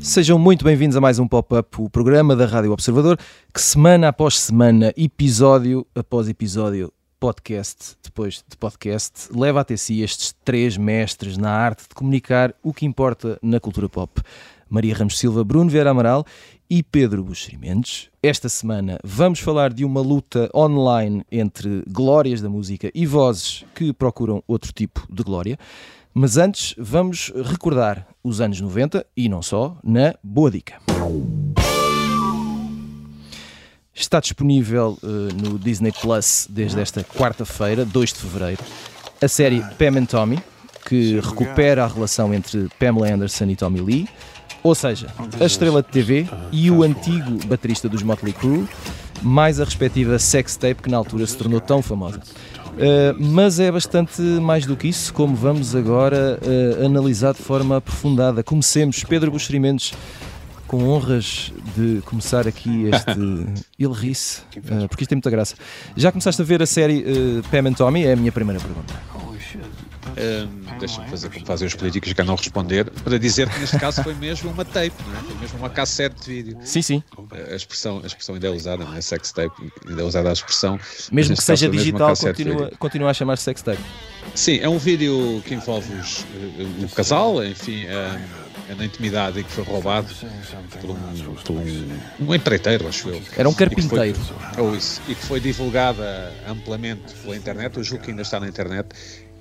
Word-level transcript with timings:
Sejam 0.00 0.38
muito 0.38 0.64
bem-vindos 0.64 0.96
a 0.96 1.00
mais 1.00 1.18
um 1.18 1.26
Pop-Up, 1.26 1.82
o 1.82 1.90
programa 1.90 2.36
da 2.36 2.46
Rádio 2.46 2.70
Observador, 2.70 3.18
que 3.52 3.60
semana 3.60 4.06
após 4.06 4.38
semana, 4.38 4.92
episódio 4.96 5.84
após 5.96 6.28
episódio, 6.28 6.92
podcast 7.22 7.96
depois 8.02 8.42
de 8.48 8.56
podcast, 8.56 9.28
leva 9.32 9.60
até 9.60 9.76
si 9.76 10.02
estes 10.02 10.34
três 10.44 10.76
mestres 10.76 11.38
na 11.38 11.52
arte 11.52 11.84
de 11.88 11.94
comunicar 11.94 12.52
o 12.64 12.74
que 12.74 12.84
importa 12.84 13.38
na 13.40 13.60
cultura 13.60 13.88
pop. 13.88 14.20
Maria 14.68 14.92
Ramos 14.92 15.16
Silva, 15.16 15.44
Bruno 15.44 15.70
Vieira 15.70 15.90
Amaral 15.90 16.26
e 16.68 16.82
Pedro 16.82 17.22
Buxeri 17.22 17.56
Mendes. 17.56 18.10
Esta 18.20 18.48
semana 18.48 18.98
vamos 19.04 19.38
falar 19.38 19.72
de 19.72 19.84
uma 19.84 20.00
luta 20.00 20.50
online 20.52 21.24
entre 21.30 21.84
glórias 21.88 22.40
da 22.40 22.48
música 22.48 22.90
e 22.92 23.06
vozes 23.06 23.64
que 23.72 23.92
procuram 23.92 24.42
outro 24.48 24.72
tipo 24.72 25.06
de 25.08 25.22
glória. 25.22 25.56
Mas 26.12 26.36
antes, 26.36 26.74
vamos 26.76 27.32
recordar 27.44 28.04
os 28.24 28.40
anos 28.40 28.60
90 28.60 29.06
e 29.16 29.28
não 29.28 29.42
só, 29.42 29.78
na 29.84 30.12
Boa 30.24 30.50
Dica. 30.50 30.80
Está 33.94 34.20
disponível 34.20 34.98
uh, 35.02 35.06
no 35.06 35.58
Disney 35.58 35.92
Plus 35.92 36.46
desde 36.48 36.80
esta 36.80 37.04
quarta-feira, 37.04 37.84
2 37.84 38.12
de 38.12 38.18
fevereiro, 38.18 38.62
a 39.20 39.28
série 39.28 39.62
Pam 39.78 39.98
and 39.98 40.06
Tommy, 40.06 40.42
que 40.88 41.20
recupera 41.20 41.84
a 41.84 41.86
relação 41.86 42.32
entre 42.32 42.68
Pamela 42.78 43.12
Anderson 43.12 43.44
e 43.44 43.56
Tommy 43.56 43.80
Lee, 43.80 44.08
ou 44.62 44.74
seja, 44.74 45.08
a 45.38 45.44
estrela 45.44 45.82
de 45.82 45.88
TV 45.88 46.26
e 46.50 46.70
o 46.70 46.82
antigo 46.82 47.46
baterista 47.46 47.88
dos 47.88 48.02
Motley 48.02 48.32
Crue, 48.32 48.66
mais 49.20 49.60
a 49.60 49.64
respectiva 49.64 50.18
sex 50.18 50.56
tape 50.56 50.82
que 50.82 50.90
na 50.90 50.96
altura 50.96 51.26
se 51.26 51.36
tornou 51.36 51.60
tão 51.60 51.82
famosa. 51.82 52.20
Uh, 52.72 53.14
mas 53.18 53.60
é 53.60 53.70
bastante 53.70 54.22
mais 54.22 54.64
do 54.64 54.74
que 54.74 54.88
isso, 54.88 55.12
como 55.12 55.36
vamos 55.36 55.76
agora 55.76 56.40
uh, 56.40 56.86
analisar 56.86 57.34
de 57.34 57.42
forma 57.42 57.76
aprofundada. 57.76 58.42
Comecemos, 58.42 59.04
Pedro 59.04 59.30
Buxerimentos, 59.30 59.92
com 60.72 60.88
honras 60.88 61.52
de 61.76 62.00
começar 62.06 62.48
aqui 62.48 62.86
este 62.86 63.66
Ilrice, 63.78 64.40
uh, 64.56 64.88
porque 64.88 65.04
isto 65.04 65.10
tem 65.10 65.16
muita 65.16 65.28
graça. 65.28 65.54
Já 65.94 66.10
começaste 66.10 66.40
a 66.40 66.44
ver 66.46 66.62
a 66.62 66.66
série 66.66 67.04
uh, 67.04 67.42
Pam 67.50 67.68
and 67.68 67.74
Tommy? 67.74 68.06
É 68.06 68.14
a 68.14 68.16
minha 68.16 68.32
primeira 68.32 68.58
pergunta. 68.58 68.94
Um, 70.16 70.78
Deixa-me 70.78 71.08
fazer 71.08 71.28
como 71.28 71.44
fazem 71.44 71.68
os 71.68 71.74
políticos 71.74 72.12
que 72.14 72.22
não 72.22 72.36
responder, 72.36 72.90
para 72.90 73.18
dizer 73.18 73.50
que 73.50 73.58
neste 73.60 73.78
caso 73.78 74.02
foi 74.02 74.14
mesmo 74.14 74.50
uma 74.50 74.64
tape, 74.64 74.92
não 75.06 75.18
é? 75.18 75.22
foi 75.22 75.36
mesmo 75.36 75.58
uma 75.58 75.68
cassete 75.68 76.22
de 76.22 76.26
vídeo. 76.26 76.58
Sim, 76.64 76.80
sim. 76.80 77.02
A 77.50 77.54
expressão, 77.54 78.00
a 78.02 78.06
expressão 78.06 78.34
ainda 78.34 78.46
é 78.46 78.50
usada, 78.50 78.82
não 78.82 78.94
é? 78.94 79.00
Sex 79.02 79.30
tape, 79.30 79.72
ainda 79.86 80.00
é 80.00 80.04
usada 80.04 80.30
a 80.30 80.32
expressão. 80.32 80.80
Mesmo 81.10 81.36
que 81.36 81.42
seja 81.42 81.68
digital, 81.68 82.16
continua, 82.16 82.72
continua 82.78 83.10
a 83.10 83.14
chamar-se 83.14 83.44
sex 83.44 83.60
tape. 83.60 83.82
Sim, 84.34 84.58
é 84.60 84.68
um 84.68 84.78
vídeo 84.78 85.42
que 85.46 85.54
envolve 85.54 85.92
os, 85.94 86.24
o 86.82 86.88
casal, 86.94 87.44
enfim. 87.44 87.84
Um, 87.86 88.41
na 88.74 88.84
intimidade 88.84 89.40
e 89.40 89.44
que 89.44 89.50
foi 89.50 89.64
roubado 89.64 90.08
por 90.80 90.90
um, 90.90 91.34
por 91.44 91.52
um, 91.52 91.98
um 92.20 92.34
empreiteiro, 92.34 92.88
acho 92.88 93.08
eu. 93.08 93.22
Era 93.36 93.48
um 93.48 93.54
carpinteiro. 93.54 94.18
E 94.18 94.54
foi, 94.54 94.62
ou 94.64 94.76
isso, 94.76 95.00
e 95.08 95.14
que 95.14 95.24
foi 95.24 95.40
divulgada 95.40 96.32
amplamente 96.48 97.14
pela 97.22 97.36
internet, 97.36 97.76
eu 97.76 97.84
julgo 97.84 98.04
que 98.04 98.10
ainda 98.10 98.22
está 98.22 98.40
na 98.40 98.48
internet, 98.48 98.88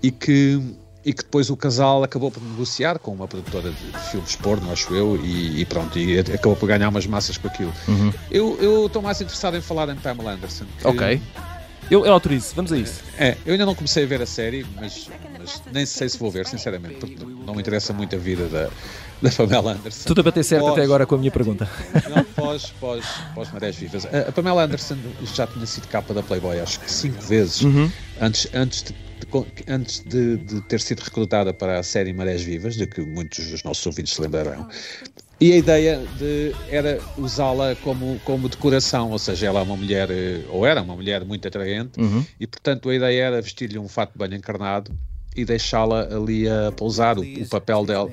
e 0.02 0.12
que 0.12 0.62
e 1.04 1.14
que 1.14 1.24
depois 1.24 1.50
o 1.50 1.58
casal 1.58 2.04
acabou 2.04 2.30
por 2.30 2.44
negociar 2.44 3.00
com 3.00 3.12
uma 3.12 3.28
produtora 3.28 3.72
de, 3.72 4.00
filmes 4.12 4.36
porno, 4.36 4.72
acho 4.72 4.94
eu, 4.94 5.20
e, 5.24 5.62
e, 5.62 5.66
pronto, 5.66 5.98
e 5.98 6.20
acabou 6.20 6.56
por 6.56 6.68
ganhar 6.68 6.90
umas 6.90 7.08
massas 7.08 7.38
com 7.38 7.48
aquilo. 7.48 7.74
Uhum. 7.88 8.14
Eu 8.30 8.86
estou 8.86 9.02
mais 9.02 9.20
interessado 9.20 9.58
em 9.58 9.62
falar 9.62 9.90
em 9.90 9.96
Pamela 9.96 10.34
Anderson. 10.34 10.66
Que, 10.80 10.88
ok. 10.88 11.22
Eu, 11.90 12.06
eu 12.06 12.14
autorizo, 12.14 12.54
vamos 12.56 12.72
a 12.72 12.78
isso. 12.78 13.02
É, 13.18 13.36
eu 13.46 13.54
ainda 13.54 13.66
não 13.66 13.76
comecei 13.76 14.04
a 14.04 14.08
ver 14.08 14.22
a 14.22 14.26
série, 14.26 14.66
mas, 14.80 15.10
mas 15.42 15.62
nem 15.74 15.86
sei 15.86 16.08
se 16.08 16.18
vou 16.18 16.30
ver, 16.30 16.46
sinceramente, 16.46 16.96
porque 16.96 17.18
não 17.46 17.54
me 17.56 17.62
interessa 17.62 17.92
muito 17.94 18.16
a 18.16 18.20
vida 18.20 18.48
da, 18.48 18.70
da 19.22 19.30
Pamela 19.32 19.74
Anderson. 19.74 20.08
Tudo 20.08 20.22
a 20.22 20.24
bater 20.24 20.44
certo 20.44 20.64
pós, 20.64 20.74
até 20.74 20.84
agora 20.84 21.06
com 21.06 21.16
a 21.16 21.18
minha 21.18 21.32
pergunta. 21.32 21.70
Não, 22.10 22.24
pós, 22.24 22.74
pós, 22.80 23.06
pós 23.34 23.52
Marés 23.52 23.76
Vivas. 23.76 24.06
A, 24.06 24.30
a 24.30 24.32
Pamela 24.32 24.64
Anderson 24.64 24.98
já 25.34 25.48
tinha 25.48 25.66
sido 25.66 25.88
capa 25.88 26.14
da 26.14 26.22
Playboy, 26.24 26.60
acho 26.60 26.80
que 26.80 26.92
cinco 26.92 27.22
vezes, 27.22 27.62
uhum. 27.62 27.92
antes, 28.20 28.48
antes 28.54 28.84
de 28.84 28.96
antes 29.68 30.00
de, 30.00 30.38
de, 30.38 30.62
ter 30.62 30.82
sido 30.82 31.00
recrutada 31.00 31.54
para 31.54 31.80
a 31.80 31.84
série 31.84 32.12
Marés 32.12 32.42
Vivas, 32.42 32.76
de 32.76 32.86
que 32.86 33.02
muitos 33.02 33.48
dos 33.50 33.64
nossos 33.64 33.86
ouvintes 33.86 34.14
se 34.14 34.22
lembrarão, 34.22 34.68
e 35.42 35.54
a 35.54 35.58
ideia 35.58 36.06
de, 36.20 36.54
era 36.70 37.00
usá-la 37.18 37.76
como, 37.78 38.20
como 38.24 38.48
decoração, 38.48 39.10
ou 39.10 39.18
seja, 39.18 39.48
ela 39.48 39.60
é 39.60 39.64
uma 39.64 39.76
mulher, 39.76 40.12
eh, 40.12 40.44
ou 40.50 40.68
era 40.68 40.84
uma 40.84 40.96
mulher 40.96 41.26
muito 41.26 41.48
atraente, 41.48 42.00
uhum. 42.00 42.24
e 42.40 42.46
portanto 42.46 42.88
a 42.90 42.96
ideia 42.96 43.24
era 43.24 43.42
vestir-lhe 43.42 43.80
um 43.80 43.88
fato 43.88 44.12
de 44.12 44.20
banho 44.20 44.36
encarnado 44.36 44.92
e 45.36 45.46
deixá-la 45.46 46.02
ali 46.14 46.48
a 46.48 46.72
pousar 46.72 47.18
o, 47.18 47.22
o 47.22 47.48
papel 47.48 47.86
dela. 47.86 48.10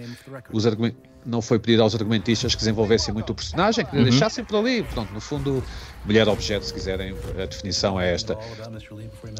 Os 0.53 0.67
argumentos 0.67 1.09
não 1.27 1.43
foi 1.43 1.59
pedido 1.59 1.83
aos 1.83 1.95
argumentistas 1.95 2.55
que 2.55 2.61
desenvolvessem 2.61 3.13
muito 3.13 3.31
o 3.31 3.35
personagem, 3.35 3.85
que 3.85 3.97
uhum. 3.97 4.05
deixassem 4.05 4.45
por 4.45 4.57
ali. 4.57 4.83
Pronto, 4.83 5.13
no 5.13 5.21
fundo, 5.21 5.63
mulher-objeto, 6.05 6.65
se 6.65 6.73
quiserem, 6.73 7.15
a 7.41 7.45
definição 7.45 8.01
é 8.01 8.15
esta. 8.15 8.37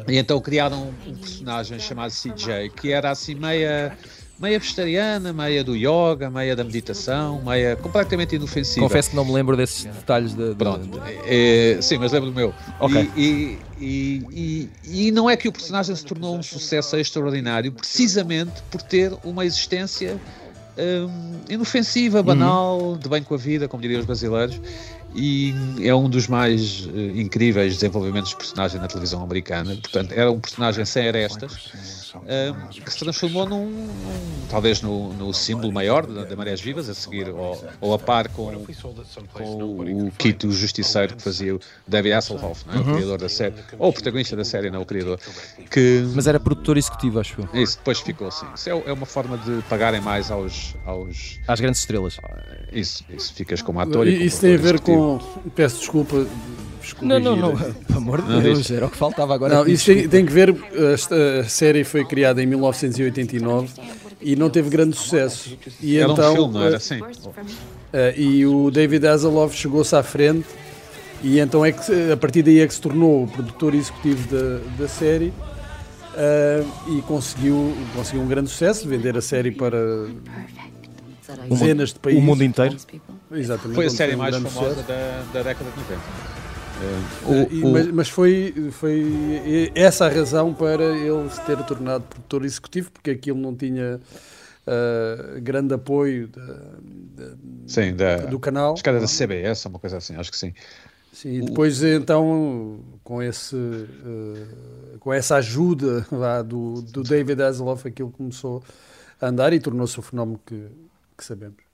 E 0.07 0.17
então 0.17 0.39
criaram 0.39 0.93
um, 1.07 1.15
personagem 1.15 1.79
chamado 1.79 2.11
CJ, 2.11 2.69
que 2.75 2.91
era 2.91 3.09
assim 3.09 3.33
meia 3.33 3.97
meia 4.39 4.57
vegetariana, 4.57 5.33
meia 5.33 5.63
do 5.63 5.75
yoga, 5.75 6.29
meia 6.29 6.55
da 6.55 6.63
meditação, 6.63 7.41
meia 7.43 7.75
completamente 7.75 8.35
inofensiva. 8.35 8.85
Confesso 8.87 9.09
que 9.09 9.15
não 9.15 9.25
me 9.25 9.33
lembro 9.33 9.57
desses 9.57 9.83
detalhes 9.83 10.33
de, 10.33 10.49
de... 10.49 10.55
Pronto, 10.55 11.01
é, 11.25 11.77
sim, 11.81 11.97
mas 11.97 12.11
lembro 12.11 12.29
do 12.29 12.35
meu. 12.35 12.53
Okay. 12.79 13.11
E, 13.17 13.57
e, 13.79 14.23
e, 14.31 15.07
e, 15.07 15.11
não 15.11 15.29
é 15.29 15.35
que 15.35 15.47
o 15.47 15.51
personagem 15.51 15.93
se 15.95 16.05
tornou 16.05 16.37
um 16.37 16.43
sucesso 16.43 16.95
extraordinário 16.95 17.71
precisamente 17.71 18.61
por 18.71 18.81
ter 18.81 19.11
uma 19.23 19.45
existência 19.45 20.17
um, 20.77 21.39
inofensiva, 21.49 22.23
banal, 22.23 22.79
uhum. 22.79 22.97
de 22.97 23.09
bem 23.09 23.21
com 23.21 23.33
a 23.33 23.37
vida, 23.37 23.67
como 23.67 23.81
diriam 23.81 23.99
os 23.99 24.05
brasileiros, 24.05 24.59
e 25.13 25.53
é 25.81 25.93
um 25.93 26.09
dos 26.09 26.27
mais 26.27 26.85
uh, 26.85 26.97
incríveis 27.15 27.73
desenvolvimentos 27.73 28.29
de 28.29 28.37
personagem 28.37 28.79
na 28.79 28.87
televisão 28.87 29.21
americana. 29.21 29.75
Portanto, 29.75 30.13
era 30.13 30.31
um 30.31 30.39
personagem 30.39 30.85
sem 30.85 31.07
arestas 31.07 31.98
uh, 32.17 32.69
que 32.69 32.91
se 32.91 32.99
transformou 32.99 33.47
num, 33.47 33.65
num 33.65 34.47
talvez 34.49 34.81
no, 34.81 35.13
no, 35.13 35.33
símbolo 35.33 35.71
maior 35.71 36.05
da, 36.05 36.35
Marés 36.35 36.61
Vivas, 36.61 36.89
a 36.89 36.93
seguir 36.93 37.29
ou, 37.29 37.63
ou 37.79 37.93
a 37.93 37.99
par 37.99 38.27
com, 38.29 38.51
com 39.33 40.07
o 40.07 40.11
Kito 40.17 40.47
o 40.47 40.51
Justiceiro 40.51 41.15
que 41.15 41.21
fazia 41.21 41.55
o 41.55 41.59
David 41.87 42.13
Hasselhoff, 42.13 42.65
é? 42.69 42.75
uhum. 42.75 42.81
o 42.81 42.95
criador 42.95 43.17
da 43.19 43.29
série, 43.29 43.55
ou 43.77 43.89
o 43.89 43.93
protagonista 43.93 44.35
da 44.35 44.45
série, 44.45 44.69
não 44.69 44.81
o 44.81 44.85
criador. 44.85 45.19
Que, 45.69 46.03
Mas 46.15 46.27
era 46.27 46.39
produtor 46.39 46.77
executivo, 46.77 47.19
acho 47.19 47.41
eu. 47.41 47.61
Isso, 47.61 47.77
depois 47.77 47.99
ficou 47.99 48.27
assim. 48.27 48.45
Isso 48.55 48.69
é, 48.69 48.71
é 48.71 48.93
uma 48.93 49.05
forma 49.05 49.37
de 49.37 49.61
pagarem 49.63 50.01
mais 50.01 50.31
aos. 50.31 50.75
aos 50.85 51.39
Às 51.47 51.59
grandes 51.59 51.81
estrelas. 51.81 52.17
Isso, 52.71 53.03
isso 53.09 53.33
ficas 53.33 53.61
como 53.61 53.79
ator 53.79 54.07
e, 54.07 54.11
e 54.11 54.25
Isso 54.25 54.41
tem 54.41 54.55
a 54.55 54.57
ver 54.57 54.75
executivo. 54.75 55.19
com. 55.19 55.49
Peço 55.51 55.79
desculpa 55.79 56.27
não, 57.01 57.19
não, 57.19 57.35
não, 57.35 57.55
pelo 57.87 57.97
amor 57.97 58.21
de 58.21 58.41
Deus, 58.41 58.69
era 58.71 58.85
o 58.85 58.89
que 58.89 58.97
faltava 58.97 59.33
agora. 59.33 59.55
Não, 59.55 59.67
isso 59.67 59.85
tem, 59.85 60.07
tem, 60.07 60.25
que 60.25 60.31
ver, 60.31 60.55
a, 61.39 61.43
série 61.47 61.83
foi 61.83 62.05
criada 62.05 62.41
em 62.41 62.45
1989 62.45 63.69
e 64.21 64.35
não 64.35 64.49
teve 64.49 64.69
grande 64.69 64.95
sucesso. 64.95 65.57
E 65.81 65.97
era 65.97 66.11
então, 66.11 66.31
um 66.31 66.35
filme, 66.35 66.53
não 66.53 66.63
era 66.63 66.77
assim? 66.77 67.01
Uh, 67.01 68.17
e 68.17 68.45
o 68.45 68.69
David 68.69 69.07
Hasselhoff 69.07 69.55
chegou-se 69.55 69.95
à 69.95 70.03
frente 70.03 70.47
e 71.23 71.39
então 71.39 71.65
é 71.65 71.71
que 71.71 72.11
a 72.11 72.17
partir 72.17 72.43
daí 72.43 72.59
é 72.59 72.67
que 72.67 72.73
se 72.73 72.81
tornou 72.81 73.23
o 73.23 73.27
produtor 73.27 73.73
executivo 73.73 74.27
da, 74.29 74.59
da 74.77 74.87
série 74.87 75.33
uh, 76.13 76.97
e 76.97 77.01
conseguiu, 77.01 77.75
conseguiu 77.95 78.21
um 78.21 78.27
grande 78.27 78.49
sucesso, 78.49 78.87
vender 78.87 79.17
a 79.17 79.21
série 79.21 79.51
para 79.51 79.77
dezenas 81.49 81.93
de 81.93 81.99
países. 81.99 82.21
O 82.21 82.25
mundo 82.25 82.43
inteiro. 82.43 82.75
Exatamente. 83.31 83.75
Foi 83.75 83.85
a 83.85 83.89
série 83.89 84.15
mais 84.15 84.35
famosa 84.35 84.83
da, 84.83 85.23
da 85.33 85.43
década 85.43 85.69
de 85.71 85.77
90. 85.77 86.38
Uh, 87.25 87.67
o, 87.67 87.71
mas, 87.71 87.87
mas, 87.87 88.09
foi, 88.09 88.53
foi 88.71 89.71
essa 89.75 90.05
a 90.05 90.09
razão 90.09 90.53
para 90.53 90.83
ele 90.83 91.29
se 91.29 91.41
ter 91.41 91.57
tornado 91.63 92.03
produtor 92.03 92.45
executivo, 92.45 92.91
porque 92.91 93.11
aquilo 93.11 93.37
não 93.39 93.53
tinha 93.53 93.99
uh, 94.65 95.41
grande 95.41 95.73
apoio 95.73 96.27
da, 96.27 96.45
da, 96.45 97.35
sim, 97.67 97.93
da, 97.93 98.17
do 98.17 98.39
canal. 98.39 98.73
Acho 98.73 98.83
que 98.83 98.89
era 98.89 98.99
da 98.99 99.07
CBS, 99.07 99.65
uma 99.65 99.79
coisa 99.79 99.97
assim, 99.97 100.15
acho 100.15 100.31
que 100.31 100.37
sim. 100.37 100.53
Sim, 101.11 101.33
e 101.33 101.41
depois 101.41 101.83
então 101.83 102.79
com, 103.03 103.21
esse, 103.21 103.55
uh, 103.55 104.97
com 104.99 105.11
essa 105.11 105.35
ajuda 105.37 106.05
lá 106.11 106.41
do, 106.41 106.81
do 106.81 107.03
David 107.03 107.41
Hasselhoff, 107.41 107.87
aquilo 107.87 108.11
começou 108.11 108.63
a 109.19 109.27
andar 109.27 109.51
e 109.51 109.59
tornou-se 109.59 109.99
o 109.99 110.01
fenómeno 110.01 110.39
que, 110.45 110.67
que 111.17 111.25
sabemos. 111.25 111.68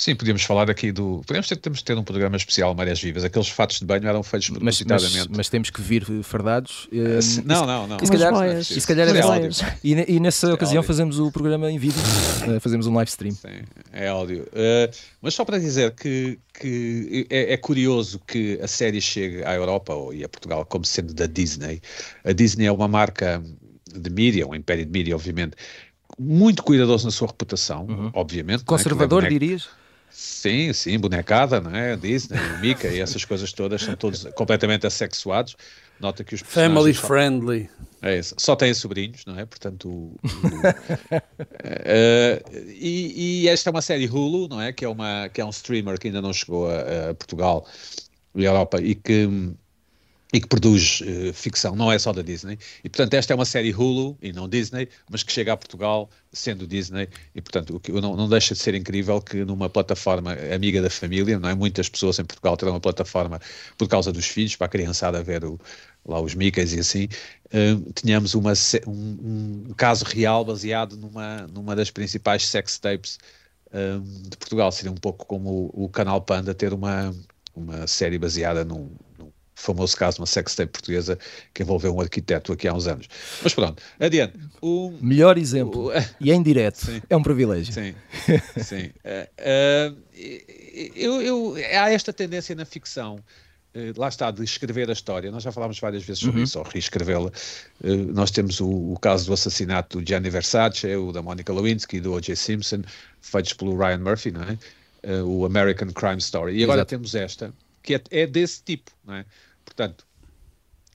Sim, 0.00 0.14
podíamos 0.14 0.42
falar 0.44 0.70
aqui 0.70 0.90
do. 0.90 1.20
Podemos 1.26 1.46
ter, 1.46 1.56
temos 1.56 1.82
ter 1.82 1.98
um 1.98 2.02
programa 2.02 2.34
especial 2.34 2.74
Marés 2.74 3.02
Vivas. 3.02 3.22
Aqueles 3.22 3.50
fatos 3.50 3.80
de 3.80 3.84
banho 3.84 4.08
eram 4.08 4.22
feitos 4.22 4.48
mas, 4.48 4.82
mas, 4.82 5.26
mas, 5.26 5.48
temos 5.50 5.68
que 5.68 5.82
vir 5.82 6.06
fardados. 6.22 6.86
Uh, 6.86 7.20
se, 7.20 7.46
não, 7.46 7.66
não, 7.66 7.86
não. 7.86 7.98
E 7.98 8.06
se 8.06 8.12
calhar, 8.12 8.58
e 8.58 8.64
se 8.64 8.86
calhar 8.86 9.08
é 9.08 9.12
nessa, 9.12 9.78
e, 9.84 10.14
e 10.14 10.18
nessa 10.18 10.48
é 10.48 10.54
ocasião 10.54 10.78
áudio. 10.78 10.86
fazemos 10.86 11.18
o 11.18 11.30
programa 11.30 11.70
em 11.70 11.78
vídeo, 11.78 12.00
uh, 12.00 12.58
fazemos 12.60 12.86
um 12.86 12.94
live 12.94 13.10
stream. 13.10 13.32
Sim, 13.32 13.62
é 13.92 14.08
áudio. 14.08 14.44
Uh, 14.44 14.90
mas 15.20 15.34
só 15.34 15.44
para 15.44 15.58
dizer 15.58 15.90
que, 15.90 16.38
que 16.58 17.26
é, 17.28 17.52
é, 17.52 17.56
curioso 17.58 18.22
que 18.26 18.58
a 18.62 18.66
série 18.66 19.02
chegue 19.02 19.44
à 19.44 19.52
Europa 19.54 19.92
ou, 19.92 20.14
e 20.14 20.24
a 20.24 20.28
Portugal 20.30 20.64
como 20.64 20.82
sendo 20.82 21.12
da 21.12 21.26
Disney. 21.26 21.82
A 22.24 22.32
Disney 22.32 22.64
é 22.64 22.72
uma 22.72 22.88
marca 22.88 23.42
de 23.94 24.08
mídia, 24.08 24.48
um 24.48 24.54
império 24.54 24.86
de 24.86 24.90
mídia, 24.90 25.14
obviamente, 25.14 25.56
muito 26.18 26.62
cuidadoso 26.62 27.04
na 27.04 27.10
sua 27.10 27.28
reputação, 27.28 27.84
uhum. 27.84 28.10
obviamente. 28.14 28.64
Conservador, 28.64 29.24
é? 29.24 29.28
dirias? 29.28 29.68
Sim, 30.10 30.72
sim, 30.72 30.98
bonecada, 30.98 31.60
não 31.60 31.74
é? 31.74 31.96
Disney, 31.96 32.38
Mickey 32.60 32.88
e 32.88 33.00
essas 33.02 33.24
coisas 33.24 33.52
todas 33.52 33.82
são 33.82 33.94
todos 33.96 34.24
completamente 34.34 34.86
assexuados. 34.86 35.56
Nota 36.00 36.24
que 36.24 36.34
os 36.34 36.40
Family 36.40 36.94
só... 36.94 37.06
friendly. 37.06 37.68
É 38.02 38.18
isso. 38.18 38.34
Só 38.38 38.56
têm 38.56 38.72
sobrinhos, 38.72 39.24
não 39.26 39.38
é? 39.38 39.44
Portanto, 39.44 39.88
o, 39.88 40.16
uh, 40.24 41.20
e, 42.68 43.42
e, 43.42 43.48
esta 43.48 43.68
é 43.68 43.70
uma 43.70 43.82
série 43.82 44.06
Hulu, 44.06 44.48
não 44.48 44.60
é? 44.60 44.72
Que 44.72 44.86
é, 44.86 44.88
uma, 44.88 45.28
que 45.28 45.40
é 45.40 45.44
um 45.44 45.50
streamer 45.50 45.98
que 45.98 46.08
ainda 46.08 46.22
não 46.22 46.32
chegou 46.32 46.70
a, 46.70 47.10
a 47.10 47.14
Portugal 47.14 47.66
e 48.34 48.44
Europa 48.44 48.80
e 48.80 48.94
que 48.94 49.28
e 50.32 50.40
que 50.40 50.46
produz 50.46 51.00
uh, 51.00 51.32
ficção, 51.32 51.74
não 51.74 51.90
é 51.90 51.98
só 51.98 52.12
da 52.12 52.22
Disney. 52.22 52.58
E, 52.84 52.88
portanto, 52.88 53.14
esta 53.14 53.32
é 53.32 53.36
uma 53.36 53.44
série 53.44 53.72
Hulu 53.72 54.16
e 54.22 54.32
não 54.32 54.48
Disney, 54.48 54.88
mas 55.10 55.22
que 55.22 55.32
chega 55.32 55.52
a 55.52 55.56
Portugal 55.56 56.08
sendo 56.32 56.66
Disney. 56.66 57.08
E, 57.34 57.40
portanto, 57.40 57.76
o 57.76 57.80
que 57.80 57.90
não, 57.92 58.16
não 58.16 58.28
deixa 58.28 58.54
de 58.54 58.60
ser 58.60 58.74
incrível 58.74 59.20
que 59.20 59.44
numa 59.44 59.68
plataforma 59.68 60.36
amiga 60.54 60.80
da 60.80 60.90
família, 60.90 61.38
não 61.38 61.48
é? 61.48 61.54
Muitas 61.54 61.88
pessoas 61.88 62.18
em 62.18 62.24
Portugal 62.24 62.56
terão 62.56 62.72
uma 62.72 62.80
plataforma 62.80 63.40
por 63.76 63.88
causa 63.88 64.12
dos 64.12 64.26
filhos, 64.26 64.54
para 64.54 64.66
a 64.66 64.70
criançada 64.70 65.22
ver 65.22 65.44
o, 65.44 65.58
lá 66.06 66.20
os 66.20 66.34
Mickeys 66.34 66.72
e 66.72 66.80
assim, 66.80 67.08
uh, 67.46 67.92
tínhamos 67.92 68.34
uma, 68.34 68.52
um, 68.86 69.64
um, 69.70 69.74
caso 69.76 70.04
real 70.04 70.44
baseado 70.44 70.96
numa, 70.96 71.46
numa 71.48 71.74
das 71.74 71.90
principais 71.90 72.46
sex 72.46 72.78
tapes 72.78 73.18
uh, 73.66 74.00
de 74.28 74.36
Portugal. 74.36 74.70
Seria 74.70 74.92
um 74.92 74.96
pouco 74.96 75.26
como 75.26 75.70
o, 75.74 75.84
o 75.84 75.88
Canal 75.88 76.20
Panda 76.20 76.54
ter 76.54 76.72
uma, 76.72 77.12
uma 77.54 77.86
série 77.88 78.18
baseada 78.18 78.64
num 78.64 78.90
famoso 79.60 79.96
caso, 79.96 80.20
uma 80.20 80.26
sextape 80.26 80.72
portuguesa 80.72 81.18
que 81.52 81.62
envolveu 81.62 81.94
um 81.94 82.00
arquiteto 82.00 82.52
aqui 82.52 82.66
há 82.66 82.74
uns 82.74 82.86
anos. 82.86 83.08
Mas 83.42 83.54
pronto, 83.54 83.82
adiante. 83.98 84.38
O, 84.60 84.92
Melhor 85.00 85.36
exemplo, 85.38 85.88
o, 85.88 85.92
e 86.20 86.32
em 86.32 86.42
direto, 86.42 86.86
sim, 86.86 87.02
é 87.08 87.16
um 87.16 87.22
privilégio. 87.22 87.72
Sim, 87.72 87.94
sim. 88.62 88.90
uh, 89.04 89.92
uh, 89.92 89.98
eu, 90.94 91.22
eu, 91.22 91.54
há 91.78 91.90
esta 91.90 92.12
tendência 92.12 92.54
na 92.54 92.64
ficção, 92.64 93.16
uh, 93.16 94.00
lá 94.00 94.08
está, 94.08 94.30
de 94.30 94.42
escrever 94.42 94.88
a 94.88 94.92
história. 94.92 95.30
Nós 95.30 95.42
já 95.42 95.52
falámos 95.52 95.78
várias 95.78 96.02
vezes 96.04 96.20
sobre 96.22 96.38
uhum. 96.38 96.44
isso, 96.44 96.58
ou 96.58 96.64
reescrevê-la. 96.64 97.30
nós 98.14 98.30
temos 98.30 98.60
o, 98.60 98.68
o, 98.68 98.98
caso 98.98 99.26
do 99.26 99.34
assassinato 99.34 100.00
do 100.00 100.06
Gianni 100.06 100.30
Versace, 100.30 100.86
o 100.96 101.12
da 101.12 101.22
Monica 101.22 101.52
Lewinsky 101.52 101.98
e 101.98 102.00
do 102.00 102.14
O.J. 102.14 102.34
Simpson, 102.34 102.82
feitos 103.20 103.52
pelo 103.52 103.76
Ryan 103.76 103.98
Murphy, 103.98 104.30
não 104.30 104.42
é? 104.42 104.58
o 105.24 105.46
American 105.46 105.88
Crime 105.92 106.18
Story. 106.18 106.58
E 106.58 106.62
agora 106.62 106.80
Exato. 106.80 106.90
temos 106.90 107.14
esta, 107.14 107.54
que 107.82 107.94
é, 107.94 108.02
é 108.10 108.26
desse 108.26 108.62
tipo, 108.62 108.90
não 109.04 109.14
é? 109.14 109.24
Portanto, 109.64 110.06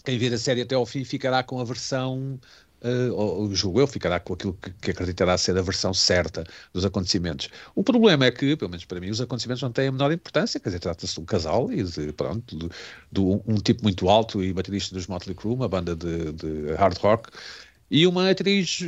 quem 0.03 0.17
vir 0.17 0.33
a 0.33 0.37
série 0.37 0.61
até 0.61 0.75
ao 0.75 0.85
fim 0.85 1.03
ficará 1.03 1.43
com 1.43 1.59
a 1.59 1.63
versão, 1.63 2.39
uh, 2.81 3.13
ou, 3.13 3.53
julgo 3.55 3.79
eu, 3.79 3.87
ficará 3.87 4.19
com 4.19 4.33
aquilo 4.33 4.53
que, 4.61 4.69
que, 4.71 4.91
acreditará 4.91 5.37
ser 5.37 5.57
a 5.57 5.61
versão 5.61 5.93
certa 5.93 6.45
dos 6.71 6.85
acontecimentos. 6.85 7.49
O 7.73 7.83
problema 7.83 8.25
é 8.25 8.31
que, 8.31 8.55
pelo 8.55 8.69
menos 8.69 8.85
para 8.85 8.99
mim, 8.99 9.09
os 9.09 9.19
acontecimentos 9.19 9.63
não 9.63 9.71
têm 9.71 9.87
a 9.87 9.91
menor 9.91 10.11
importância, 10.11 10.59
quer 10.59 10.69
dizer, 10.69 10.79
trata-se 10.79 11.15
de 11.15 11.19
um 11.19 11.25
casal 11.25 11.71
e 11.71 11.83
de, 11.83 12.13
pronto, 12.13 12.55
de, 12.55 12.69
de 13.11 13.19
um, 13.19 13.41
um, 13.47 13.55
tipo 13.55 13.83
muito 13.83 14.07
alto 14.09 14.43
e 14.43 14.53
baterista 14.53 14.93
dos 14.93 15.07
Motley 15.07 15.35
Crue, 15.35 15.53
uma 15.53 15.67
banda 15.67 15.95
de, 15.95 16.31
de 16.33 16.73
hard 16.75 16.97
rock, 16.97 17.29
e 17.89 18.05
uma 18.05 18.29
atriz 18.29 18.79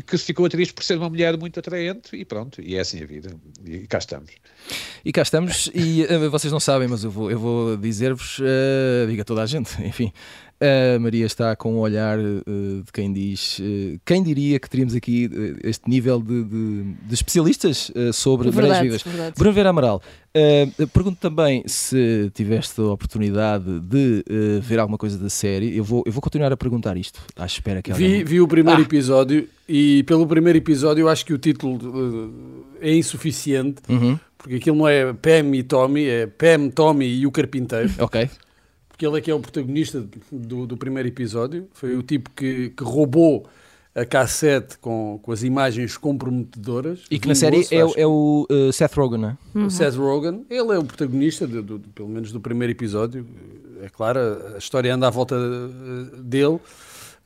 que 0.00 0.16
se 0.16 0.24
ficou 0.24 0.46
atriz 0.46 0.72
por 0.72 0.82
ser 0.82 0.96
uma 0.96 1.10
mulher 1.10 1.36
muito 1.36 1.60
atraente 1.60 2.16
e 2.16 2.24
pronto, 2.24 2.62
e 2.62 2.76
é 2.76 2.80
assim 2.80 3.02
a 3.02 3.06
vida. 3.06 3.36
E 3.64 3.86
cá 3.86 3.98
estamos. 3.98 4.30
E 5.04 5.12
cá 5.12 5.22
estamos, 5.22 5.70
e 5.74 6.04
uh, 6.04 6.30
vocês 6.30 6.52
não 6.52 6.60
sabem, 6.60 6.88
mas 6.88 7.04
eu 7.04 7.10
vou, 7.10 7.30
eu 7.30 7.38
vou 7.38 7.76
dizer-vos, 7.76 8.38
uh, 8.38 9.06
diga 9.08 9.24
toda 9.24 9.42
a 9.42 9.46
gente, 9.46 9.70
enfim, 9.84 10.12
a 10.62 10.98
Maria 10.98 11.26
está 11.26 11.56
com 11.56 11.74
um 11.74 11.78
olhar 11.78 12.18
uh, 12.18 12.82
de 12.84 12.92
quem 12.92 13.12
diz. 13.12 13.58
Uh, 13.58 14.00
quem 14.04 14.22
diria 14.22 14.60
que 14.60 14.70
teríamos 14.70 14.94
aqui 14.94 15.26
uh, 15.26 15.58
este 15.64 15.90
nível 15.90 16.20
de, 16.20 16.44
de, 16.44 16.82
de 17.06 17.14
especialistas 17.14 17.90
sobre 18.12 18.50
verdade, 18.50 18.68
marés 18.68 18.82
vivas? 18.82 19.02
Verdade. 19.02 19.34
Bruno 19.36 19.52
Vera 19.52 19.70
Amaral, 19.70 20.02
pergunto 20.92 21.18
também 21.20 21.64
se 21.66 22.30
tiveste 22.34 22.80
a 22.80 22.84
oportunidade 22.84 23.80
de 23.80 24.24
ver 24.60 24.78
alguma 24.78 24.98
coisa 24.98 25.18
da 25.18 25.28
série. 25.28 25.76
Eu 25.76 25.84
vou, 25.84 26.02
eu 26.06 26.12
vou 26.12 26.22
continuar 26.22 26.52
a 26.52 26.56
perguntar 26.56 26.96
isto, 26.96 27.20
à 27.36 27.46
espera 27.46 27.82
que 27.82 27.92
vi, 27.92 28.04
alguém... 28.04 28.24
vi 28.24 28.40
o 28.40 28.46
primeiro 28.46 28.80
ah. 28.80 28.84
episódio 28.84 29.48
e 29.68 30.02
pelo 30.04 30.26
primeiro 30.26 30.58
episódio 30.58 31.02
eu 31.02 31.08
acho 31.08 31.24
que 31.26 31.32
o 31.32 31.38
título 31.38 32.32
é 32.80 32.94
insuficiente. 32.94 33.82
Uhum. 33.88 34.18
Porque 34.38 34.56
aquilo 34.56 34.76
não 34.76 34.88
é 34.88 35.12
Pam 35.12 35.54
e 35.54 35.62
Tommy, 35.62 36.04
é 36.06 36.26
Pam, 36.26 36.68
Tommy 36.68 37.06
e 37.06 37.26
o 37.26 37.30
Carpinteiro. 37.30 37.90
Ok 37.98 38.28
que 39.02 39.06
ele 39.06 39.18
é 39.18 39.20
que 39.20 39.30
é 39.32 39.34
o 39.34 39.40
protagonista 39.40 40.06
do, 40.30 40.64
do 40.64 40.76
primeiro 40.76 41.08
episódio. 41.08 41.66
Foi 41.72 41.96
o 41.96 42.04
tipo 42.04 42.30
que, 42.30 42.70
que 42.70 42.84
roubou 42.84 43.48
a 43.96 44.04
cassete 44.04 44.78
com, 44.78 45.18
com 45.20 45.32
as 45.32 45.42
imagens 45.42 45.96
comprometedoras. 45.96 47.00
E 47.10 47.18
que 47.18 47.26
na 47.26 47.34
série 47.34 47.56
moço, 47.56 47.74
é, 47.74 48.00
é, 48.00 48.06
o 48.06 48.46
uh, 48.48 48.72
Seth 48.72 48.94
Rogen, 48.94 49.18
não 49.18 49.28
é? 49.30 49.36
Uhum. 49.56 49.68
Seth 49.68 49.96
Rogen, 49.96 50.46
ele 50.48 50.72
é 50.72 50.78
o 50.78 50.84
protagonista, 50.84 51.48
do, 51.48 51.62
do, 51.62 51.80
pelo 51.80 52.08
menos 52.08 52.30
do 52.30 52.40
primeiro 52.40 52.70
episódio. 52.70 53.26
É 53.82 53.88
claro, 53.88 54.20
a 54.54 54.58
história 54.58 54.94
anda 54.94 55.08
à 55.08 55.10
volta 55.10 55.34
eh, 55.34 56.16
dele. 56.18 56.60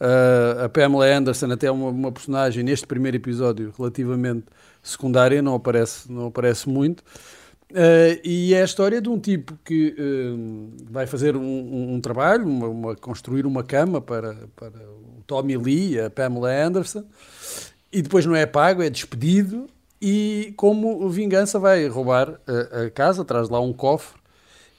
Uh, 0.00 0.64
a 0.64 0.68
Pamela 0.70 1.04
Anderson 1.14 1.52
até 1.52 1.66
é 1.66 1.70
uma, 1.70 1.90
uma, 1.90 2.10
personagem 2.10 2.64
neste 2.64 2.86
primeiro 2.86 3.18
episódio 3.18 3.74
relativamente 3.76 4.46
secundária, 4.82 5.42
não 5.42 5.54
aparece, 5.54 6.10
não 6.10 6.28
aparece 6.28 6.70
muito. 6.70 7.04
Uh, 7.70 8.20
e 8.22 8.54
é 8.54 8.62
a 8.62 8.64
história 8.64 9.00
de 9.00 9.08
um 9.08 9.18
tipo 9.18 9.58
que 9.64 9.94
uh, 9.98 10.84
vai 10.88 11.04
fazer 11.04 11.36
um, 11.36 11.42
um, 11.42 11.94
um 11.94 12.00
trabalho, 12.00 12.46
uma, 12.46 12.68
uma, 12.68 12.96
construir 12.96 13.44
uma 13.44 13.64
cama 13.64 14.00
para, 14.00 14.36
para 14.54 14.78
o 14.88 15.22
Tommy 15.26 15.56
Lee 15.56 16.00
a 16.00 16.08
Pamela 16.08 16.48
Anderson, 16.50 17.04
e 17.92 18.02
depois 18.02 18.24
não 18.24 18.36
é 18.36 18.46
pago, 18.46 18.82
é 18.82 18.88
despedido, 18.88 19.66
e 20.00 20.54
como 20.56 21.08
vingança 21.08 21.58
vai 21.58 21.88
roubar 21.88 22.40
a, 22.46 22.82
a 22.84 22.90
casa, 22.90 23.24
traz 23.24 23.48
lá 23.48 23.60
um 23.60 23.72
cofre, 23.72 24.16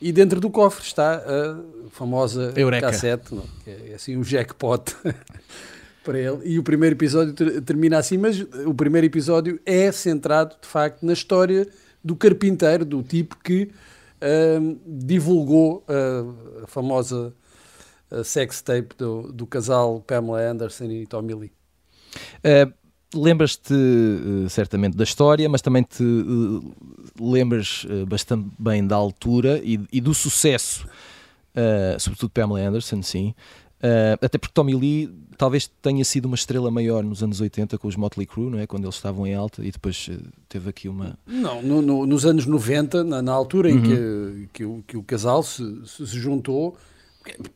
e 0.01 0.11
dentro 0.13 0.39
do 0.39 0.49
cofre 0.49 0.85
está 0.85 1.15
a 1.17 1.89
famosa 1.89 2.53
Eureka. 2.55 2.87
cassete, 2.87 3.35
não? 3.35 3.43
que 3.65 3.69
é 3.69 3.95
assim 3.95 4.15
um 4.15 4.23
jackpot 4.23 4.95
para 6.05 6.17
ele. 6.17 6.39
E 6.45 6.57
o 6.57 6.63
primeiro 6.63 6.95
episódio 6.95 7.33
ter, 7.33 7.61
termina 7.63 7.97
assim, 7.97 8.17
mas 8.17 8.39
o 8.65 8.73
primeiro 8.73 9.05
episódio 9.07 9.59
é 9.65 9.91
centrado 9.91 10.55
de 10.61 10.67
facto 10.67 11.05
na 11.05 11.11
história 11.13 11.67
do 12.07 12.15
carpinteiro, 12.15 12.85
do 12.85 13.03
tipo 13.03 13.35
que 13.43 13.63
uh, 14.21 14.79
divulgou 14.85 15.83
uh, 15.87 16.63
a 16.63 16.67
famosa 16.67 17.33
uh, 18.09 18.23
sex 18.23 18.61
tape 18.61 18.95
do, 18.97 19.31
do, 19.33 19.45
casal 19.45 19.99
Pamela 19.99 20.39
Anderson 20.39 20.85
e 20.85 21.05
Tommy 21.05 21.33
Lee. 21.33 21.51
Uh, 22.37 22.73
lembras-te 23.13 23.73
uh, 23.73 24.49
certamente 24.49 24.95
da 24.95 25.03
história, 25.03 25.49
mas 25.49 25.61
também 25.61 25.83
te 25.83 26.01
uh, 26.01 26.73
lembras 27.19 27.85
bastante 28.07 28.47
bem 28.57 28.87
da 28.87 28.95
altura 28.95 29.59
e, 29.63 29.79
e 29.91 29.99
do 29.99 30.13
sucesso, 30.13 30.87
sobretudo 31.99 32.29
Pamela 32.29 32.59
Anderson, 32.59 33.01
sim. 33.01 33.33
Até 34.21 34.37
porque 34.37 34.53
Tommy 34.53 34.75
Lee 34.75 35.09
talvez 35.37 35.69
tenha 35.81 36.03
sido 36.03 36.25
uma 36.25 36.35
estrela 36.35 36.71
maior 36.71 37.03
nos 37.03 37.21
anos 37.21 37.39
80 37.39 37.77
com 37.77 37.87
os 37.87 37.95
Motley 37.95 38.25
Crue, 38.25 38.49
não 38.49 38.59
é? 38.59 38.65
Quando 38.65 38.85
eles 38.85 38.95
estavam 38.95 39.25
em 39.25 39.35
alta 39.35 39.63
e 39.63 39.71
depois 39.71 40.09
eh, 40.11 40.17
teve 40.49 40.69
aqui 40.69 40.89
uma. 40.89 41.17
Não, 41.25 41.61
no, 41.61 41.81
no, 41.81 42.05
nos 42.05 42.25
anos 42.25 42.45
90, 42.45 43.03
na, 43.03 43.21
na 43.21 43.31
altura 43.31 43.69
em 43.69 43.75
uhum. 43.75 43.83
que, 43.83 44.49
que, 44.53 44.65
o, 44.65 44.83
que 44.87 44.97
o 44.97 45.03
casal 45.03 45.43
se, 45.43 45.63
se, 45.85 46.05
juntou, 46.05 46.75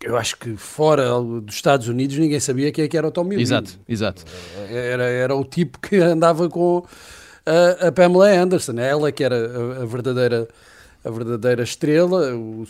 eu 0.03 0.15
acho 0.15 0.37
que 0.37 0.55
fora 0.55 1.09
dos 1.19 1.55
Estados 1.55 1.87
Unidos 1.87 2.17
ninguém 2.17 2.39
sabia 2.39 2.71
quem 2.71 2.85
é 2.85 2.87
que 2.87 2.97
era 2.97 3.07
o 3.07 3.11
Tommy 3.11 3.35
Lee. 3.35 3.43
Exato, 3.43 3.79
exato. 3.89 4.23
Era, 4.69 5.03
era 5.05 5.35
o 5.35 5.43
tipo 5.43 5.79
que 5.79 5.97
andava 5.99 6.47
com 6.47 6.85
a, 7.45 7.87
a 7.87 7.91
Pamela 7.91 8.29
Anderson, 8.29 8.79
ela 8.79 9.11
que 9.11 9.23
era 9.23 9.35
a, 9.35 9.81
a 9.81 9.85
verdadeira 9.85 10.47
a 11.03 11.09
verdadeira 11.09 11.63
estrela. 11.63 12.35
O, 12.35 12.65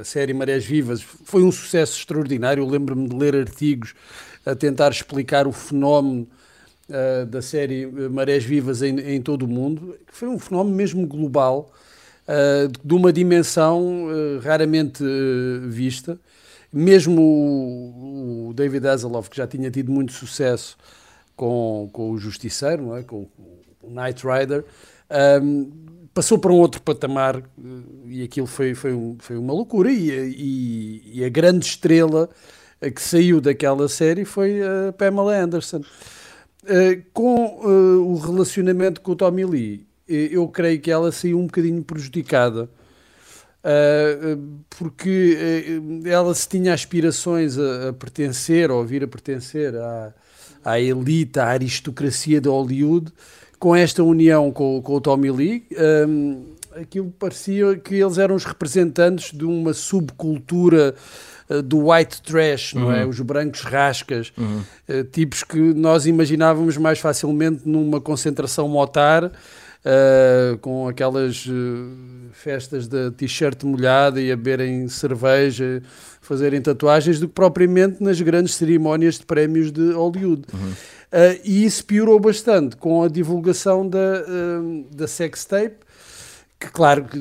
a 0.00 0.04
série 0.04 0.32
Marés 0.32 0.64
Vivas 0.64 1.02
foi 1.02 1.42
um 1.42 1.52
sucesso 1.52 1.98
extraordinário. 1.98 2.66
Lembro-me 2.66 3.08
de 3.08 3.16
ler 3.16 3.36
artigos 3.36 3.94
a 4.44 4.54
tentar 4.54 4.90
explicar 4.90 5.46
o 5.46 5.52
fenómeno 5.52 6.26
uh, 6.88 7.26
da 7.26 7.42
série 7.42 7.86
Marés 7.86 8.44
Vivas 8.44 8.82
em, 8.82 8.98
em, 8.98 9.20
todo 9.20 9.42
o 9.42 9.48
mundo. 9.48 9.96
Foi 10.08 10.28
um 10.28 10.38
fenómeno 10.38 10.74
mesmo 10.76 11.06
global, 11.06 11.72
uh, 12.26 12.68
de 12.84 12.94
uma 12.94 13.12
dimensão 13.12 14.06
uh, 14.06 14.40
raramente 14.40 15.04
vista. 15.68 16.18
Mesmo 16.72 17.20
o, 17.20 18.48
o, 18.48 18.54
David 18.54 18.86
Hasselhoff, 18.86 19.28
que 19.28 19.36
já 19.36 19.46
tinha 19.46 19.70
tido 19.70 19.92
muito 19.92 20.12
sucesso 20.12 20.76
com, 21.36 21.90
com 21.92 22.10
o 22.10 22.18
Justiceiro, 22.18 22.96
é? 22.96 23.02
com 23.02 23.28
o 23.82 23.90
Knight 23.90 24.24
Rider, 24.26 24.64
um, 25.42 25.70
passou 26.14 26.38
para 26.38 26.52
um 26.52 26.56
outro 26.56 26.80
patamar 26.82 27.36
uh, 27.36 27.42
e 28.06 28.22
aquilo 28.22 28.46
foi, 28.46 28.74
foi, 28.74 28.92
um, 28.92 29.16
foi 29.18 29.36
uma 29.36 29.52
loucura. 29.52 29.90
E, 29.90 30.10
e, 30.10 31.20
e, 31.20 31.24
a 31.24 31.28
grande 31.28 31.66
estrela 31.66 32.28
que 32.94 33.00
saiu 33.00 33.40
daquela 33.40 33.88
série 33.88 34.24
foi 34.24 34.60
a 34.60 34.92
Pamela 34.92 35.36
Anderson. 35.36 35.82
com 37.12 37.60
o 37.64 38.16
relacionamento 38.16 39.00
com 39.00 39.12
o 39.12 39.16
Tommy 39.16 39.44
Lee, 39.44 39.86
eu 40.08 40.48
creio 40.48 40.80
que 40.80 40.90
ela 40.90 41.12
saiu 41.12 41.38
um 41.38 41.46
bocadinho 41.46 41.84
prejudicada. 41.84 42.68
Porque 44.68 45.38
ela 46.04 46.34
se 46.34 46.48
tinha 46.48 46.74
aspirações 46.74 47.56
a, 47.56 47.90
a, 47.90 47.92
pertencer 47.92 48.68
ou 48.68 48.80
a 48.80 48.84
vir 48.84 49.04
a 49.04 49.06
pertencer 49.06 49.76
à, 49.76 50.12
à 50.64 50.80
elite, 50.80 51.38
à 51.38 51.46
aristocracia 51.46 52.40
de 52.40 52.48
Hollywood, 52.48 53.12
com 53.62 53.76
esta 53.76 54.02
união 54.02 54.50
com, 54.50 54.82
com 54.82 54.94
o 54.96 55.00
Tommy 55.00 55.30
Lee, 55.30 55.64
um, 56.08 56.46
aquilo 56.74 57.14
parecia 57.16 57.76
que 57.76 57.94
eles 57.94 58.18
eram 58.18 58.34
os 58.34 58.44
representantes 58.44 59.30
de 59.30 59.44
uma 59.44 59.72
subcultura 59.72 60.96
uh, 61.48 61.62
do 61.62 61.90
white 61.90 62.20
trash, 62.22 62.74
não 62.74 62.90
é? 62.90 63.04
uhum. 63.04 63.10
Os 63.10 63.20
brancos 63.20 63.60
rascas, 63.60 64.32
uhum. 64.36 64.64
tipos 65.12 65.44
que 65.44 65.60
nós 65.74 66.06
imaginávamos 66.06 66.76
mais 66.76 66.98
facilmente 66.98 67.60
numa 67.64 68.00
concentração 68.00 68.66
motar 68.66 69.26
uh, 69.26 70.58
com 70.60 70.88
aquelas 70.88 71.46
festas 72.32 72.88
de 72.88 73.12
t-shirt 73.12 73.62
molhada 73.62 74.20
e 74.20 74.32
a 74.32 74.36
beberem 74.36 74.88
cerveja, 74.88 75.80
fazerem 76.20 76.60
tatuagens, 76.60 77.20
do 77.20 77.28
que 77.28 77.34
propriamente 77.34 78.02
nas 78.02 78.20
grandes 78.20 78.56
cerimónias 78.56 79.18
de 79.20 79.24
prémios 79.24 79.70
de 79.70 79.92
Hollywood. 79.92 80.42
Uhum. 80.52 80.72
Uh, 81.12 81.38
e 81.44 81.64
isso 81.64 81.84
piorou 81.84 82.18
bastante 82.18 82.74
com 82.76 83.02
a 83.02 83.08
divulgação 83.08 83.86
da, 83.86 84.22
da 84.90 85.06
sextape, 85.06 85.76
que 86.58 86.68
claro 86.68 87.04
que 87.04 87.18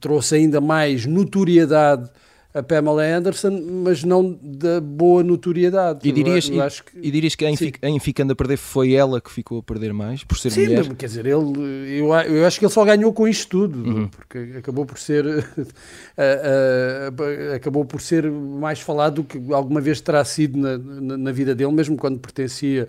trouxe 0.00 0.36
ainda 0.36 0.60
mais 0.60 1.06
notoriedade 1.06 2.08
a 2.52 2.62
Pamela 2.62 3.04
Anderson, 3.04 3.62
mas 3.84 4.02
não 4.02 4.36
da 4.42 4.80
boa 4.80 5.22
notoriedade. 5.22 6.08
E 6.08 6.10
dirias, 6.10 6.48
eu, 6.48 6.56
eu 6.56 6.66
e, 6.66 6.70
que, 6.70 7.08
e 7.08 7.10
dirias 7.10 7.34
que 7.36 7.46
em, 7.46 7.56
em 7.82 8.00
ficando 8.00 8.32
a 8.32 8.36
perder 8.36 8.56
foi 8.56 8.92
ela 8.92 9.20
que 9.20 9.30
ficou 9.30 9.58
a 9.58 9.62
perder 9.62 9.92
mais, 9.92 10.24
por 10.24 10.36
ser 10.36 10.50
sim, 10.50 10.62
mulher? 10.62 10.94
quer 10.96 11.06
dizer, 11.06 11.26
ele, 11.26 11.98
eu, 11.98 12.12
eu 12.12 12.46
acho 12.46 12.58
que 12.58 12.64
ele 12.64 12.72
só 12.72 12.84
ganhou 12.84 13.12
com 13.12 13.28
isto 13.28 13.48
tudo, 13.48 13.88
uhum. 13.88 14.08
porque 14.08 14.54
acabou 14.58 14.84
por 14.84 14.98
ser 14.98 15.24
uh, 15.26 15.32
uh, 15.32 17.54
acabou 17.54 17.84
por 17.84 18.00
ser 18.00 18.28
mais 18.28 18.80
falado 18.80 19.22
do 19.22 19.24
que 19.24 19.52
alguma 19.52 19.80
vez 19.80 20.00
terá 20.00 20.24
sido 20.24 20.58
na, 20.58 20.76
na, 20.76 21.16
na 21.16 21.32
vida 21.32 21.54
dele, 21.54 21.72
mesmo 21.72 21.96
quando 21.96 22.18
pertencia 22.18 22.88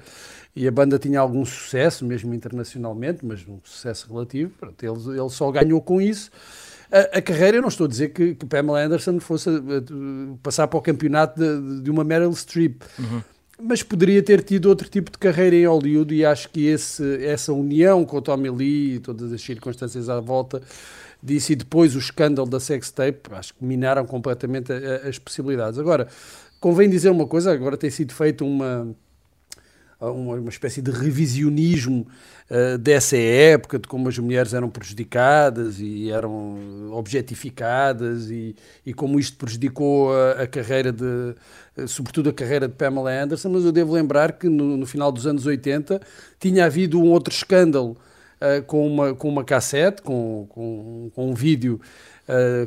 e 0.56 0.68
a 0.68 0.72
banda 0.72 1.00
tinha 1.00 1.20
algum 1.20 1.46
sucesso, 1.46 2.06
mesmo 2.06 2.34
internacionalmente, 2.34 3.25
mas 3.25 3.48
um 3.48 3.60
sucesso 3.63 4.08
relativo, 4.12 4.51
pronto, 4.60 4.84
ele, 4.84 5.20
ele 5.20 5.30
só 5.30 5.50
ganhou 5.51 5.82
com 5.82 6.01
isso 6.01 6.32
a, 6.92 7.18
a, 7.18 7.22
carreira, 7.22 7.58
eu 7.58 7.62
não 7.62 7.70
estou 7.70 7.86
a 7.86 7.88
dizer 7.88 8.10
que, 8.10 8.36
que 8.36 8.46
Pamela 8.46 8.84
Anderson 8.84 9.20
fosse 9.20 9.50
a, 9.50 9.54
a, 9.54 10.38
passar 10.44 10.68
para 10.68 10.78
o 10.78 10.82
campeonato 10.82 11.40
de, 11.40 11.82
de 11.82 11.92
uma 11.92 12.04
Meryl 12.04 12.34
Streep. 12.34 12.82
Uhum. 13.00 13.22
Mas 13.64 13.84
poderia 13.84 14.22
ter 14.24 14.44
tido 14.44 14.66
outro 14.66 14.90
tipo 14.90 15.12
de 15.12 15.18
carreira 15.18 15.56
em 15.56 15.66
Hollywood 15.66 16.14
e 16.14 16.26
acho 16.26 16.50
que 16.50 16.66
esse, 16.66 17.24
essa 17.24 17.54
união 17.54 18.04
com 18.04 18.18
o 18.18 18.22
Tommy 18.22 18.50
Lee 18.50 18.96
e 18.96 19.00
todas 19.00 19.32
as 19.32 19.42
circunstâncias 19.42 20.10
à 20.10 20.20
volta 20.20 20.62
disso 21.22 21.52
e 21.52 21.56
depois 21.56 21.96
o 21.96 22.00
escândalo 22.00 22.50
da 22.50 22.60
sextape, 22.60 23.22
acho 23.32 23.54
que 23.54 23.64
minaram 23.64 24.06
completamente 24.06 24.74
as 25.08 25.20
possibilidades. 25.20 25.78
Agora, 25.78 26.08
convém 26.60 26.90
dizer 26.90 27.12
uma 27.12 27.28
coisa, 27.28 27.54
agora 27.54 27.78
tem 27.78 27.92
sido 27.92 28.14
feito 28.14 28.44
uma 28.44 28.96
uma, 30.10 30.36
uma 30.36 30.50
espécie 30.50 30.81
de 30.81 30.89
revisionismo 30.89 32.08
uh, 32.50 32.77
dessa 32.77 33.17
época, 33.17 33.77
de 33.77 33.88
como 33.88 34.10
as 34.10 34.17
mulheres 34.17 34.53
eram 34.53 34.70
prejudicadas 34.70 35.79
e 35.79 36.10
eram 36.10 36.91
objetificadas 36.91 38.31
e, 38.31 38.55
e 38.86 38.93
como 38.93 39.20
isto 39.20 39.38
prejudicou 39.38 40.13
a, 40.13 40.43
a 40.43 40.48
carreira 40.48 40.91
de, 40.91 41.05
uh, 41.05 41.88
sobretudo 41.88 42.29
a 42.29 42.34
carreira 42.34 42.67
de 42.67 42.74
Pamela 42.74 43.12
Anderson, 43.12 43.50
mas 43.50 43.63
eu 43.63 43.72
devo 43.72 43.93
lembrar 43.93 44.34
que 44.34 44.50
no, 44.50 44.75
no 44.77 44.86
final 44.86 45.12
dos 45.12 45.27
anos 45.27 45.46
80 45.46 46.01
tinha 46.39 46.65
havido 46.65 47.00
um 47.00 47.12
outro 47.12 47.34
escândalo 47.34 47.96
uh, 48.41 48.63
com, 48.63 48.88
uma, 48.88 49.13
com 49.13 49.29
uma 49.29 49.43
cassete, 49.43 50.01
com, 50.01 50.48
com, 50.50 51.12
com 51.13 51.29
um 51.29 51.34
vídeo 51.34 51.79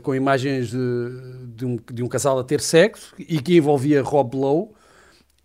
com 0.03 0.15
imagens 0.15 0.69
de, 0.69 0.77
de, 1.57 1.65
um, 1.65 1.79
de 1.91 2.03
um 2.03 2.07
casal 2.07 2.39
a 2.39 2.45
ter 2.45 2.61
sexo 2.61 3.15
e 3.19 3.41
que 3.41 3.57
envolvia 3.57 4.03
Rob 4.03 4.37
Lowe, 4.37 4.69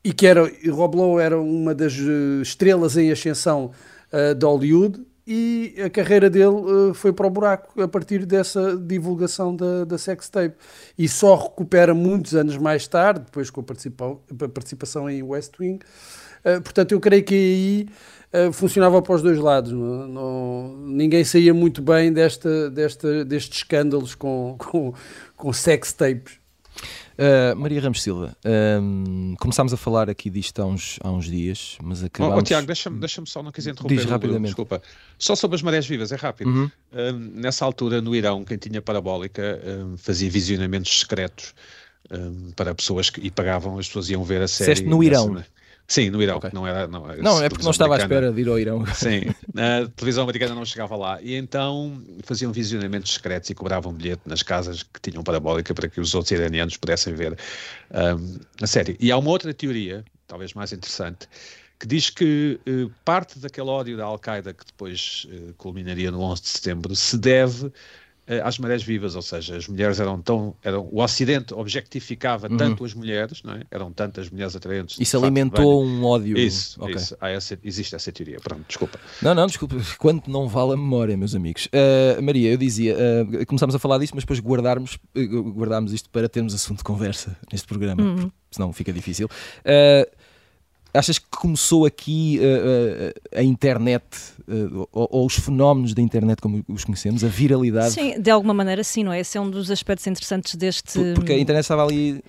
e 0.04 0.14
que 0.14 0.26
era, 0.26 0.50
Rob 0.70 0.96
Lowe 0.96 1.22
era 1.22 1.40
uma 1.40 1.76
das 1.76 1.94
eh, 1.94 2.42
estrelas 2.42 2.96
em 2.96 3.12
ascensão 3.12 3.72
uh, 4.14 4.34
de 4.34 4.46
Hollywood 4.46 5.02
e 5.28 5.76
a 5.86 5.90
carreira 5.90 6.30
dele 6.30 6.48
uh, 6.48 6.94
foi 6.94 7.12
para 7.12 7.28
o 7.28 7.30
buraco 7.30 7.82
a 7.82 7.88
partir 7.88 8.26
dessa 8.26 8.78
divulgação 8.78 9.56
da, 9.56 9.84
da 9.84 9.98
sextape. 9.98 10.56
E 10.98 11.08
só 11.08 11.36
recupera 11.36 11.94
muitos 11.94 12.34
anos 12.34 12.58
mais 12.58 12.88
tarde, 12.88 13.26
depois 13.26 13.50
com 13.50 13.62
a, 13.62 13.64
participa 13.64 14.18
a 14.42 14.50
participação 14.50 15.10
em 15.10 15.22
West 15.22 15.60
Wing. 15.60 15.80
Uh, 16.46 16.62
portanto, 16.62 16.94
eu 16.94 17.00
creio 17.00 17.24
que 17.24 17.36
aí 17.36 17.90
funcionava 18.54 19.02
para 19.02 19.16
os 19.16 19.24
dois 19.24 19.40
lados. 19.40 19.72
Não, 19.72 20.08
não, 20.08 20.78
ninguém 20.88 21.24
saía 21.24 21.54
muito 21.54 21.82
bem 21.82 22.14
desta, 22.14 22.70
desta, 22.70 23.26
destes 23.26 23.58
escândalos 23.58 24.14
com, 24.14 24.56
com, 24.70 24.94
com 25.36 25.52
sextapes. 25.52 26.40
Uh, 27.20 27.54
Maria 27.54 27.82
Ramos 27.82 28.02
Silva, 28.02 28.34
um, 28.82 29.36
começámos 29.38 29.74
a 29.74 29.78
falar 29.78 30.10
aqui 30.10 30.30
disto 30.30 30.62
há 30.62 30.66
uns, 30.66 30.98
há 31.04 31.12
uns 31.12 31.26
dias, 31.26 31.78
mas 31.84 32.02
acabamos... 32.02 32.38
Oh, 32.38 32.40
oh 32.40 32.44
Tiago, 32.44 32.66
deixa-me 32.66 32.98
deixa 32.98 33.22
só, 33.26 33.44
não 33.44 33.52
quis 33.52 33.68
interromper. 33.68 33.98
Diz 33.98 34.06
rapidamente. 34.06 34.46
Desculpa. 34.46 34.82
Só 35.18 35.36
sobre 35.36 35.56
as 35.56 35.62
marés 35.62 35.86
vivas, 35.86 36.14
é 36.14 36.16
rápido. 36.16 36.50
Uhum. 36.50 36.70
nessa 37.36 37.66
altura, 37.66 38.02
no 38.02 38.16
Irão, 38.16 38.46
quem 38.46 38.58
tinha 38.58 38.82
parabólica 38.82 39.62
um, 39.66 39.98
fazia 39.98 40.30
visionamentos 40.30 41.02
secretos 41.02 41.54
para 42.56 42.74
pessoas 42.74 43.10
que, 43.10 43.20
e 43.20 43.30
pagavam, 43.30 43.78
as 43.78 43.88
pessoas 43.88 44.10
iam 44.10 44.24
ver 44.24 44.42
a 44.42 44.48
série. 44.48 44.72
Disseste 44.72 44.90
no 44.90 45.04
Irão? 45.04 45.44
Sim, 45.90 46.12
no 46.12 46.22
Irão. 46.22 46.38
Okay. 46.38 46.52
Não, 46.54 46.68
era, 46.68 46.88
não, 46.88 47.02
não 47.18 47.44
é 47.44 47.50
porque 47.50 47.64
não 47.64 47.72
estava 47.72 47.96
à 47.96 47.98
espera 47.98 48.32
de 48.32 48.40
ir 48.40 48.48
ao 48.48 48.60
Irão. 48.60 48.86
Sim, 48.94 49.24
a 49.58 49.90
televisão 49.96 50.24
americana 50.24 50.54
não 50.54 50.64
chegava 50.64 50.96
lá. 50.96 51.20
E 51.20 51.34
então 51.34 52.00
faziam 52.24 52.52
visionamentos 52.52 53.16
secretos 53.16 53.50
e 53.50 53.56
cobravam 53.56 53.92
bilhete 53.92 54.22
nas 54.28 54.44
casas 54.44 54.84
que 54.84 55.02
tinham 55.02 55.24
parabólica 55.24 55.74
para 55.74 55.90
que 55.90 56.00
os 56.00 56.14
outros 56.14 56.32
iranianos 56.32 56.78
pudessem 56.78 57.16
ver 57.16 57.36
um, 57.92 58.38
a 58.62 58.68
série. 58.68 58.96
E 59.00 59.12
há 59.12 59.18
uma 59.18 59.32
outra 59.32 59.52
teoria, 59.52 60.06
talvez 60.28 60.54
mais 60.54 60.72
interessante, 60.72 61.28
que 61.80 61.88
diz 61.88 62.12
que 62.12 62.60
uh, 62.68 62.92
parte 63.04 63.40
daquele 63.40 63.70
ódio 63.70 63.98
da 63.98 64.06
Al-Qaeda 64.06 64.54
que 64.54 64.66
depois 64.66 65.26
uh, 65.32 65.54
culminaria 65.56 66.12
no 66.12 66.22
11 66.22 66.42
de 66.42 66.48
setembro 66.50 66.96
se 66.96 67.18
deve 67.18 67.66
eh, 67.66 67.72
às 68.44 68.60
marés 68.60 68.84
vivas, 68.84 69.16
ou 69.16 69.22
seja, 69.22 69.58
as 69.58 69.68
mulheres 69.68 70.00
eram 70.00 70.22
tão. 70.22 70.56
Eram, 70.64 70.88
o 70.92 71.02
Ocidente 71.02 71.54
objectificava 71.54 72.48
uhum. 72.48 72.58
tanto 72.58 72.86
as 72.86 72.94
mulheres, 72.94 73.42
não 73.44 73.54
é? 73.54 73.64
eram 73.72 73.92
tantas 73.92 74.30
mulheres 74.30 74.56
atraentes. 74.56 75.00
Isso 75.00 75.18
alimentou 75.18 75.84
um 75.84 76.04
ódio. 76.04 76.38
Isso, 76.38 76.82
okay. 76.82 76.96
isso. 76.96 77.18
Há 77.20 77.30
essa, 77.30 77.58
existe 77.64 77.96
essa 77.96 78.12
teoria. 78.12 78.40
Pronto, 78.40 78.66
desculpa. 78.68 79.00
Não, 79.22 79.34
não, 79.34 79.48
desculpa. 79.48 79.76
Quanto 79.98 80.30
não 80.30 80.48
vale 80.48 80.74
a 80.74 80.78
memória, 80.78 81.16
meus 81.18 81.36
amigos. 81.36 81.68
Uh, 81.68 82.22
Maria, 82.22 82.52
eu 82.52 82.58
dizia, 82.58 82.96
uh, 82.96 83.46
começámos 83.46 83.76
a 83.76 83.80
falar 83.80 83.98
disto, 83.98 84.14
mas 84.14 84.24
depois 84.24 84.40
guardarmos, 84.40 84.96
uh, 85.16 85.52
guardámos 85.52 85.94
isto 85.94 86.10
para 86.10 86.28
termos 86.28 86.54
assunto 86.54 86.80
de 86.80 86.84
conversa 86.84 87.38
neste 87.52 87.68
programa, 87.68 88.02
uhum. 88.02 88.32
senão 88.52 88.74
fica 88.74 88.92
difícil. 88.92 89.28
Uh, 89.28 90.19
Achas 91.00 91.18
que 91.18 91.28
começou 91.30 91.86
aqui 91.86 92.42
uh, 92.42 92.44
uh, 92.44 93.40
a 93.40 93.42
internet, 93.42 94.04
uh, 94.50 94.86
ou, 94.92 95.08
ou, 95.10 95.26
os 95.26 95.36
fenómenos 95.36 95.94
da 95.94 96.02
internet 96.02 96.42
como 96.42 96.62
os 96.68 96.84
conhecemos, 96.84 97.24
a 97.24 97.28
viralidade? 97.30 97.92
Sim, 97.92 98.20
de 98.20 98.30
alguma 98.30 98.54
maneira 98.54 98.84
sim, 98.84 99.06
não 99.06 99.14
é? 99.14 99.22
Esse 99.22 99.38
é 99.38 99.42
um 99.42 99.50
dos 99.50 99.72
aspectos 99.72 100.06
interessantes 100.08 100.56
deste. 100.56 101.00
Porque 101.16 101.32
a 101.32 101.40
internet 101.40 101.64
estava 101.64 101.86
ali. 101.86 102.22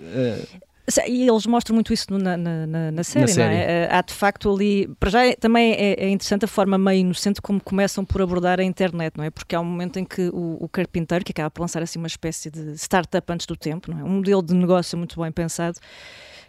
E 1.07 1.29
eles 1.29 1.47
mostram 1.47 1.75
muito 1.75 1.93
isso 1.93 2.07
na, 2.13 2.37
na, 2.37 2.67
na, 2.67 2.91
na 2.93 3.05
série, 3.05 3.29
série. 3.29 3.55
É? 3.55 3.89
Há 3.91 4.03
de 4.03 4.13
facto 4.13 4.53
ali. 4.53 4.89
Para 5.01 5.11
já 5.11 5.27
é, 5.27 5.35
também 5.35 5.73
é, 5.73 6.05
é, 6.05 6.09
interessante 6.09 6.45
a 6.45 6.49
forma 6.49 6.79
meio 6.79 7.01
inocente 7.01 7.43
como 7.43 7.61
começam 7.61 8.05
por 8.05 8.23
abordar 8.23 8.61
a 8.61 8.65
internet, 8.65 9.17
não 9.17 9.25
é? 9.25 9.31
Porque 9.31 9.57
há 9.57 9.61
um 9.61 9.65
momento 9.65 9.99
em 9.99 10.05
que 10.05 10.29
o, 10.33 10.59
o 10.61 10.69
carpinteiro, 10.69 11.25
que 11.25 11.33
acaba 11.33 11.51
por 11.51 11.63
lançar 11.63 11.83
assim 11.83 11.99
uma 11.99 12.09
espécie 12.09 12.51
de 12.51 12.77
startup 12.77 13.33
antes 13.33 13.47
do 13.47 13.57
tempo, 13.57 13.91
não 13.91 13.99
é? 13.99 14.05
Um 14.05 14.17
modelo 14.17 14.43
de 14.43 14.55
negócio 14.55 14.97
muito 14.97 15.21
bem 15.21 15.33
pensado 15.33 15.79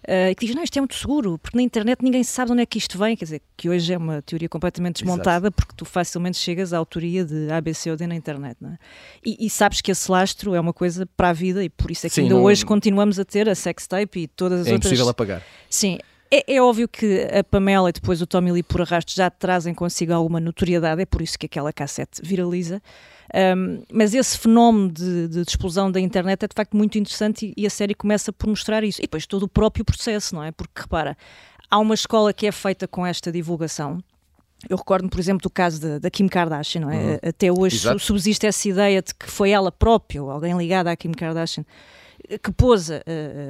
uh, 0.04 0.36
que 0.36 0.46
diz, 0.46 0.56
não, 0.56 0.64
isto 0.64 0.78
é 0.78 0.82
muito 0.82 0.96
seguro, 0.96 1.38
porque 1.38 1.58
na 1.58 1.64
internet 1.64 2.02
ninguém 2.02 2.24
sabe 2.24 2.52
onde 2.52 2.62
é 2.62 2.66
que 2.66 2.78
isto 2.78 2.98
vem, 2.98 3.16
quer 3.16 3.26
dizer, 3.26 3.42
que 3.56 3.70
hoje 3.70 3.94
é 3.94 3.98
uma 3.98 4.22
teoria 4.22 4.50
completamente 4.50 5.04
desmontada, 5.04 5.48
Exato. 5.48 5.56
porque 5.56 5.74
tu 5.76 5.86
facilmente 5.86 6.38
chegas 6.38 6.74
à 6.74 6.78
autoria 6.78 7.26
de 7.26 7.52
A, 7.52 7.60
B, 7.62 7.74
C 7.74 7.92
ou 7.92 7.98
D 7.98 8.08
na 8.08 8.16
internet, 8.16 8.58
é? 8.64 8.78
E, 9.26 9.46
e, 9.46 9.50
sabes 9.50 9.82
que 9.82 9.92
esse 9.92 10.10
lastro 10.12 10.56
é 10.56 10.60
uma 10.60 10.74
coisa 10.74 11.06
para 11.18 11.30
a 11.30 11.34
vida 11.34 11.64
e 11.64 11.70
por 11.70 11.92
isso 11.92 12.06
é 12.06 12.10
que 12.10 12.16
Sim, 12.16 12.22
ainda 12.24 12.36
não... 12.36 12.44
hoje 12.44 12.66
continuamos 12.66 13.20
a 13.20 13.26
ter 13.26 13.48
a 13.50 13.56
sextape 13.56 14.22
e 14.22 14.28
todas 14.28 14.62
as 14.62 14.68
é 14.68 14.74
outras... 14.74 14.92
É 14.92 14.94
impossível 14.94 15.10
apagar. 15.10 15.44
Sim, 15.70 15.98
é, 16.32 16.56
é, 16.56 16.62
óbvio 16.62 16.88
que 16.88 17.24
a 17.24 17.44
Pamela 17.44 17.90
e 17.90 17.92
depois 17.92 18.22
o 18.22 18.26
Tommy 18.26 18.52
Lee 18.52 18.64
por 18.64 18.82
arrasto 18.82 19.14
já 19.14 19.30
trazem 19.30 19.74
consigo 19.74 20.14
alguma 20.14 20.40
notoriedade, 20.40 21.02
é 21.02 21.06
por 21.06 21.22
isso 21.22 21.38
que 21.38 21.46
aquela 21.46 21.74
cassete 21.74 22.22
viraliza. 22.24 22.82
Um, 23.34 23.84
mas 23.92 24.14
esse 24.14 24.38
fenómeno 24.38 24.92
de, 24.92 25.28
de, 25.28 25.42
explosão 25.42 25.90
da 25.90 26.00
internet 26.00 26.44
é 26.44 26.48
de 26.48 26.54
facto 26.54 26.76
muito 26.76 26.98
interessante 26.98 27.54
e, 27.56 27.64
e, 27.64 27.66
a 27.66 27.70
série 27.70 27.94
começa 27.94 28.32
por 28.34 28.48
mostrar 28.48 28.84
isso. 28.84 29.00
E 29.00 29.04
depois 29.04 29.26
todo 29.26 29.44
o 29.44 29.48
próprio 29.48 29.86
processo, 29.86 30.36
não 30.36 30.44
é? 30.44 30.52
Porque 30.52 30.82
repara, 30.82 31.18
há 31.70 31.80
uma 31.80 31.94
escola 31.94 32.34
que 32.34 32.48
é 32.48 32.52
feita 32.52 32.88
com 32.88 33.06
esta 33.06 33.32
divulgação. 33.32 34.04
Eu 34.70 34.78
recordo, 34.78 35.10
por 35.10 35.20
exemplo, 35.20 35.42
do 35.42 35.50
caso 35.50 36.00
da 36.00 36.10
Kim 36.10 36.28
Kardashian, 36.28 36.82
não 36.82 36.92
é? 36.92 36.96
Uhum. 36.96 37.20
Até 37.24 37.52
hoje 37.52 37.78
Exato. 37.78 38.00
subsiste 38.00 38.46
essa 38.46 38.70
ideia 38.70 39.02
de 39.02 39.14
que 39.16 39.30
foi 39.30 39.50
ela 39.50 39.72
própria, 39.72 40.22
ou 40.22 40.30
alguém 40.30 40.56
ligado 40.58 40.88
à 40.88 40.96
Kim 40.96 41.12
Kardashian, 41.12 41.66
que 42.38 42.52
pôs 42.52 42.90
uh, 42.90 42.94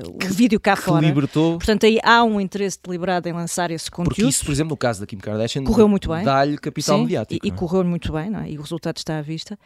o 0.05 0.33
vídeo 0.33 0.59
cá 0.59 0.75
que 0.75 0.83
fora. 0.83 1.05
libertou. 1.05 1.57
Portanto, 1.57 1.85
aí 1.85 1.99
há 2.03 2.23
um 2.23 2.39
interesse 2.39 2.79
deliberado 2.83 3.27
em 3.27 3.33
lançar 3.33 3.71
esse 3.71 3.89
conteúdo. 3.89 4.15
Porque 4.15 4.29
isso, 4.29 4.45
por 4.45 4.51
exemplo, 4.51 4.71
no 4.71 4.77
caso 4.77 4.99
da 5.01 5.05
Kim 5.05 5.17
Kardashian, 5.17 5.63
correu 5.63 5.87
muito 5.87 6.09
bem. 6.09 6.23
Dá-lhe 6.23 6.57
capital 6.57 6.97
Sim, 6.97 7.03
mediático. 7.03 7.45
E, 7.45 7.49
e 7.49 7.51
é? 7.51 7.55
correu 7.55 7.83
muito 7.83 8.11
bem, 8.11 8.31
é? 8.35 8.51
e 8.51 8.57
o 8.57 8.61
resultado 8.61 8.97
está 8.97 9.17
à 9.17 9.21
vista. 9.21 9.57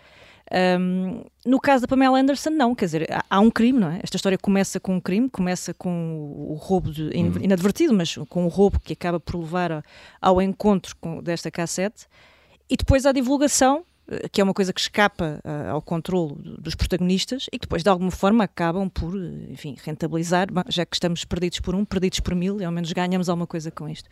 Um, 0.51 1.23
no 1.43 1.59
caso 1.59 1.81
da 1.81 1.87
Pamela 1.87 2.19
Anderson, 2.19 2.51
não, 2.51 2.75
quer 2.75 2.85
dizer, 2.85 3.11
há, 3.11 3.23
há, 3.29 3.39
um 3.39 3.49
crime, 3.49 3.79
não 3.79 3.89
é? 3.89 3.99
Esta 4.03 4.15
história 4.15 4.37
começa 4.37 4.79
com 4.79 4.95
um 4.95 4.99
crime, 4.99 5.27
começa 5.29 5.73
com 5.73 6.47
o 6.49 6.53
roubo 6.53 6.91
de, 6.91 7.03
uhum. 7.03 7.39
inadvertido, 7.41 7.93
mas 7.93 8.15
com 8.29 8.45
o 8.45 8.47
roubo 8.47 8.79
que 8.79 8.93
acaba 8.93 9.19
por 9.19 9.39
levar 9.39 9.83
ao 10.21 10.41
encontro 10.41 10.95
com, 11.01 11.21
desta 11.21 11.49
cassete, 11.49 12.05
e 12.69 12.77
depois 12.77 13.05
a 13.05 13.11
divulgação, 13.11 13.83
que 14.31 14.39
é 14.39 14.43
uma 14.43 14.53
coisa 14.53 14.71
que 14.71 14.79
escapa 14.79 15.39
uh, 15.43 15.71
ao 15.71 15.81
controle 15.81 16.35
dos 16.59 16.75
protagonistas 16.75 17.47
e 17.51 17.57
que 17.57 17.65
depois 17.65 17.83
de 17.83 17.89
alguma 17.89 18.11
forma 18.11 18.43
acabam 18.43 18.87
por, 18.89 19.15
eh, 19.15 19.51
enfim, 19.51 19.75
rentabilizar, 19.83 20.47
já 20.69 20.85
que 20.85 20.95
estamos 20.95 21.25
perdidos 21.25 21.59
por 21.59 21.73
um, 21.73 21.83
perdidos 21.83 22.19
por 22.19 22.35
mil, 22.35 22.61
e 22.61 22.65
ao 22.65 22.71
menos 22.71 22.91
ganhamos 22.91 23.29
alguma 23.29 23.47
coisa 23.47 23.71
com 23.71 23.89
isto. 23.89 24.07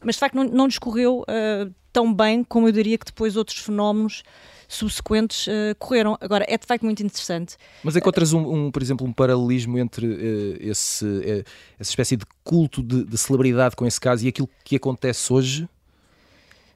Mas 0.00 0.14
de 0.14 0.20
facto 0.20 0.34
não, 0.34 0.44
não 0.44 0.68
discorreu 0.68 1.22
uh, 1.22 1.72
tão 1.92 2.12
bem 2.12 2.44
como 2.44 2.68
eu 2.68 2.72
diria 2.72 2.96
que 2.96 3.06
depois 3.06 3.36
outros 3.36 3.58
fenómenos 3.58 4.22
subsequentes 4.68 5.46
uh, 5.48 5.74
correram. 5.78 6.16
Agora, 6.20 6.44
é 6.48 6.56
de 6.56 6.66
facto 6.66 6.84
muito 6.84 7.02
interessante. 7.02 7.56
Mas 7.82 7.96
encontras, 7.96 8.32
um, 8.32 8.66
um 8.66 8.70
por 8.70 8.80
exemplo, 8.80 9.06
um 9.06 9.12
paralelismo 9.12 9.76
entre 9.78 10.06
uh, 10.06 10.56
esse, 10.60 11.44
essa 11.78 11.90
espécie 11.90 12.16
de 12.16 12.24
culto 12.44 12.82
de, 12.82 13.04
de, 13.04 13.18
celebridade 13.18 13.74
com 13.74 13.86
esse 13.86 14.00
caso 14.00 14.24
e 14.24 14.28
aquilo 14.28 14.48
que 14.64 14.76
acontece 14.76 15.32
hoje? 15.32 15.68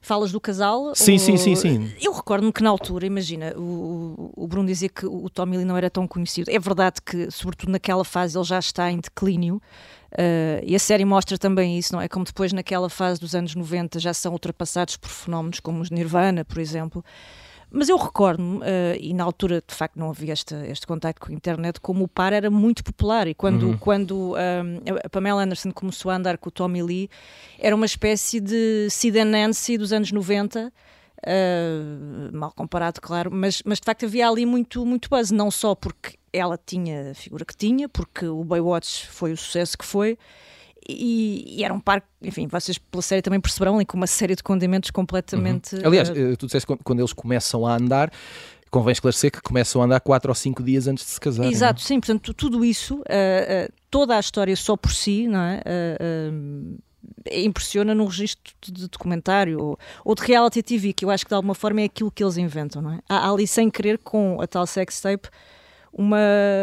Falas 0.01 0.31
do 0.31 0.39
casal? 0.39 0.93
Sim, 0.95 1.13
ou... 1.13 1.19
sim, 1.19 1.37
sim, 1.37 1.55
sim. 1.55 1.91
Eu 2.01 2.13
recordo-me 2.13 2.51
que 2.51 2.63
na 2.63 2.69
altura, 2.69 3.05
imagina, 3.05 3.53
o, 3.57 4.31
o 4.35 4.47
Bruno 4.47 4.67
dizia 4.67 4.89
que 4.89 5.05
o 5.05 5.29
Tommy 5.29 5.57
Lee 5.57 5.65
não 5.65 5.75
era 5.75 5.89
tão 5.89 6.07
conhecido. 6.07 6.49
É 6.49 6.59
verdade 6.59 7.01
que, 7.01 7.29
sobretudo 7.31 7.71
naquela 7.71 8.05
fase, 8.05 8.37
ele 8.37 8.45
já 8.45 8.59
está 8.59 8.91
em 8.91 8.99
declínio. 8.99 9.61
Uh, 10.11 10.63
e 10.63 10.75
a 10.75 10.79
série 10.79 11.03
mostra 11.03 11.37
também 11.37 11.77
isso, 11.77 11.93
não 11.93 12.01
é? 12.01 12.07
Como 12.07 12.23
depois, 12.23 12.53
naquela 12.53 12.89
fase 12.89 13.19
dos 13.19 13.35
anos 13.35 13.53
90, 13.53 13.99
já 13.99 14.13
são 14.13 14.31
ultrapassados 14.31 14.95
por 14.95 15.09
fenómenos 15.09 15.59
como 15.59 15.81
os 15.81 15.89
Nirvana, 15.89 16.45
por 16.45 16.59
exemplo. 16.59 17.03
Mas 17.69 17.89
eu 17.89 17.97
recordo-me, 17.97 18.59
uh, 18.59 18.63
e 18.99 19.13
na 19.13 19.23
altura 19.23 19.61
de 19.65 19.75
facto 19.75 19.97
não 19.97 20.09
havia 20.09 20.33
este, 20.33 20.55
este 20.67 20.87
contacto 20.87 21.25
com 21.25 21.31
a 21.31 21.35
internet, 21.35 21.81
como 21.81 22.05
o 22.05 22.07
par 22.07 22.31
era 22.31 22.49
muito 22.49 22.83
popular. 22.83 23.27
E 23.27 23.33
quando, 23.33 23.67
uhum. 23.67 23.77
quando 23.77 24.31
um, 24.31 24.35
ah, 24.35 25.01
a 25.03 25.09
Pamela 25.09 25.43
Anderson 25.43 25.71
começou 25.71 26.09
a 26.09 26.15
andar 26.15 26.37
com 26.37 26.47
o 26.47 26.51
Tommy 26.51 26.81
Lee, 26.81 27.09
era 27.59 27.75
uma 27.75 27.85
espécie 27.85 28.39
de 28.39 28.87
Sid 28.89 29.23
Nancy 29.23 29.77
dos 29.77 29.91
anos 29.91 30.11
90. 30.11 30.71
Uh, 31.17 32.31
mal 32.31 32.51
comparado, 32.51 33.01
claro, 33.01 33.31
mas, 33.33 33.63
mas 33.65 33.79
de 33.79 33.85
facto 33.85 34.05
havia 34.05 34.29
ali 34.29 34.45
muito, 34.45 34.85
muito 34.85 35.09
buzz, 35.09 35.31
não 35.31 35.49
só 35.49 35.73
porque 35.73 36.15
ela 36.31 36.59
tinha 36.63 37.11
a 37.11 37.13
figura 37.15 37.43
que 37.43 37.57
tinha, 37.57 37.89
porque 37.89 38.27
o 38.27 38.43
Baywatch 38.43 39.07
foi 39.07 39.33
o 39.33 39.37
sucesso 39.37 39.75
que 39.75 39.83
foi, 39.83 40.17
e, 40.87 41.57
e, 41.57 41.63
era 41.63 41.73
um 41.73 41.79
parque, 41.79 42.07
enfim, 42.21 42.47
vocês 42.47 42.77
pela 42.77 43.01
série 43.01 43.21
também 43.21 43.39
perceberão 43.39 43.75
ali 43.75 43.85
com 43.85 43.97
uma 43.97 44.07
série 44.07 44.35
de 44.35 44.43
condimentos 44.43 44.89
completamente. 44.89 45.75
Uhum. 45.75 45.81
Aliás, 45.85 46.09
uh, 46.09 46.37
tu 46.37 46.45
disseste 46.45 46.67
quando 46.83 46.99
eles 46.99 47.11
começam 47.11 47.65
a 47.65 47.75
andar, 47.75 48.11
convém 48.71 48.93
esclarecer 48.93 49.31
que 49.31 49.41
começam 49.41 49.81
a 49.81 49.85
andar 49.85 49.99
4 49.99 50.31
ou 50.31 50.35
5 50.35 50.63
dias 50.63 50.87
antes 50.87 51.05
de 51.05 51.11
se 51.11 51.19
casar. 51.19 51.45
Exato, 51.45 51.81
sim, 51.81 51.99
portanto, 51.99 52.33
tudo 52.33 52.63
isso, 52.63 52.95
uh, 52.95 52.99
uh, 52.99 53.73
toda 53.91 54.15
a 54.15 54.19
história 54.19 54.55
só 54.55 54.77
por 54.77 54.91
si, 54.91 55.27
não 55.27 55.41
é? 55.41 55.61
impressiona 57.31 57.93
num 57.93 58.05
registro 58.05 58.53
de 58.61 58.87
documentário 58.87 59.61
ou, 59.61 59.79
ou, 60.03 60.15
de 60.15 60.23
reality 60.23 60.63
TV, 60.63 60.93
que 60.93 61.03
eu 61.03 61.09
acho 61.09 61.25
que 61.25 61.29
de 61.29 61.35
alguma 61.35 61.55
forma 61.55 61.81
é 61.81 61.85
aquilo 61.85 62.11
que 62.11 62.23
eles 62.23 62.37
inventam, 62.37 62.81
não 62.81 62.91
é? 62.91 62.99
Há, 63.07 63.29
ali 63.29 63.45
sem 63.45 63.69
querer 63.69 63.97
com 63.97 64.39
a 64.41 64.47
tal 64.47 64.65
sex 64.65 65.01
tape 65.01 65.29
uma, 65.97 66.17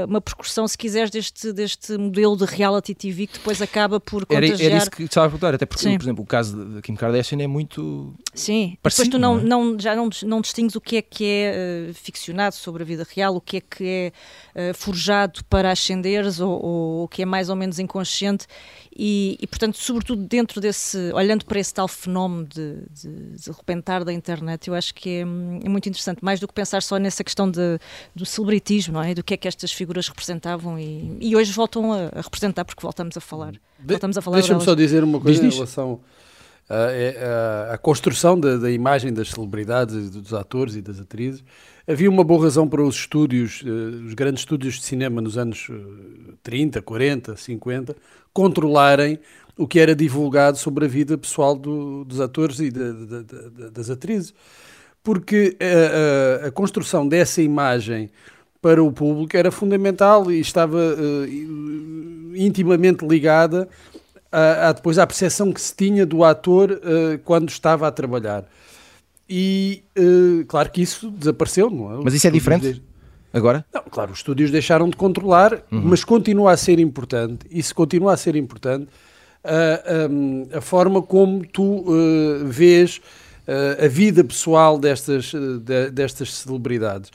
uma 0.06 0.20
percussão, 0.20 0.66
se 0.68 0.78
quiseres, 0.78 1.10
deste, 1.10 1.52
deste 1.52 1.98
modelo 1.98 2.36
de 2.36 2.44
reality 2.44 2.94
TV 2.94 3.26
que 3.26 3.34
depois 3.34 3.60
acaba 3.60 3.98
por 3.98 4.24
contagiar... 4.24 4.60
Era, 4.60 4.64
era 4.64 4.76
isso 4.76 4.90
que 4.90 5.02
estava 5.02 5.26
a 5.26 5.30
perguntar, 5.30 5.54
até 5.54 5.66
porque, 5.66 5.82
Sim. 5.82 5.98
por 5.98 6.04
exemplo, 6.04 6.22
o 6.22 6.26
caso 6.26 6.56
da 6.56 6.80
Kim 6.80 6.94
Kardashian 6.94 7.42
é 7.42 7.46
muito 7.46 8.14
Sim, 8.32 8.78
parecido, 8.80 9.10
depois 9.10 9.10
tu 9.10 9.18
não, 9.18 9.36
não, 9.36 9.40
é? 9.40 9.72
não, 9.72 9.80
já 9.80 9.96
não, 9.96 10.08
não 10.22 10.40
distingues 10.40 10.76
o 10.76 10.80
que 10.80 10.98
é 10.98 11.02
que 11.02 11.24
é 11.24 11.90
uh, 11.90 11.94
ficcionado 11.94 12.54
sobre 12.54 12.84
a 12.84 12.86
vida 12.86 13.04
real, 13.14 13.34
o 13.34 13.40
que 13.40 13.56
é 13.56 13.60
que 13.60 13.84
é 14.54 14.70
uh, 14.70 14.74
forjado 14.74 15.44
para 15.46 15.72
ascenderes 15.72 16.38
ou, 16.38 16.64
ou 16.64 17.04
o 17.04 17.08
que 17.08 17.22
é 17.22 17.26
mais 17.26 17.50
ou 17.50 17.56
menos 17.56 17.80
inconsciente 17.80 18.46
e, 18.96 19.36
e, 19.40 19.46
portanto, 19.48 19.76
sobretudo 19.76 20.22
dentro 20.22 20.60
desse, 20.60 21.10
olhando 21.12 21.44
para 21.44 21.58
esse 21.58 21.74
tal 21.74 21.88
fenómeno 21.88 22.46
de, 22.46 22.76
de, 22.92 23.36
de 23.38 23.50
repentar 23.50 24.04
da 24.04 24.12
internet, 24.12 24.68
eu 24.68 24.74
acho 24.74 24.94
que 24.94 25.10
é, 25.10 25.20
é, 25.20 25.24
muito 25.24 25.88
interessante, 25.88 26.24
mais 26.24 26.38
do 26.38 26.46
que 26.46 26.54
pensar 26.54 26.80
só 26.80 26.96
nessa 26.96 27.24
questão 27.24 27.50
de, 27.50 27.80
do 28.14 28.24
celebritismo, 28.24 28.94
não 28.94 29.02
é? 29.02 29.12
Do 29.12 29.24
que 29.24 29.34
é 29.34 29.36
que 29.36 29.48
estas 29.48 29.72
figuras 29.72 30.06
representavam 30.06 30.78
e, 30.78 31.18
e 31.20 31.34
hoje 31.34 31.50
voltam 31.52 31.92
a, 31.92 32.04
a, 32.14 32.20
representar 32.20 32.64
porque 32.64 32.82
voltamos 32.82 33.16
a 33.16 33.20
falar. 33.20 33.52
De, 33.52 33.60
voltamos 33.80 34.16
a 34.16 34.22
falar 34.22 34.36
Deixa-me 34.36 34.62
só 34.62 34.76
dizer 34.76 35.02
uma 35.02 35.20
coisa 35.20 35.42
Diz 35.42 35.52
em 35.52 35.56
relação 35.56 36.00
à, 36.70 37.70
à, 37.70 37.74
à 37.74 37.78
construção 37.78 38.38
da, 38.38 38.58
da, 38.58 38.70
imagem 38.70 39.12
das 39.12 39.30
celebridades, 39.30 40.10
dos 40.10 40.32
atores 40.32 40.76
e 40.76 40.80
das 40.80 41.00
atrizes. 41.00 41.42
Havia 41.86 42.08
uma 42.08 42.24
boa 42.24 42.44
razão 42.44 42.66
para 42.66 42.82
os 42.82 42.96
estúdios, 42.96 43.62
uh, 43.62 44.06
os 44.06 44.14
grandes 44.14 44.40
estúdios 44.40 44.76
de 44.76 44.84
cinema 44.84 45.20
nos 45.20 45.36
anos 45.36 45.68
30, 46.42 46.80
40, 46.80 47.36
50, 47.36 47.94
controlarem 48.32 49.18
o 49.56 49.68
que 49.68 49.78
era 49.78 49.94
divulgado 49.94 50.56
sobre 50.56 50.86
a 50.86 50.88
vida 50.88 51.16
pessoal 51.18 51.54
do, 51.54 52.04
dos 52.04 52.20
atores 52.20 52.58
e 52.58 52.70
das 52.70 53.90
atrizes. 53.90 54.34
Porque 55.02 55.56
a, 55.60 56.44
a, 56.44 56.48
a, 56.48 56.50
construção 56.50 57.06
dessa 57.06 57.42
imagem 57.42 58.10
para 58.62 58.82
o 58.82 58.90
público 58.90 59.36
era 59.36 59.50
fundamental 59.50 60.32
e 60.32 60.40
estava 60.40 60.78
uh, 60.78 62.34
intimamente 62.34 63.06
ligada 63.06 63.68
a, 64.32 64.70
a, 64.70 64.72
depois 64.72 64.98
à 64.98 65.06
percepção 65.06 65.52
que 65.52 65.60
se 65.60 65.76
tinha 65.76 66.06
do 66.06 66.24
ator 66.24 66.72
uh, 66.72 67.18
quando 67.24 67.50
estava 67.50 67.86
a 67.86 67.92
trabalhar. 67.92 68.44
E 69.28 69.82
uh, 69.98 70.44
claro 70.46 70.70
que 70.70 70.82
isso 70.82 71.10
desapareceu, 71.10 71.70
não 71.70 71.92
é? 71.92 72.04
Mas 72.04 72.14
isso 72.14 72.26
é 72.26 72.30
diferente? 72.30 72.82
Agora? 73.32 73.64
Não, 73.72 73.82
claro, 73.90 74.12
os 74.12 74.18
estúdios 74.18 74.50
deixaram 74.50 74.88
de 74.88 74.96
controlar, 74.96 75.54
uhum. 75.72 75.82
mas 75.82 76.04
continua 76.04 76.52
a 76.52 76.56
ser 76.56 76.78
importante, 76.78 77.46
se 77.62 77.74
continua 77.74 78.12
a 78.12 78.16
ser 78.16 78.36
importante, 78.36 78.86
a, 80.56 80.60
forma 80.60 81.02
como 81.02 81.44
tu 81.44 81.80
uh, 81.80 82.46
vês 82.46 82.98
uh, 83.48 83.84
a 83.84 83.88
vida 83.88 84.22
pessoal 84.22 84.78
destas, 84.78 85.32
de, 85.32 85.90
destas 85.90 86.32
celebridades. 86.32 87.10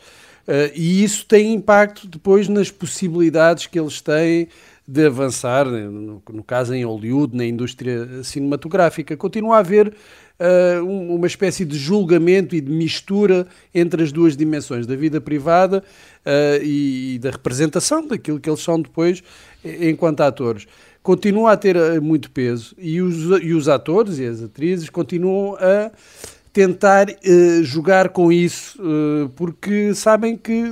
e 0.76 1.04
isso 1.04 1.26
tem 1.26 1.54
impacto 1.54 2.08
depois 2.08 2.50
nas 2.50 2.70
possibilidades 2.70 3.66
que 3.66 3.80
eles 3.80 4.02
têm 4.02 4.50
de 4.92 5.06
avançar, 5.06 5.66
no, 5.68 6.22
no 6.32 6.44
caso 6.44 6.74
em 6.74 6.84
Hollywood, 6.84 7.38
na 7.38 7.46
indústria 7.46 8.24
cinematográfica. 8.24 9.16
Continua 9.16 9.58
a 9.58 9.60
haver 9.60 9.94
uh, 10.40 10.84
uma 10.84 11.28
espécie 11.28 11.64
de 11.64 11.78
julgamento 11.78 12.56
e 12.56 12.62
de 12.62 12.72
mistura 12.72 13.46
entre 13.74 14.02
as 14.02 14.12
duas 14.12 14.36
dimensões, 14.36 14.88
da 14.88 14.96
vida 14.96 15.22
privada 15.22 15.84
uh, 16.26 16.64
e, 16.64 17.16
e, 17.16 17.20
da 17.20 17.30
representação 17.30 18.08
daquilo 18.08 18.40
que 18.40 18.50
eles 18.50 18.62
são 18.62 18.82
depois 18.82 19.22
enquanto 19.64 20.22
atores. 20.22 20.66
Continua 21.04 21.52
a 21.52 21.58
ter 21.58 21.78
uh, 21.78 22.02
muito 22.02 22.32
peso 22.32 22.76
e 22.76 23.00
os, 23.00 23.44
e 23.44 23.54
os 23.54 23.70
atores 23.70 24.18
e 24.18 24.26
as 24.26 24.42
atrizes 24.42 24.90
continuam 24.90 25.56
a 25.60 25.92
tentar 26.52 27.08
uh, 27.10 27.64
jogar 27.64 28.10
com 28.10 28.32
isso, 28.32 28.82
uh, 28.82 29.30
porque 29.30 29.94
sabem 29.94 30.36
que 30.36 30.64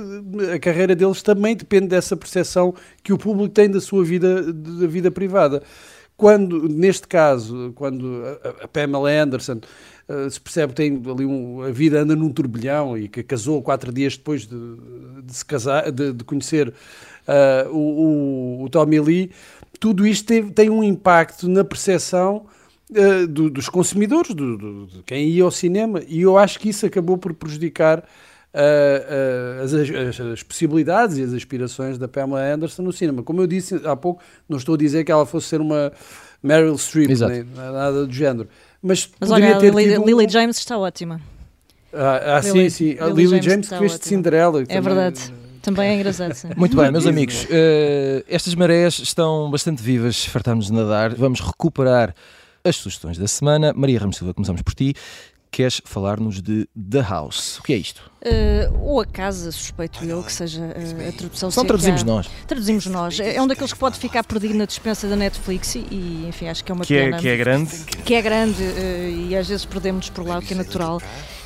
a 0.54 0.58
carreira 0.58 0.94
deles 0.94 1.22
também 1.22 1.54
depende 1.54 1.88
dessa 1.88 2.16
percepção 2.16 2.74
que 3.02 3.12
o 3.12 3.18
público 3.18 3.48
tem 3.48 3.70
da 3.70 3.80
sua 3.80 4.04
vida, 4.04 4.52
da 4.52 4.86
vida 4.86 5.10
privada. 5.10 5.62
Quando, 6.16 6.68
neste 6.68 7.06
caso, 7.06 7.72
quando 7.76 8.22
a, 8.60 8.64
a 8.64 8.68
Pamela 8.68 9.08
Anderson 9.08 9.60
uh, 10.08 10.28
se 10.28 10.40
percebe 10.40 10.72
que 10.72 10.76
tem 10.76 11.02
ali 11.08 11.24
um, 11.24 11.62
a 11.62 11.70
vida 11.70 12.00
anda 12.00 12.16
num 12.16 12.32
turbilhão 12.32 12.98
e 12.98 13.08
que 13.08 13.22
casou 13.22 13.62
quatro 13.62 13.92
dias 13.92 14.16
depois 14.16 14.46
de, 14.46 14.56
de 15.22 15.32
se 15.32 15.44
casar, 15.44 15.92
de, 15.92 16.12
de 16.12 16.24
conhecer 16.24 16.74
o, 17.70 17.76
o, 17.76 18.64
o, 18.64 18.68
Tommy 18.70 18.98
Lee, 18.98 19.30
tudo 19.78 20.06
isto 20.06 20.26
tem, 20.26 20.48
tem 20.48 20.70
um 20.70 20.82
impacto 20.82 21.46
na 21.46 21.62
percepção 21.62 22.46
uh, 22.90 23.26
do, 23.26 23.50
dos 23.50 23.68
consumidores, 23.68 24.34
do, 24.34 24.56
do, 24.56 24.86
de 24.86 25.02
quem 25.02 25.28
ia 25.28 25.44
ao 25.44 25.50
cinema, 25.50 26.02
e 26.06 26.22
eu 26.22 26.36
acho 26.38 26.58
que 26.58 26.68
isso 26.68 26.86
acabou 26.86 27.18
por 27.18 27.34
prejudicar 27.34 28.00
uh, 28.00 29.60
uh, 29.60 29.64
as, 29.64 29.74
as, 29.74 30.20
as, 30.20 30.42
possibilidades 30.42 31.18
e 31.18 31.22
as 31.22 31.32
aspirações 31.32 31.98
da 31.98 32.08
Pamela 32.08 32.40
Anderson 32.42 32.82
no 32.82 32.92
cinema. 32.92 33.22
Como 33.22 33.40
eu 33.40 33.46
disse 33.46 33.80
há 33.84 33.96
pouco, 33.96 34.22
não 34.48 34.58
estou 34.58 34.74
a 34.74 34.78
dizer 34.78 35.04
que 35.04 35.12
ela 35.12 35.26
fosse 35.26 35.48
ser 35.48 35.60
uma 35.60 35.92
Meryl 36.42 36.76
Streep, 36.78 37.08
nem 37.08 37.44
nada 37.54 38.06
do 38.06 38.12
género. 38.12 38.48
Mas, 38.82 39.10
Mas 39.18 39.30
olha, 39.30 39.56
a 39.56 39.58
Lily, 39.58 39.98
um... 39.98 40.04
Lily, 40.04 40.28
James 40.28 40.58
está 40.58 40.78
ótima. 40.78 41.20
Ah, 41.92 42.36
ah 42.36 42.40
Lily, 42.40 42.70
sim, 42.70 42.94
sim. 42.94 43.00
A 43.00 43.06
Lily, 43.06 43.26
Lily 43.26 43.42
James, 43.42 43.68
que 43.68 43.78
fez 43.78 43.98
de 43.98 44.06
Cinderela. 44.06 44.62
É 44.62 44.66
também... 44.66 44.82
verdade. 44.82 45.32
Também 45.62 45.90
é 45.90 45.94
engraçado. 45.96 46.32
Sim. 46.34 46.48
Muito 46.56 46.76
bem, 46.76 46.90
meus 46.90 47.06
amigos. 47.06 47.44
Uh, 47.44 48.24
estas 48.28 48.54
marés 48.54 49.00
estão 49.00 49.50
bastante 49.50 49.82
vivas, 49.82 50.24
fartámos 50.24 50.66
de 50.66 50.72
nadar. 50.72 51.14
Vamos 51.14 51.40
recuperar 51.40 52.14
as 52.64 52.76
sugestões 52.76 53.18
da 53.18 53.28
semana. 53.28 53.72
Maria 53.74 53.98
Ramos 53.98 54.16
Silva, 54.16 54.34
começamos 54.34 54.62
por 54.62 54.74
ti. 54.74 54.94
queres 55.50 55.80
falar-nos 55.84 56.40
de 56.42 56.68
The 56.76 57.00
House. 57.00 57.58
O 57.58 57.62
que 57.62 57.72
é 57.72 57.76
isto? 57.76 58.10
Uh, 58.20 58.78
ou 58.82 59.00
a 59.00 59.06
casa, 59.06 59.50
suspeito 59.52 60.04
eu, 60.04 60.22
que 60.22 60.32
seja 60.32 60.60
uh, 60.60 61.08
a 61.08 61.12
tradução. 61.12 61.50
Só 61.50 61.64
traduzimos 61.64 62.02
nós. 62.02 62.28
Traduzimos 62.46 62.86
nós. 62.86 63.20
É 63.20 63.40
um 63.40 63.46
daqueles 63.46 63.72
que 63.72 63.78
pode 63.78 63.98
ficar 63.98 64.24
perdido 64.24 64.54
na 64.54 64.64
dispensa 64.64 65.08
da 65.08 65.16
Netflix 65.16 65.74
e, 65.74 66.26
enfim, 66.28 66.48
acho 66.48 66.64
que 66.64 66.72
é 66.72 66.74
uma 66.74 66.84
que 66.84 66.94
pena. 66.94 67.16
É, 67.16 67.20
que 67.20 67.28
é 67.28 67.36
grande. 67.36 67.84
Que 68.04 68.14
é 68.14 68.22
grande 68.22 68.62
uh, 68.62 69.28
e 69.28 69.36
às 69.36 69.48
vezes 69.48 69.64
perdemos 69.64 70.10
por 70.10 70.26
lá, 70.26 70.38
o 70.38 70.42
que 70.42 70.52
é 70.52 70.56
natural. 70.56 71.00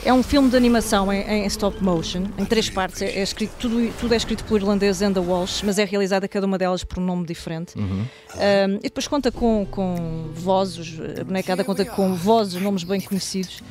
É 0.04 0.12
um 0.12 0.22
filme 0.22 0.50
de 0.50 0.56
animação 0.56 1.12
em, 1.12 1.20
em 1.20 1.46
stop 1.46 1.82
motion, 1.82 2.24
em 2.36 2.44
três 2.44 2.68
partes. 2.68 3.02
É, 3.02 3.20
é, 3.20 3.22
escrito, 3.22 3.52
tudo, 3.58 3.92
tudo 4.00 4.14
é 4.14 4.16
escrito 4.16 4.44
pelo 4.44 4.58
irlandês 4.58 5.00
Enda 5.00 5.20
Walsh, 5.20 5.62
mas 5.62 5.78
é 5.78 5.84
realizada 5.84 6.26
cada 6.26 6.44
uma 6.44 6.58
delas 6.58 6.82
por 6.82 6.98
um 6.98 7.04
nome 7.04 7.24
diferente. 7.24 7.78
Uhum. 7.78 8.04
Um, 8.04 8.76
e 8.78 8.82
depois 8.82 9.06
conta 9.06 9.30
com, 9.30 9.64
com 9.70 10.28
vozes, 10.34 10.98
a 11.20 11.24
bonecada 11.24 11.62
conta 11.62 11.84
com 11.84 12.14
vozes, 12.14 12.60
nomes 12.60 12.82
bem 12.82 13.00
conhecidos 13.00 13.62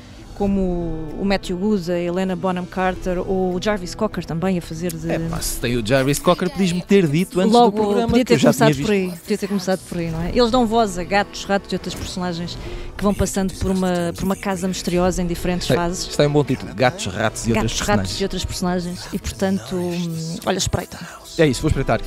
como 0.42 1.08
o 1.20 1.24
Matthew 1.24 1.56
Wood, 1.56 1.92
a 1.92 2.00
Helena 2.00 2.36
Bonham 2.36 2.66
Carter 2.66 3.20
ou 3.20 3.54
o 3.54 3.62
Jarvis 3.62 3.94
Cocker 3.94 4.26
também 4.26 4.58
a 4.58 4.62
fazer 4.62 4.92
de. 4.92 5.12
É, 5.12 5.20
pá, 5.20 5.40
se 5.40 5.60
tem 5.60 5.78
o 5.78 5.86
Jarvis 5.86 6.18
Cocker, 6.18 6.50
podias-me 6.50 6.82
ter 6.82 7.06
dito 7.06 7.40
antes 7.40 7.54
Logo, 7.54 7.78
do 7.78 7.84
programa. 7.84 8.08
Podia 8.08 8.26
ter 8.26 8.40
começado 8.40 8.76
por 8.76 8.90
aí, 8.90 9.12
podia 9.22 9.38
ter 9.38 9.48
começado 9.48 9.80
por 9.88 10.00
aí, 10.00 10.10
não 10.10 10.20
é? 10.20 10.30
Eles 10.30 10.50
dão 10.50 10.66
voz 10.66 10.98
a 10.98 11.04
gatos, 11.04 11.44
ratos 11.44 11.72
e 11.72 11.76
outras 11.76 11.94
personagens 11.94 12.58
que 12.98 13.04
vão 13.04 13.14
passando 13.14 13.54
por 13.54 13.70
uma, 13.70 14.14
por 14.16 14.24
uma 14.24 14.36
casa 14.36 14.68
misteriosa 14.68 15.22
em 15.22 15.28
diferentes 15.28 15.70
é, 15.70 15.76
fases. 15.76 16.08
Está 16.08 16.24
em 16.24 16.28
um 16.28 16.34
bom 16.34 16.44
título: 16.44 16.74
Gatos, 16.74 17.06
Ratos 17.06 17.46
e 17.46 17.52
gatos, 17.52 17.62
outras 17.62 17.78
personagens. 17.78 17.88
Ratos 17.88 18.20
e 18.20 18.24
outras 18.24 18.46
personagens. 18.46 19.08
E 19.14 19.20
portanto, 19.20 19.76
hum, 19.76 20.40
olha, 20.44 20.58
espreita. 20.58 20.98
É 21.38 21.46
isso, 21.46 21.62
vou 21.62 21.70
espreitar. 21.70 22.02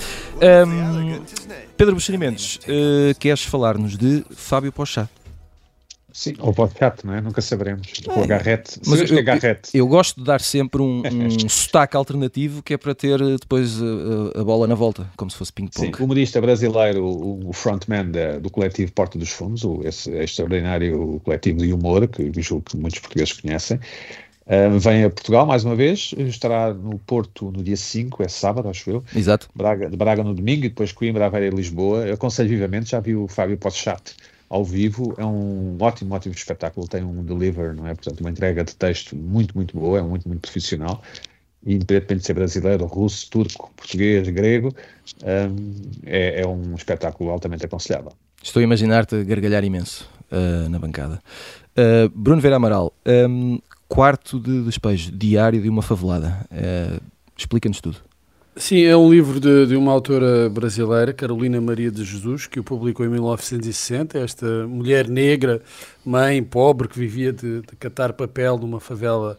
Um, 0.67 1.21
Pedro 1.77 1.95
Buxerimentos, 1.95 2.59
uh, 2.65 3.17
queres 3.17 3.45
falar-nos 3.45 3.97
de 3.97 4.25
Fábio 4.35 4.73
Pochá? 4.73 5.09
Sim, 6.15 6.35
ou 6.39 6.55
podcast, 6.55 7.05
não 7.05 7.13
é? 7.13 7.21
Nunca 7.21 7.43
saberemos. 7.43 7.89
É. 8.07 8.21
O 8.21 8.23
agarrete. 8.23 8.79
Mas 8.87 9.11
eu. 9.11 9.19
Eu, 9.19 9.57
eu, 9.75 9.89
gosto 9.89 10.21
de 10.21 10.25
dar 10.25 10.41
sempre 10.41 10.81
um, 10.81 11.03
um 11.45 11.49
sotaque 11.49 11.97
alternativo 11.97 12.63
que 12.63 12.75
é 12.75 12.79
para 12.79 12.95
ter 12.95 13.21
eh, 13.21 13.37
depois 13.41 13.83
a, 13.83 13.85
eh, 13.85 14.41
a 14.41 14.45
bola 14.45 14.69
na 14.69 14.77
volta, 14.77 15.11
como 15.17 15.29
se 15.29 15.37
fosse 15.37 15.53
ping-pong. 15.53 15.89
Sim, 15.89 15.93
o 16.01 16.05
humorista 16.05 16.41
brasileiro, 16.41 17.05
o, 17.05 17.53
frontman 17.53 18.13
da, 18.13 18.39
do 18.39 18.49
coletivo 18.49 18.93
Porta 18.93 19.19
dos 19.19 19.31
Fundos, 19.31 19.65
o, 19.65 19.81
esse 19.85 20.09
extraordinário 20.13 21.21
coletivo 21.25 21.59
de 21.59 21.73
humor, 21.73 22.07
que 22.07 22.31
julgo 22.41 22.63
que 22.71 22.77
muitos 22.77 23.01
portugueses 23.01 23.33
conhecem, 23.33 23.81
Uh, 24.47 24.79
vem 24.79 25.05
a 25.05 25.09
Portugal 25.09 25.47
mais 25.47 25.65
uma 25.65 25.75
vez, 25.75 26.15
estará 26.19 26.75
no 26.75 26.99
Porto 26.99 27.51
no 27.51 27.63
dia 27.63 27.79
5, 27.79 28.23
é 28.23 28.29
sábado, 28.29 28.69
acho 28.69 28.91
eu. 28.91 29.05
Exato. 29.17 29.49
Braga, 29.55 29.89
de 29.89 29.97
Braga 29.97 30.23
no 30.23 30.35
domingo 30.35 30.67
e 30.67 30.69
depois 30.69 30.93
Coimbra, 30.93 31.25
Aveira 31.25 31.47
e 31.47 31.51
Lisboa. 31.51 32.07
Eu 32.07 32.13
aconselho 32.13 32.51
vivamente, 32.51 32.91
já 32.91 33.01
vi 33.01 33.17
o 33.17 33.27
Fábio 33.27 33.57
Poschat 33.57 34.15
ao 34.55 34.65
vivo, 34.65 35.15
é 35.19 35.25
um 35.25 35.77
ótimo, 35.81 36.15
ótimo 36.15 36.33
espetáculo, 36.33 36.87
tem 36.87 37.03
um 37.03 37.25
deliver, 37.25 37.75
não 37.75 37.89
é? 37.89 37.95
Portanto, 37.95 38.21
uma 38.21 38.31
entrega 38.31 38.63
de 38.63 38.73
texto 38.77 39.17
muito, 39.17 39.53
muito 39.57 39.77
boa, 39.77 39.99
é 39.99 40.03
muito, 40.03 40.29
muito 40.29 40.43
profissional, 40.43 41.03
e 41.67 41.75
independentemente 41.75 42.21
de 42.21 42.27
ser 42.27 42.35
brasileiro, 42.35 42.87
russo, 42.87 43.29
turco, 43.31 43.73
português, 43.75 44.29
grego, 44.29 44.73
um, 45.25 45.83
é, 46.07 46.43
é, 46.43 46.47
um 46.47 46.77
espetáculo 46.77 47.31
altamente 47.31 47.67
aconselhável. 47.67 48.13
Estou 48.41 48.61
a 48.61 48.63
imaginar-te 48.63 49.25
gargalhar 49.25 49.65
imenso 49.65 50.09
uh, 50.31 50.69
na 50.69 50.79
bancada. 50.79 51.21
Uh, 51.77 52.09
Bruno 52.15 52.41
Vera 52.41 52.55
Amaral, 52.55 52.95
um, 53.29 53.59
quarto 53.89 54.39
de 54.39 54.63
despejo, 54.63 55.11
diário 55.11 55.61
de 55.61 55.69
uma 55.69 55.83
favelada, 55.83 56.47
uh, 56.53 57.03
explica-nos 57.37 57.81
tudo. 57.81 57.97
Sim, 58.57 58.85
é 58.85 58.97
um 58.97 59.11
livro 59.11 59.41
de, 59.41 59.67
de, 59.67 59.75
uma 59.75 59.91
autora 59.91 60.49
brasileira, 60.49 61.13
Carolina 61.13 61.61
Maria 61.61 61.91
de 61.91 62.05
Jesus, 62.05 62.47
que 62.47 62.61
o 62.61 62.63
publicou 62.63 63.05
em 63.05 63.09
1960. 63.09 64.17
Esta 64.17 64.47
mulher 64.69 65.09
negra, 65.09 65.61
mãe, 66.05 66.41
pobre, 66.41 66.87
que 66.87 66.97
vivia 66.97 67.33
de, 67.33 67.63
de 67.63 67.77
catar 67.81 68.13
papel 68.13 68.57
numa 68.57 68.79
favela 68.79 69.37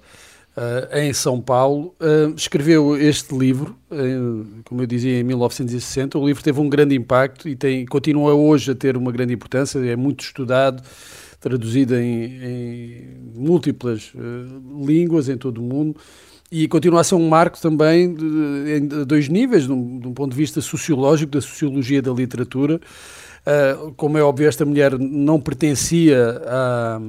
uh, 0.58 0.98
em 0.98 1.14
São 1.14 1.40
Paulo, 1.40 1.96
uh, 2.02 2.36
escreveu 2.36 2.98
este 2.98 3.34
livro, 3.34 3.78
uh, 3.90 4.62
como 4.66 4.82
eu 4.82 4.86
dizia, 4.86 5.18
em 5.18 5.24
1960. 5.24 6.20
O 6.20 6.28
livro 6.28 6.44
teve 6.44 6.60
um 6.60 6.68
grande 6.68 6.94
impacto 6.94 7.48
e 7.48 7.56
tem, 7.56 7.86
continua 7.86 8.34
hoje 8.34 8.72
a 8.72 8.76
ter 8.76 8.98
uma 8.98 9.14
grande 9.14 9.34
importância, 9.34 9.80
é 9.80 9.96
muito 9.96 10.26
estudado, 10.26 10.84
traduzido 11.40 11.96
em, 11.96 12.44
em 12.44 13.18
múltiplas 13.34 14.12
línguas 14.84 15.30
em 15.30 15.38
todo 15.38 15.60
o 15.60 15.64
mundo 15.64 15.96
e 16.52 16.68
continua 16.68 17.02
a 17.02 17.04
ser 17.04 17.16
um 17.16 17.28
marco 17.28 17.60
também 17.60 18.14
de, 18.14 18.78
em 18.78 18.88
dois 19.06 19.28
níveis, 19.28 19.64
de 19.64 19.72
um, 19.72 20.00
de 20.00 20.08
um, 20.08 20.14
ponto 20.14 20.32
de 20.32 20.38
vista 20.38 20.62
sociológico, 20.62 21.32
da 21.32 21.42
sociologia 21.42 22.02
da 22.02 22.12
literatura. 22.12 22.80
Uh, 23.46 23.94
como 23.94 24.18
é 24.18 24.24
óbvio, 24.24 24.48
esta 24.48 24.66
mulher 24.66 24.98
não 24.98 25.40
pertencia 25.40 26.42
à, 26.48 27.00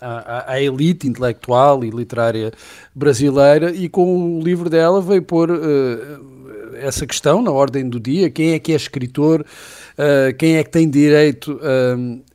à, 0.00 0.52
à, 0.52 0.62
elite 0.62 1.06
intelectual 1.06 1.84
e 1.84 1.90
literária 1.90 2.52
brasileira 2.94 3.70
e 3.70 3.86
com 3.86 4.38
o 4.38 4.42
livro 4.42 4.70
dela 4.70 5.02
veio 5.02 5.20
pôr 5.20 5.50
uh, 5.50 6.74
essa 6.76 7.06
questão 7.06 7.42
na 7.42 7.50
ordem 7.50 7.86
do 7.86 8.00
dia, 8.00 8.30
quem 8.30 8.52
é 8.52 8.58
que 8.58 8.72
é 8.72 8.76
escritor, 8.76 9.42
uh, 9.42 10.34
quem 10.38 10.56
é 10.56 10.64
que 10.64 10.70
tem 10.70 10.88
direito 10.88 11.60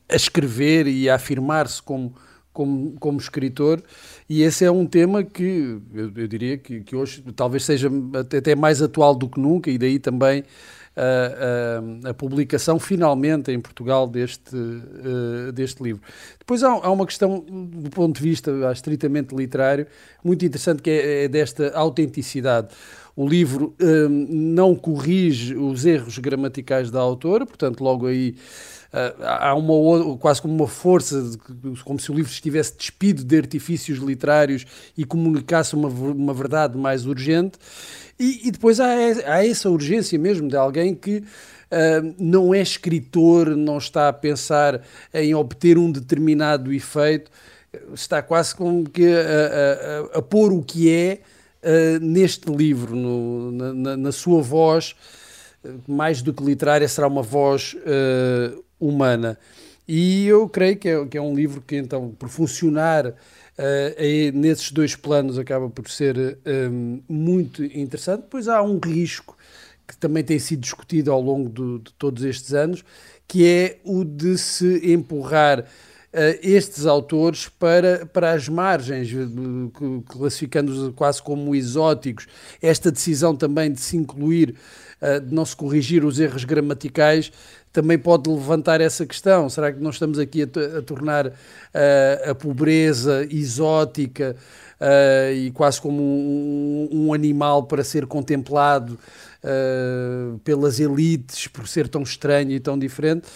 a 0.08 0.14
escrever 0.14 0.86
e 0.86 1.10
a 1.10 1.16
afirmar-se 1.16 1.82
como, 1.82 2.14
como, 2.60 2.92
como 3.00 3.18
escritor 3.18 3.82
e 4.28 4.42
esse 4.42 4.66
é 4.66 4.70
um 4.70 4.84
tema 4.84 5.24
que 5.24 5.80
eu, 5.94 6.12
eu 6.14 6.28
diria 6.28 6.58
que, 6.58 6.82
que, 6.82 6.94
hoje 6.94 7.24
talvez 7.34 7.64
seja 7.64 7.90
até 8.14 8.54
mais 8.54 8.82
atual 8.82 9.14
do 9.14 9.30
que 9.30 9.40
nunca, 9.40 9.70
e 9.70 9.78
daí 9.78 9.98
também 9.98 10.44
a, 10.94 12.04
a, 12.06 12.10
a 12.10 12.14
publicação 12.14 12.78
finalmente 12.78 13.50
em 13.50 13.58
Portugal 13.58 14.06
deste, 14.06 14.54
uh, 14.54 15.50
deste 15.52 15.82
livro. 15.82 16.02
Depois 16.38 16.62
há, 16.62 16.68
há, 16.68 16.90
uma 16.90 17.06
questão, 17.06 17.40
do 17.40 17.88
ponto 17.88 18.16
de 18.16 18.22
vista 18.22 18.50
estritamente 18.70 19.34
literário, 19.34 19.86
muito 20.22 20.44
interessante, 20.44 20.82
que 20.82 20.90
é, 20.90 21.24
é 21.24 21.28
desta 21.28 21.70
autenticidade. 21.74 22.68
O 23.16 23.26
livro 23.26 23.74
um, 23.80 24.26
não 24.28 24.74
corrige 24.74 25.56
os 25.56 25.86
erros 25.86 26.18
gramaticais 26.18 26.90
da 26.90 27.00
autora, 27.00 27.46
portanto, 27.46 27.82
logo 27.82 28.06
aí 28.06 28.34
há 29.22 29.54
uma 29.54 30.16
quase 30.16 30.42
como 30.42 30.54
uma 30.54 30.66
força, 30.66 31.30
como 31.84 31.98
se 32.00 32.10
o 32.10 32.14
livro 32.14 32.30
estivesse 32.30 32.76
despido 32.76 33.22
de 33.22 33.36
artifícios 33.36 33.98
literários 33.98 34.66
e 34.96 35.04
comunicasse 35.04 35.74
uma, 35.74 35.88
uma 35.88 36.34
verdade 36.34 36.76
mais 36.76 37.06
urgente. 37.06 37.58
E, 38.18 38.48
e 38.48 38.50
depois 38.50 38.80
há, 38.80 38.92
há, 39.26 39.46
essa 39.46 39.70
urgência 39.70 40.18
mesmo 40.18 40.48
de 40.48 40.56
alguém 40.56 40.94
que 40.94 41.18
uh, 41.18 42.14
não 42.18 42.52
é 42.52 42.60
escritor, 42.60 43.56
não 43.56 43.78
está 43.78 44.08
a 44.08 44.12
pensar 44.12 44.82
em 45.14 45.34
obter 45.34 45.78
um 45.78 45.90
determinado 45.90 46.72
efeito, 46.72 47.30
está 47.94 48.20
quase 48.20 48.54
como 48.54 48.88
que 48.88 49.06
a, 49.06 50.16
a, 50.16 50.18
a 50.18 50.22
pôr 50.22 50.52
o 50.52 50.62
que 50.62 50.90
é 50.90 51.20
uh, 51.62 52.04
neste 52.04 52.50
livro, 52.50 52.96
no, 52.96 53.52
na, 53.52 53.96
na, 53.96 54.12
sua 54.12 54.42
voz, 54.42 54.96
mais 55.86 56.20
do 56.20 56.34
que 56.34 56.42
literária, 56.42 56.88
será 56.88 57.06
uma 57.06 57.22
voz 57.22 57.76
humana. 58.80 59.38
E 59.86 60.26
eu 60.26 60.48
creio 60.48 60.76
que 60.76 60.88
é, 60.88 61.04
que 61.04 61.18
é 61.18 61.20
um 61.20 61.34
livro 61.34 61.60
que, 61.60 61.76
então, 61.76 62.14
por 62.16 62.28
funcionar 62.28 63.08
uh, 63.08 63.12
nesses 64.32 64.70
dois 64.70 64.94
planos, 64.94 65.36
acaba 65.36 65.68
por 65.68 65.90
ser 65.90 66.38
um, 66.72 67.02
muito 67.08 67.64
interessante. 67.64 68.22
Depois 68.22 68.46
há 68.46 68.62
um 68.62 68.78
risco 68.78 69.36
que 69.88 69.96
também 69.96 70.22
tem 70.22 70.38
sido 70.38 70.60
discutido 70.60 71.10
ao 71.10 71.20
longo 71.20 71.48
do, 71.48 71.80
de 71.80 71.92
todos 71.94 72.22
estes 72.22 72.54
anos, 72.54 72.84
que 73.26 73.44
é 73.44 73.80
o 73.84 74.04
de 74.04 74.38
se 74.38 74.92
empurrar 74.92 75.60
uh, 75.60 75.66
estes 76.40 76.86
autores 76.86 77.48
para, 77.48 78.06
para 78.06 78.32
as 78.32 78.48
margens, 78.48 79.10
classificando-os 80.06 80.94
quase 80.94 81.20
como 81.20 81.52
exóticos. 81.52 82.28
Esta 82.62 82.92
decisão 82.92 83.34
também 83.34 83.72
de 83.72 83.80
se 83.80 83.96
incluir, 83.96 84.54
de 85.26 85.34
não 85.34 85.46
se 85.46 85.56
corrigir 85.56 86.04
os 86.04 86.20
erros 86.20 86.44
gramaticais, 86.44 87.32
também 87.72 87.98
pode 87.98 88.28
levantar 88.28 88.80
essa 88.80 89.06
questão. 89.06 89.48
Será 89.48 89.72
que 89.72 89.80
nós 89.80 89.94
estamos 89.94 90.18
aqui 90.18 90.42
a, 90.42 90.78
a 90.78 90.82
tornar 90.82 91.26
uh, 91.28 92.30
a 92.30 92.34
pobreza 92.34 93.26
exótica 93.30 94.36
uh, 94.80 95.32
e 95.32 95.50
quase 95.52 95.80
como 95.80 96.02
um, 96.02 96.88
um, 96.90 97.14
animal 97.14 97.64
para 97.64 97.84
ser 97.84 98.06
contemplado 98.06 98.98
pelas 100.44 100.78
elites 100.78 101.46
por 101.46 101.66
ser 101.66 101.88
tão 101.88 102.02
estranho 102.02 102.50
e 102.50 102.60
tão 102.60 102.78
diferente? 102.78 103.26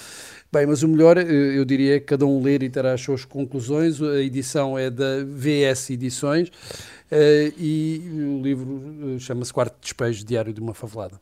Bem, 0.53 0.67
mas 0.67 0.83
o 0.83 0.89
melhor, 0.89 1.17
eu 1.17 1.65
diria, 1.65 1.97
é 1.97 1.99
que 1.99 2.05
cada 2.05 2.27
um 2.27 2.43
ler 2.43 2.63
e 2.63 2.69
terá 2.69 2.93
as 2.93 3.01
suas 3.01 3.25
conclusões. 3.25 4.03
A 4.03 4.21
edição 4.21 4.79
é 4.79 4.91
da 4.91 5.25
VS 5.27 5.91
Edições 5.91 6.53
e 7.59 8.03
o 8.07 8.43
livro 8.43 9.19
chama-se 9.19 9.53
Quarto 9.53 9.77
Despejo 9.81 10.27
Diário 10.27 10.53
de 10.53 10.61
uma 10.61 10.75
Favelada. 10.75 11.19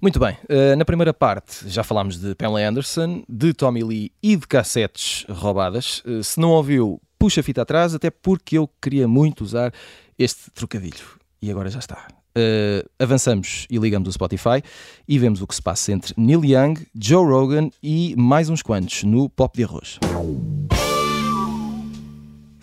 Muito 0.00 0.18
bem, 0.18 0.36
uh, 0.44 0.76
na 0.76 0.84
primeira 0.84 1.12
parte 1.12 1.68
já 1.68 1.82
falámos 1.82 2.18
de 2.18 2.34
Pamela 2.34 2.68
Anderson, 2.68 3.22
de 3.28 3.52
Tommy 3.52 3.82
Lee 3.82 4.12
e 4.22 4.36
de 4.36 4.46
cassetes 4.46 5.24
roubadas. 5.28 6.02
Uh, 6.04 6.22
se 6.22 6.38
não 6.38 6.50
ouviu, 6.50 7.00
puxa 7.18 7.40
a 7.40 7.44
fita 7.44 7.62
atrás, 7.62 7.94
até 7.94 8.10
porque 8.10 8.58
eu 8.58 8.68
queria 8.80 9.08
muito 9.08 9.42
usar 9.42 9.72
este 10.18 10.50
trocadilho. 10.50 11.16
E 11.40 11.50
agora 11.50 11.70
já 11.70 11.78
está. 11.78 12.06
Uh, 12.36 12.86
avançamos 12.98 13.66
e 13.70 13.78
ligamos 13.78 14.08
o 14.08 14.12
Spotify 14.12 14.62
e 15.08 15.18
vemos 15.18 15.40
o 15.40 15.46
que 15.46 15.54
se 15.54 15.62
passa 15.62 15.92
entre 15.92 16.12
Neil 16.18 16.44
Young, 16.44 16.86
Joe 16.94 17.24
Rogan 17.24 17.70
e 17.82 18.14
mais 18.16 18.50
uns 18.50 18.62
quantos 18.62 19.04
no 19.04 19.30
Pop 19.30 19.56
de 19.56 19.64
Arroz. 19.64 19.98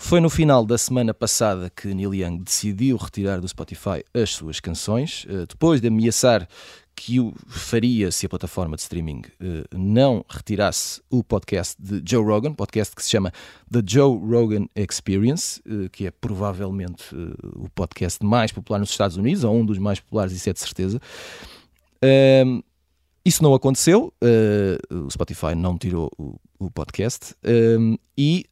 Foi 0.03 0.19
no 0.19 0.29
final 0.29 0.65
da 0.65 0.77
semana 0.77 1.13
passada 1.13 1.69
que 1.69 1.93
Neil 1.93 2.13
Young 2.13 2.43
decidiu 2.43 2.97
retirar 2.97 3.39
do 3.39 3.47
Spotify 3.47 4.03
as 4.13 4.31
suas 4.31 4.59
canções, 4.59 5.25
uh, 5.29 5.47
depois 5.47 5.79
de 5.79 5.87
ameaçar 5.87 6.45
que 6.93 7.21
o 7.21 7.33
faria 7.47 8.11
se 8.11 8.25
a 8.25 8.29
plataforma 8.29 8.75
de 8.75 8.81
streaming 8.81 9.21
uh, 9.21 9.77
não 9.77 10.23
retirasse 10.27 11.01
o 11.09 11.23
podcast 11.23 11.81
de 11.81 12.03
Joe 12.05 12.21
Rogan, 12.21 12.53
podcast 12.53 12.93
que 12.93 13.01
se 13.01 13.09
chama 13.09 13.31
The 13.71 13.79
Joe 13.87 14.19
Rogan 14.19 14.65
Experience, 14.75 15.61
uh, 15.65 15.89
que 15.89 16.05
é 16.05 16.11
provavelmente 16.11 17.15
uh, 17.15 17.63
o 17.63 17.69
podcast 17.69 18.23
mais 18.25 18.51
popular 18.51 18.79
nos 18.79 18.89
Estados 18.89 19.15
Unidos, 19.15 19.45
ou 19.45 19.55
um 19.55 19.65
dos 19.65 19.77
mais 19.77 20.01
populares, 20.01 20.33
isso 20.33 20.49
é 20.49 20.53
de 20.53 20.59
certeza. 20.59 20.99
Isso 23.25 23.41
não 23.41 23.53
aconteceu, 23.53 24.13
o 24.91 25.09
Spotify 25.09 25.55
não 25.55 25.77
tirou 25.77 26.11
o, 26.17 26.69
podcast 26.71 27.33
e 28.17 28.45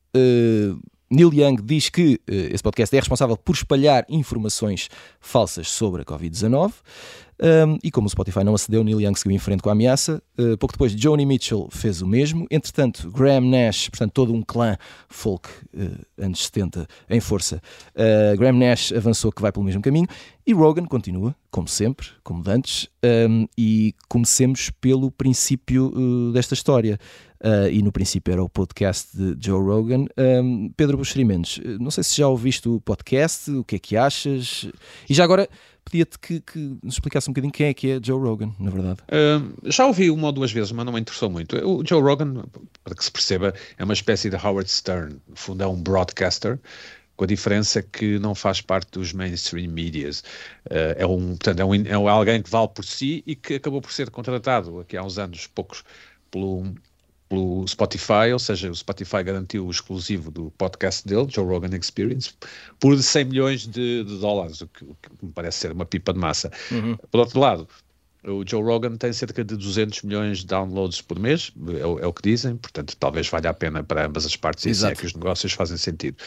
Neil 1.11 1.33
Young 1.33 1.57
diz 1.61 1.89
que 1.89 2.19
esse 2.27 2.63
podcast 2.63 2.95
é 2.95 2.99
responsável 2.99 3.35
por 3.35 3.53
espalhar 3.53 4.05
informações 4.07 4.89
falsas 5.19 5.67
sobre 5.67 6.03
a 6.03 6.05
Covid-19. 6.05 6.71
Um, 7.41 7.79
e 7.83 7.89
como 7.89 8.05
o 8.05 8.09
Spotify 8.09 8.43
não 8.43 8.53
acedeu, 8.53 8.83
Neil 8.83 9.01
Young 9.01 9.15
seguiu 9.15 9.35
em 9.35 9.39
frente 9.39 9.63
com 9.63 9.69
a 9.69 9.71
ameaça. 9.71 10.21
Uh, 10.37 10.55
pouco 10.59 10.73
depois, 10.73 10.91
Joni 10.91 11.25
Mitchell 11.25 11.67
fez 11.71 11.99
o 11.99 12.07
mesmo. 12.07 12.45
Entretanto, 12.51 13.09
Graham 13.09 13.41
Nash, 13.41 13.89
portanto, 13.89 14.11
todo 14.11 14.31
um 14.31 14.43
clã 14.43 14.77
folk 15.09 15.49
uh, 15.73 16.23
anos 16.23 16.45
70 16.45 16.87
em 17.09 17.19
força, 17.19 17.59
uh, 17.95 18.37
Graham 18.37 18.59
Nash 18.59 18.91
avançou 18.91 19.31
que 19.31 19.41
vai 19.41 19.51
pelo 19.51 19.65
mesmo 19.65 19.81
caminho. 19.81 20.07
E 20.45 20.53
Rogan 20.53 20.85
continua, 20.85 21.35
como 21.49 21.67
sempre, 21.67 22.07
como 22.23 22.43
antes. 22.47 22.87
Um, 23.03 23.47
e 23.57 23.95
comecemos 24.07 24.69
pelo 24.79 25.09
princípio 25.09 26.31
desta 26.33 26.53
história. 26.53 26.99
E 27.71 27.81
no 27.81 27.91
princípio 27.91 28.31
era 28.31 28.43
o 28.43 28.49
podcast 28.49 29.15
de 29.15 29.35
Joe 29.45 29.63
Rogan. 29.63 30.05
Um, 30.17 30.71
Pedro 30.75 30.97
Buxerimentos, 30.97 31.59
não 31.79 31.89
sei 31.89 32.03
se 32.03 32.17
já 32.17 32.27
ouviste 32.27 32.69
o 32.69 32.79
podcast, 32.79 33.49
o 33.51 33.63
que 33.63 33.75
é 33.75 33.79
que 33.79 33.97
achas? 33.97 34.69
E 35.09 35.13
já 35.13 35.23
agora 35.23 35.49
pedia-te 35.83 36.19
que, 36.19 36.39
que, 36.39 36.59
nos 36.83 36.95
explicasse 36.95 37.29
um 37.29 37.33
bocadinho 37.33 37.51
quem 37.51 37.67
é 37.67 37.73
que 37.73 37.91
é 37.91 37.99
Joe 38.01 38.19
Rogan, 38.19 38.53
na 38.59 38.71
verdade. 38.71 38.99
Uh, 39.09 39.69
já 39.69 39.85
ouvi 39.85 40.09
uma 40.09 40.27
ou 40.27 40.31
duas 40.31 40.51
vezes, 40.51 40.71
mas 40.71 40.85
não 40.85 40.93
me 40.93 40.99
interessou 40.99 41.29
muito. 41.29 41.57
O 41.57 41.83
Joe 41.85 42.01
Rogan, 42.01 42.45
para 42.83 42.95
que 42.95 43.03
se 43.03 43.11
perceba, 43.11 43.53
é 43.77 43.83
uma 43.83 43.93
espécie 43.93 44.29
de 44.29 44.35
Howard 44.35 44.69
Stern. 44.69 45.19
No 45.27 45.35
fundo, 45.35 45.63
é 45.63 45.67
um 45.67 45.81
broadcaster 45.81 46.59
com 47.15 47.25
a 47.25 47.27
diferença 47.27 47.83
que 47.83 48.17
não 48.19 48.33
faz 48.33 48.61
parte 48.61 48.91
dos 48.91 49.13
mainstream 49.13 49.71
medias. 49.71 50.21
Uh, 50.65 50.95
é, 50.97 51.05
um, 51.05 51.29
portanto, 51.29 51.59
é, 51.59 51.65
um, 51.65 51.75
é 51.75 52.09
alguém 52.09 52.41
que 52.41 52.49
vale 52.49 52.69
por 52.69 52.85
si 52.85 53.23
e 53.25 53.35
que 53.35 53.55
acabou 53.55 53.81
por 53.81 53.91
ser 53.91 54.09
contratado 54.09 54.79
aqui 54.79 54.97
há 54.97 55.03
uns 55.03 55.17
anos, 55.17 55.47
poucos, 55.47 55.83
pelo, 56.29 56.73
pelo 57.31 57.65
Spotify, 57.65 58.33
ou 58.33 58.39
seja, 58.39 58.69
o 58.69 58.75
Spotify 58.75 59.23
garantiu 59.23 59.65
o 59.65 59.71
exclusivo 59.71 60.29
do 60.29 60.51
podcast 60.57 61.07
dele, 61.07 61.27
Joe 61.29 61.45
Rogan 61.45 61.73
Experience, 61.77 62.33
por 62.77 63.01
100 63.01 63.23
milhões 63.23 63.65
de, 63.65 64.03
de 64.03 64.17
dólares, 64.19 64.59
o 64.59 64.67
que, 64.67 64.83
o 64.83 64.97
que, 65.01 65.25
me 65.25 65.31
parece 65.31 65.59
ser 65.59 65.71
uma 65.71 65.85
pipa 65.85 66.11
de 66.11 66.19
massa. 66.19 66.51
Uhum. 66.69 66.97
Por 67.09 67.21
outro 67.21 67.39
lado, 67.39 67.69
o 68.25 68.43
Joe 68.45 68.61
Rogan 68.61 68.97
tem 68.97 69.13
cerca 69.13 69.45
de 69.45 69.55
200 69.55 70.01
milhões 70.01 70.39
de 70.39 70.47
downloads 70.47 71.01
por 71.01 71.17
mês, 71.17 71.53
é 71.79 71.85
o, 71.85 71.99
é 71.99 72.05
o 72.05 72.11
que 72.11 72.21
dizem, 72.21 72.57
portanto 72.57 72.97
talvez 72.97 73.29
valha 73.29 73.49
a 73.49 73.53
pena 73.53 73.81
para 73.81 74.05
ambas 74.05 74.25
as 74.25 74.35
partes, 74.35 74.65
e 74.65 74.71
assim 74.71 74.87
é 74.87 74.95
que 74.95 75.05
os 75.05 75.13
negócios 75.13 75.53
fazem 75.53 75.77
sentido. 75.77 76.17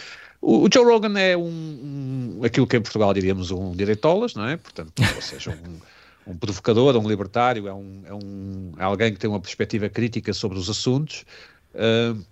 O, 0.40 0.64
o 0.64 0.68
Joe 0.72 0.86
Rogan 0.86 1.18
é 1.18 1.36
um, 1.36 2.38
um, 2.38 2.40
aquilo 2.42 2.66
que 2.66 2.78
em 2.78 2.80
Portugal 2.80 3.12
diríamos 3.12 3.50
um 3.50 3.72
direitolas, 3.72 4.34
não 4.34 4.48
é? 4.48 4.56
Portanto, 4.56 5.02
ou 5.14 5.20
seja, 5.20 5.50
um 5.50 5.93
um 6.26 6.36
provocador, 6.36 6.96
um 6.96 7.08
libertário, 7.08 7.68
é, 7.68 7.74
um, 7.74 8.02
é, 8.06 8.14
um, 8.14 8.72
é 8.78 8.84
alguém 8.84 9.12
que 9.12 9.18
tem 9.18 9.28
uma 9.28 9.40
perspectiva 9.40 9.88
crítica 9.88 10.32
sobre 10.32 10.58
os 10.58 10.70
assuntos. 10.70 11.24
Uh, 11.74 12.24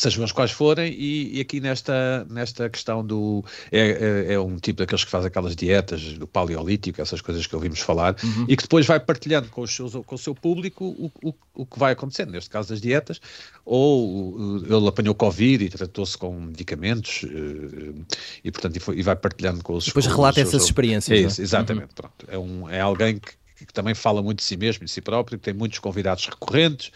sejam 0.00 0.24
os 0.24 0.32
quais 0.32 0.50
forem, 0.50 0.92
e, 0.92 1.36
e, 1.36 1.40
aqui 1.40 1.60
nesta, 1.60 2.26
nesta 2.30 2.70
questão 2.70 3.04
do. 3.04 3.44
É, 3.70 4.28
é, 4.30 4.32
é, 4.34 4.40
um 4.40 4.56
tipo 4.56 4.78
daqueles 4.78 5.04
que 5.04 5.10
faz 5.10 5.26
aquelas 5.26 5.54
dietas 5.54 6.14
do 6.14 6.26
paleolítico, 6.26 7.02
essas 7.02 7.20
coisas 7.20 7.46
que 7.46 7.54
ouvimos 7.54 7.80
falar, 7.80 8.16
uhum. 8.22 8.46
e 8.48 8.56
que 8.56 8.62
depois 8.62 8.86
vai 8.86 8.98
partilhando 8.98 9.48
com, 9.48 9.60
os 9.60 9.74
seus, 9.74 9.92
com 9.92 10.14
o 10.14 10.18
seu 10.18 10.34
público 10.34 10.84
o, 10.86 11.12
o, 11.22 11.34
o 11.54 11.66
que 11.66 11.78
vai 11.78 11.92
acontecendo, 11.92 12.30
neste 12.30 12.48
caso 12.48 12.70
das 12.70 12.80
dietas, 12.80 13.20
ou 13.64 14.62
ele 14.64 14.88
apanhou 14.88 15.14
Covid 15.14 15.64
e 15.64 15.68
tratou-se 15.68 16.16
com 16.16 16.40
medicamentos, 16.40 17.24
eh, 17.24 18.00
e 18.42 18.50
portanto 18.50 18.76
e, 18.76 18.80
foi, 18.80 18.98
e 18.98 19.02
vai 19.02 19.16
partilhando 19.16 19.62
com 19.62 19.74
os. 19.74 19.84
Depois 19.84 20.06
com 20.06 20.14
relata 20.14 20.40
os 20.40 20.48
essas 20.48 20.64
experiências. 20.64 21.18
É 21.18 21.22
isso, 21.22 21.42
exatamente. 21.42 21.88
Uhum. 21.88 21.94
Pronto. 21.94 22.26
É, 22.26 22.38
um, 22.38 22.70
é 22.70 22.80
alguém 22.80 23.18
que, 23.18 23.66
que, 23.66 23.72
também 23.72 23.94
fala 23.94 24.22
muito 24.22 24.38
de 24.38 24.44
si 24.44 24.56
mesmo, 24.56 24.86
de 24.86 24.90
si 24.90 25.02
próprio, 25.02 25.38
que 25.38 25.44
tem 25.44 25.52
muitos 25.52 25.78
convidados 25.78 26.24
recorrentes. 26.24 26.90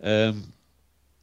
Um, 0.00 0.55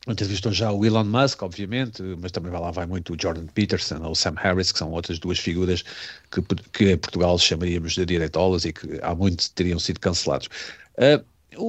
Entrevistou 0.05 0.51
já 0.51 0.69
o 0.69 0.85
Elon 0.85 1.05
Musk, 1.05 1.43
obviamente, 1.43 2.03
mas 2.19 2.31
também 2.31 2.51
vai 2.51 2.59
lá 2.59 2.71
vai 2.71 2.85
muito 2.85 3.13
o 3.13 3.17
Jordan 3.19 3.45
Peterson 3.47 4.01
ou 4.03 4.11
o 4.11 4.15
Sam 4.15 4.35
Harris, 4.37 4.71
que 4.71 4.79
são 4.79 4.91
outras 4.91 5.17
duas 5.17 5.39
figuras 5.39 5.83
que, 6.29 6.41
que 6.73 6.91
em 6.91 6.97
Portugal 6.97 7.37
chamaríamos 7.39 7.93
de 7.93 8.05
direitolas 8.05 8.65
e 8.65 8.73
que 8.73 8.99
há 9.01 9.15
muito 9.15 9.49
teriam 9.51 9.79
sido 9.79 10.01
cancelados. 10.01 10.49
Uh, 10.97 11.23
o, 11.57 11.65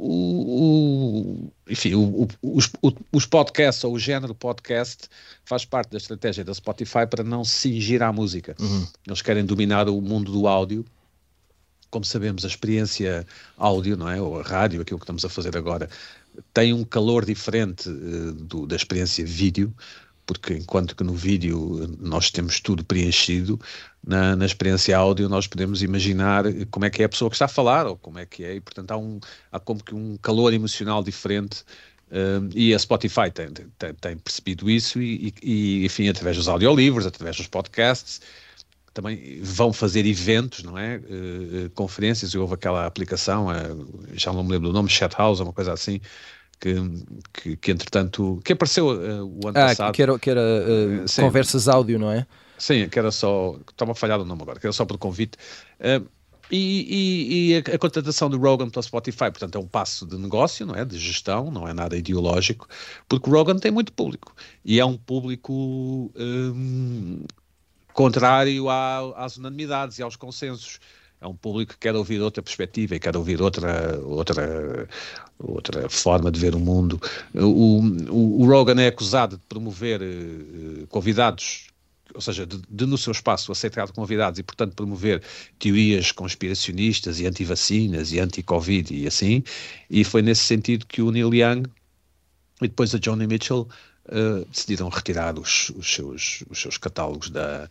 o, 0.00 0.58
o, 1.42 1.52
enfim, 1.68 1.92
os, 2.42 2.70
os 3.12 3.26
podcasts 3.26 3.84
ou 3.84 3.94
o 3.94 3.98
género 3.98 4.34
podcast 4.34 5.08
faz 5.44 5.64
parte 5.64 5.90
da 5.90 5.98
estratégia 5.98 6.44
da 6.44 6.54
Spotify 6.54 7.06
para 7.08 7.22
não 7.22 7.44
se 7.44 7.68
cingir 7.68 8.02
à 8.02 8.12
música. 8.12 8.56
Uhum. 8.58 8.86
Eles 9.06 9.22
querem 9.22 9.44
dominar 9.44 9.88
o 9.88 10.00
mundo 10.00 10.32
do 10.32 10.46
áudio. 10.46 10.84
Como 11.90 12.04
sabemos, 12.04 12.44
a 12.44 12.48
experiência 12.48 13.26
áudio, 13.56 13.96
não 13.96 14.08
é? 14.08 14.20
Ou 14.20 14.40
a 14.40 14.42
rádio, 14.42 14.80
aquilo 14.80 14.98
que 14.98 15.04
estamos 15.04 15.24
a 15.24 15.28
fazer 15.28 15.56
agora, 15.56 15.88
tem 16.52 16.72
um 16.72 16.84
calor 16.84 17.24
diferente 17.24 17.88
uh, 17.88 18.32
do, 18.32 18.66
da 18.66 18.76
experiência 18.76 19.24
vídeo, 19.24 19.74
porque 20.26 20.54
enquanto 20.54 20.96
que 20.96 21.04
no 21.04 21.14
vídeo 21.14 21.84
eh, 21.84 21.96
nós 22.00 22.32
temos 22.32 22.58
tudo 22.58 22.84
preenchido, 22.84 23.60
na, 24.04 24.34
na, 24.34 24.44
experiência 24.44 24.98
áudio 24.98 25.28
nós 25.28 25.46
podemos 25.46 25.84
imaginar 25.84 26.44
como 26.68 26.84
é 26.84 26.90
que 26.90 27.00
é 27.00 27.04
a 27.04 27.08
pessoa 27.08 27.30
que 27.30 27.36
está 27.36 27.44
a 27.44 27.48
falar, 27.48 27.86
ou 27.86 27.96
como 27.96 28.18
é 28.18 28.26
que 28.26 28.42
é, 28.42 28.56
e 28.56 28.60
portanto 28.60 28.90
há, 28.90 28.96
um, 28.96 29.20
há 29.52 29.60
como 29.60 29.82
que 29.84 29.94
um 29.94 30.16
calor 30.16 30.52
emocional 30.52 31.04
diferente, 31.04 31.64
e 32.54 32.72
a 32.72 32.78
Spotify 32.78 33.30
tem, 33.32 33.50
tem, 33.50 33.94
tem 33.94 34.16
percebido 34.16 34.70
isso, 34.70 35.00
e, 35.02 35.34
e, 35.42 35.84
enfim, 35.84 36.08
através 36.08 36.36
dos 36.36 36.48
audiolivros, 36.48 37.06
através 37.06 37.36
dos 37.36 37.48
podcasts, 37.48 38.20
também 38.96 39.42
vão 39.42 39.74
fazer 39.74 40.06
eventos, 40.06 40.62
não 40.62 40.78
é? 40.78 40.96
Uh, 40.96 41.70
conferências, 41.74 42.34
houve 42.34 42.54
aquela 42.54 42.86
aplicação, 42.86 43.48
uh, 43.48 44.06
já 44.14 44.32
não 44.32 44.42
me 44.42 44.52
lembro 44.52 44.68
do 44.68 44.72
nome, 44.72 44.88
Chathouse, 44.88 45.42
uma 45.42 45.52
coisa 45.52 45.74
assim, 45.74 46.00
que, 46.58 46.74
que, 47.30 47.56
que 47.58 47.70
entretanto, 47.72 48.40
que 48.42 48.54
apareceu 48.54 48.86
uh, 48.86 49.22
o 49.22 49.48
ano 49.48 49.58
ah, 49.58 49.66
passado. 49.66 49.92
que 49.92 50.02
era, 50.02 50.18
que 50.18 50.30
era 50.30 50.42
conversas 51.14 51.68
áudio, 51.68 51.98
não 51.98 52.10
é? 52.10 52.26
Sim, 52.56 52.88
que 52.88 52.98
era 52.98 53.10
só, 53.10 53.58
estava 53.70 53.94
falhado 53.94 54.22
o 54.22 54.26
nome 54.26 54.40
agora, 54.40 54.58
que 54.58 54.64
era 54.64 54.72
só 54.72 54.86
por 54.86 54.96
convite. 54.96 55.36
E, 56.50 56.56
e, 56.56 57.50
e, 57.50 57.56
a, 57.56 57.74
a 57.74 57.78
contratação 57.78 58.30
do 58.30 58.38
Rogan 58.38 58.70
pela 58.70 58.82
Spotify, 58.82 59.30
portanto, 59.30 59.56
é 59.56 59.58
um 59.58 59.66
passo 59.66 60.06
de 60.06 60.16
negócio, 60.16 60.64
não 60.64 60.74
é? 60.74 60.86
De 60.86 60.96
gestão, 60.98 61.50
não 61.50 61.68
é 61.68 61.74
nada 61.74 61.98
ideológico, 61.98 62.66
porque 63.06 63.28
o 63.28 63.32
Rogan 63.32 63.58
tem 63.58 63.70
muito 63.70 63.92
público 63.92 64.34
e 64.64 64.80
é 64.80 64.84
um 64.86 64.96
público 64.96 66.10
um, 66.16 67.24
contrário 67.96 68.68
à, 68.68 69.24
às 69.24 69.38
unanimidades 69.38 69.98
e 69.98 70.02
aos 70.02 70.14
consensos. 70.14 70.78
É 71.18 71.26
um 71.26 71.34
público 71.34 71.72
que 71.72 71.78
quer 71.78 71.94
ouvir 71.94 72.20
outra 72.20 72.42
perspectiva 72.42 72.94
e 72.94 73.00
quer 73.00 73.16
ouvir 73.16 73.40
outra, 73.40 73.98
outra, 74.04 74.86
outra 75.38 75.88
forma 75.88 76.30
de 76.30 76.38
ver 76.38 76.54
o 76.54 76.60
mundo. 76.60 77.00
O, 77.34 77.80
o, 78.10 78.42
o 78.42 78.46
Rogan 78.46 78.80
é 78.82 78.88
acusado 78.88 79.38
de 79.38 79.42
promover 79.48 80.02
uh, 80.02 80.86
convidados 80.88 81.68
ou 82.14 82.20
seja, 82.20 82.46
de, 82.46 82.60
de, 82.70 82.86
no 82.86 82.96
seu 82.96 83.12
espaço 83.12 83.52
aceitar 83.52 83.90
convidados 83.92 84.38
e, 84.38 84.42
portanto, 84.42 84.74
promover 84.74 85.22
teorias 85.58 86.12
conspiracionistas 86.12 87.20
e 87.20 87.26
anti-vacinas 87.26 88.12
e 88.12 88.20
anti-Covid 88.20 88.94
e 88.94 89.06
assim, 89.06 89.42
e 89.90 90.02
foi 90.02 90.22
nesse 90.22 90.44
sentido 90.44 90.86
que 90.86 91.02
o 91.02 91.10
Neil 91.10 91.34
Young 91.34 91.64
e 92.62 92.68
depois 92.68 92.94
a 92.94 92.98
Johnny 92.98 93.26
Mitchell 93.26 93.68
uh, 94.08 94.44
decidiram 94.46 94.88
retirar 94.88 95.38
os, 95.38 95.70
os, 95.70 95.92
seus, 95.92 96.44
os 96.48 96.60
seus 96.60 96.78
catálogos 96.78 97.30
da, 97.30 97.68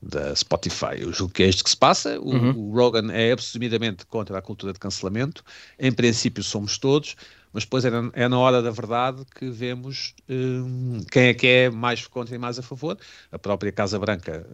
da 0.00 0.34
Spotify. 0.34 1.00
Eu 1.00 1.12
julgo 1.12 1.32
que 1.32 1.42
é 1.42 1.48
isto 1.48 1.64
que 1.64 1.70
se 1.70 1.76
passa. 1.76 2.20
O, 2.20 2.30
uhum. 2.30 2.50
o, 2.56 2.74
Rogan 2.74 3.12
é 3.12 3.32
absolutamente 3.32 4.06
contra 4.06 4.38
a 4.38 4.42
cultura 4.42 4.72
de 4.72 4.78
cancelamento. 4.78 5.44
Em 5.78 5.92
princípio, 5.92 6.42
somos 6.42 6.78
todos, 6.78 7.16
mas 7.52 7.64
depois 7.64 7.84
é 7.84 7.90
na, 7.90 8.10
é 8.12 8.28
na 8.28 8.38
hora 8.38 8.62
da 8.62 8.70
verdade 8.70 9.24
que 9.34 9.48
vemos 9.50 10.14
um, 10.28 11.02
quem 11.10 11.28
é 11.28 11.34
que 11.34 11.46
é 11.46 11.70
mais 11.70 12.06
contra 12.06 12.34
e 12.34 12.38
mais 12.38 12.58
a 12.58 12.62
favor. 12.62 12.98
A 13.32 13.38
própria 13.38 13.72
Casa 13.72 13.98
Branca, 13.98 14.46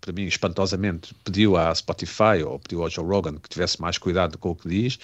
para 0.00 0.12
mim, 0.12 0.24
espantosamente, 0.24 1.14
pediu 1.24 1.56
à 1.56 1.74
Spotify 1.74 2.42
ou 2.44 2.58
pediu 2.58 2.82
ao 2.82 2.90
Joe 2.90 3.04
Rogan 3.04 3.36
que 3.36 3.48
tivesse 3.48 3.80
mais 3.80 3.98
cuidado 3.98 4.38
com 4.38 4.50
o 4.50 4.56
que 4.56 4.68
diz. 4.68 4.98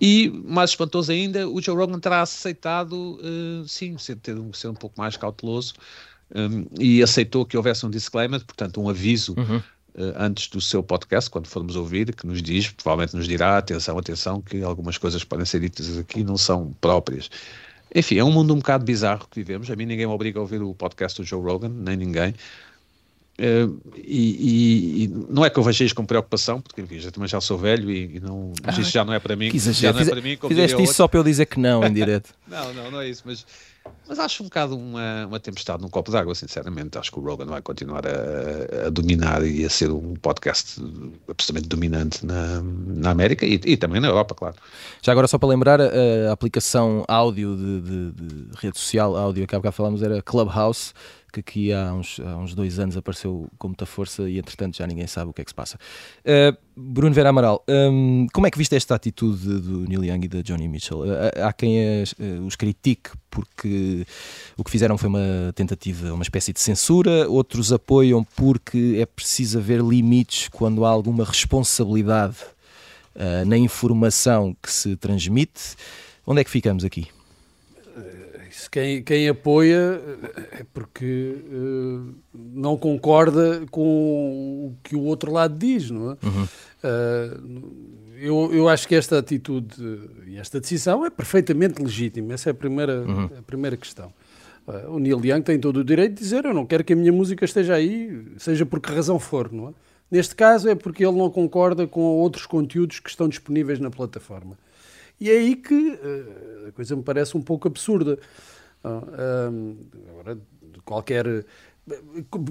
E, 0.00 0.28
mais 0.44 0.70
espantoso 0.70 1.12
ainda, 1.12 1.48
o 1.48 1.60
Joe 1.60 1.76
Rogan 1.76 1.98
terá 1.98 2.22
aceitado, 2.22 3.18
uh, 3.20 3.66
sim, 3.68 3.96
ser, 3.98 4.16
ter, 4.16 4.36
ser 4.52 4.68
um 4.68 4.74
pouco 4.74 4.98
mais 4.98 5.16
cauteloso 5.16 5.74
um, 6.34 6.66
e 6.78 7.02
aceitou 7.02 7.44
que 7.44 7.56
houvesse 7.56 7.86
um 7.86 7.90
disclaimer, 7.90 8.44
portanto, 8.44 8.80
um 8.80 8.88
aviso 8.88 9.34
uhum. 9.36 9.58
uh, 9.58 10.14
antes 10.16 10.48
do 10.48 10.60
seu 10.60 10.82
podcast, 10.82 11.30
quando 11.30 11.46
formos 11.46 11.76
ouvir, 11.76 12.14
que 12.14 12.26
nos 12.26 12.42
diz, 12.42 12.70
provavelmente 12.70 13.16
nos 13.16 13.28
dirá: 13.28 13.58
atenção, 13.58 13.96
atenção, 13.96 14.42
que 14.42 14.62
algumas 14.62 14.98
coisas 14.98 15.22
podem 15.24 15.46
ser 15.46 15.60
ditas 15.60 15.96
aqui 15.98 16.24
não 16.24 16.36
são 16.36 16.72
próprias. 16.80 17.30
enfim, 17.94 18.18
é 18.18 18.24
um 18.24 18.32
mundo 18.32 18.52
um 18.52 18.58
bocado 18.58 18.84
bizarro 18.84 19.26
que 19.30 19.36
vivemos. 19.36 19.70
A 19.70 19.76
mim 19.76 19.86
ninguém 19.86 20.06
me 20.06 20.12
obriga 20.12 20.38
a 20.38 20.42
ouvir 20.42 20.60
o 20.62 20.74
podcast 20.74 21.20
do 21.20 21.26
Joe 21.26 21.40
Rogan, 21.40 21.68
nem 21.68 21.96
ninguém. 21.96 22.34
Uh, 23.38 23.78
e, 23.96 25.04
e, 25.04 25.08
não 25.28 25.44
é 25.44 25.50
que 25.50 25.58
eu 25.58 25.62
veja 25.62 25.84
isto 25.84 25.94
com 25.94 26.06
preocupação, 26.06 26.60
porque 26.60 26.98
já, 26.98 27.10
também 27.10 27.28
já 27.28 27.40
sou 27.40 27.58
velho 27.58 27.90
e, 27.90 28.16
e 28.16 28.20
não, 28.20 28.52
ah, 28.64 28.70
isto 28.70 28.90
já 28.90 29.04
não 29.04 29.12
é 29.12 29.18
para 29.18 29.36
mim. 29.36 29.50
Já 29.58 29.92
não 29.92 30.00
é 30.00 30.04
para 30.06 30.20
mim 30.22 30.38
fizeste 30.48 30.82
isso 30.82 30.94
só 30.94 31.06
para 31.06 31.20
eu 31.20 31.24
dizer 31.24 31.44
que 31.46 31.60
não 31.60 31.84
em 31.84 31.92
direto. 31.92 32.30
não, 32.48 32.72
não, 32.72 32.90
não 32.90 33.00
é 33.00 33.08
isso, 33.10 33.22
mas 33.26 33.44
mas 34.08 34.18
acho 34.20 34.42
um 34.42 34.46
bocado 34.46 34.76
uma, 34.76 35.26
uma 35.26 35.40
tempestade 35.40 35.82
num 35.82 35.88
copo 35.88 36.12
d'água, 36.12 36.34
sinceramente. 36.34 36.96
Acho 36.96 37.10
que 37.10 37.18
o 37.18 37.22
Rogan 37.22 37.46
vai 37.46 37.60
continuar 37.60 38.04
a, 38.06 38.86
a, 38.86 38.90
dominar 38.90 39.44
e 39.44 39.64
a 39.64 39.70
ser 39.70 39.90
um 39.90 40.14
podcast 40.14 40.80
absolutamente 41.28 41.68
dominante 41.68 42.24
na, 42.24 42.62
na 42.62 43.10
América 43.10 43.44
e, 43.44 43.60
e, 43.64 43.76
também 43.76 44.00
na 44.00 44.08
Europa, 44.08 44.34
claro. 44.34 44.54
Já 45.02 45.12
agora, 45.12 45.26
só 45.26 45.38
para 45.38 45.48
lembrar, 45.48 45.80
a, 45.80 45.88
a 46.28 46.32
aplicação 46.32 47.04
áudio 47.08 47.56
de, 47.56 47.80
de, 47.80 48.12
de, 48.12 48.48
rede 48.56 48.78
social, 48.78 49.16
áudio 49.16 49.46
que 49.46 49.54
há 49.54 49.58
bocado 49.58 49.74
falámos, 49.74 50.02
era 50.02 50.22
Clubhouse 50.22 50.92
que 51.32 51.40
aqui 51.40 51.72
há 51.72 51.92
uns, 51.92 52.20
há 52.20 52.36
uns 52.36 52.54
dois 52.54 52.78
anos 52.78 52.96
apareceu 52.96 53.48
com 53.58 53.68
muita 53.68 53.86
força 53.86 54.28
e 54.28 54.38
entretanto 54.38 54.76
já 54.76 54.86
ninguém 54.86 55.06
sabe 55.06 55.30
o 55.30 55.32
que 55.32 55.42
é 55.42 55.44
que 55.44 55.50
se 55.50 55.54
passa. 55.54 55.78
Uh, 56.24 56.56
Bruno 56.76 57.14
Vera 57.14 57.30
Amaral, 57.30 57.64
um, 57.68 58.26
como 58.32 58.46
é 58.46 58.50
que 58.50 58.58
viste 58.58 58.74
esta 58.74 58.94
atitude 58.94 59.60
do 59.60 59.80
Neil 59.88 60.04
Young 60.04 60.24
e 60.24 60.28
da 60.28 60.42
Johnny 60.42 60.68
Mitchell? 60.68 61.00
Uh, 61.00 61.44
há 61.44 61.52
quem 61.52 62.02
as, 62.02 62.12
uh, 62.12 62.46
os 62.46 62.56
critique 62.56 63.10
porque 63.30 64.06
o 64.56 64.64
que 64.64 64.70
fizeram 64.70 64.96
foi 64.96 65.08
uma 65.08 65.52
tentativa, 65.54 66.12
uma 66.12 66.22
espécie 66.22 66.52
de 66.52 66.60
censura, 66.60 67.28
outros 67.28 67.72
apoiam 67.72 68.24
porque 68.36 68.98
é 69.00 69.06
preciso 69.06 69.58
haver 69.58 69.80
limites 69.80 70.48
quando 70.48 70.84
há 70.84 70.88
alguma 70.88 71.24
responsabilidade 71.24 72.36
na 73.46 73.56
informação 73.56 74.54
que 74.62 74.70
se 74.70 74.94
transmite. 74.94 75.74
Onde 76.26 76.42
é 76.42 76.44
que 76.44 76.50
ficamos 76.50 76.84
aqui? 76.84 77.08
Quem, 78.68 79.02
quem 79.02 79.28
apoia 79.28 80.00
é 80.52 80.64
porque 80.72 81.36
uh, 81.50 82.14
não 82.34 82.76
concorda 82.76 83.64
com 83.70 83.82
o 83.82 84.76
que 84.82 84.96
o 84.96 85.02
outro 85.02 85.32
lado 85.32 85.56
diz, 85.56 85.90
não 85.90 86.12
é? 86.12 86.16
Uhum. 86.24 86.44
Uh, 86.84 87.96
eu, 88.18 88.50
eu 88.52 88.68
acho 88.68 88.88
que 88.88 88.94
esta 88.94 89.18
atitude 89.18 89.76
e 90.26 90.38
esta 90.38 90.60
decisão 90.60 91.04
é 91.04 91.10
perfeitamente 91.10 91.82
legítima. 91.82 92.32
Essa 92.32 92.50
é 92.50 92.52
a 92.52 92.54
primeira, 92.54 93.02
uhum. 93.02 93.24
a 93.38 93.42
primeira 93.42 93.76
questão. 93.76 94.12
Uh, 94.66 94.94
o 94.94 94.98
Neil 94.98 95.20
Young 95.24 95.42
tem 95.42 95.58
todo 95.58 95.78
o 95.78 95.84
direito 95.84 96.14
de 96.14 96.20
dizer: 96.20 96.44
Eu 96.44 96.54
não 96.54 96.66
quero 96.66 96.82
que 96.82 96.92
a 96.92 96.96
minha 96.96 97.12
música 97.12 97.44
esteja 97.44 97.74
aí, 97.74 98.26
seja 98.38 98.64
por 98.64 98.80
que 98.80 98.92
razão 98.92 99.18
for, 99.18 99.52
não 99.52 99.68
é? 99.68 99.72
Neste 100.10 100.34
caso 100.34 100.68
é 100.68 100.74
porque 100.74 101.04
ele 101.04 101.16
não 101.16 101.30
concorda 101.30 101.86
com 101.86 102.00
outros 102.00 102.46
conteúdos 102.46 103.00
que 103.00 103.10
estão 103.10 103.28
disponíveis 103.28 103.80
na 103.80 103.90
plataforma. 103.90 104.56
E 105.20 105.30
é 105.30 105.34
aí 105.38 105.56
que 105.56 105.74
uh, 105.74 106.68
a 106.68 106.72
coisa 106.72 106.94
me 106.94 107.02
parece 107.02 107.36
um 107.36 107.42
pouco 107.42 107.68
absurda. 107.68 108.18
Agora, 110.10 110.38
qualquer 110.84 111.44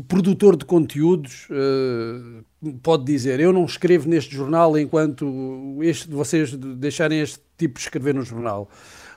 produtor 0.07 0.55
de 0.55 0.63
conteúdos 0.63 1.47
uh, 1.49 2.73
pode 2.81 3.03
dizer 3.03 3.39
eu 3.39 3.51
não 3.51 3.65
escrevo 3.65 4.07
neste 4.07 4.33
jornal 4.33 4.77
enquanto 4.77 5.77
este, 5.81 6.09
vocês 6.09 6.55
deixarem 6.55 7.19
este 7.19 7.39
tipo 7.57 7.75
de 7.75 7.81
escrever 7.81 8.13
no 8.13 8.23
jornal. 8.23 8.69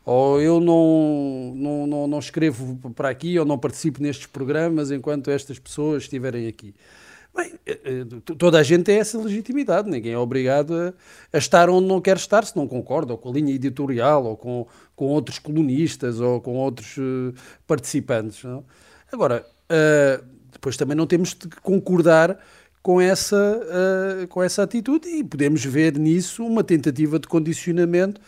Ou 0.04 0.40
eu 0.40 0.58
não, 0.58 1.52
não, 1.54 1.86
não, 1.86 2.06
não 2.06 2.18
escrevo 2.18 2.76
para 2.94 3.10
aqui 3.10 3.38
ou 3.38 3.44
não 3.44 3.58
participo 3.58 4.02
nestes 4.02 4.26
programas 4.26 4.90
enquanto 4.90 5.30
estas 5.30 5.58
pessoas 5.58 6.04
estiverem 6.04 6.48
aqui 6.48 6.74
Bem, 7.34 7.52
eh, 7.66 7.78
eh, 7.84 8.34
toda 8.36 8.58
a 8.58 8.62
gente 8.62 8.84
tem 8.84 8.98
essa 8.98 9.18
legitimidade, 9.18 9.88
ninguém 9.88 10.12
é 10.12 10.18
obrigado 10.18 10.74
a, 10.74 10.92
a, 11.32 11.38
estar 11.38 11.70
onde 11.70 11.86
não 11.86 12.00
quer 12.00 12.16
estar 12.16 12.44
se 12.44 12.56
não 12.56 12.66
concorda, 12.66 13.12
ou 13.12 13.18
com 13.18 13.28
a 13.28 13.32
linha 13.32 13.54
editorial, 13.54 14.24
ou 14.24 14.36
com, 14.36 14.66
com 14.96 15.06
outros 15.06 15.38
colunistas, 15.38 16.20
ou 16.20 16.40
com 16.40 16.54
outros 16.56 16.96
uh, 16.96 17.34
participantes. 17.66 18.42
Não? 18.42 18.64
Agora, 19.12 19.46
uh, 19.70 20.24
depois 20.50 20.76
também 20.76 20.96
não 20.96 21.06
temos 21.06 21.34
de 21.34 21.48
concordar 21.62 22.38
com 22.82 23.00
essa, 23.00 23.36
uh, 23.36 24.26
com 24.28 24.42
essa 24.42 24.62
atitude 24.62 25.08
e 25.08 25.22
podemos 25.22 25.64
ver 25.64 25.98
nisso 25.98 26.44
uma 26.44 26.64
tentativa 26.64 27.18
de 27.18 27.28
condicionamento, 27.28 28.20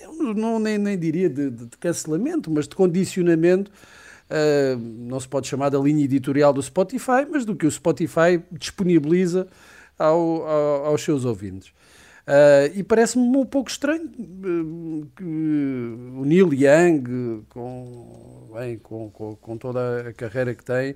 eu 0.00 0.34
não, 0.34 0.58
nem, 0.58 0.78
nem 0.78 0.96
diria 0.96 1.28
de, 1.28 1.50
de, 1.50 1.66
de 1.66 1.76
cancelamento, 1.76 2.50
mas 2.50 2.68
de 2.68 2.76
condicionamento 2.76 3.70
uh, 4.30 4.78
não 4.78 5.18
se 5.18 5.28
pode 5.28 5.48
chamar 5.48 5.70
da 5.70 5.78
linha 5.78 6.04
editorial 6.04 6.52
do 6.52 6.62
Spotify, 6.62 7.26
mas 7.30 7.44
do 7.44 7.56
que 7.56 7.66
o 7.66 7.70
Spotify 7.70 8.42
disponibiliza 8.52 9.48
ao, 9.98 10.46
ao, 10.46 10.86
aos 10.86 11.02
seus 11.02 11.24
ouvintes. 11.24 11.72
Uh, 12.28 12.68
e 12.74 12.82
parece-me 12.82 13.24
um 13.24 13.46
pouco 13.46 13.70
estranho 13.70 14.04
uh, 14.04 15.08
que 15.16 15.24
o 15.24 16.24
Neil 16.26 16.52
Young, 16.52 17.42
com, 17.48 18.50
bem, 18.54 18.76
com, 18.76 19.08
com, 19.10 19.34
com, 19.34 19.56
toda 19.56 20.10
a 20.10 20.12
carreira 20.12 20.54
que 20.54 20.62
tem, 20.62 20.94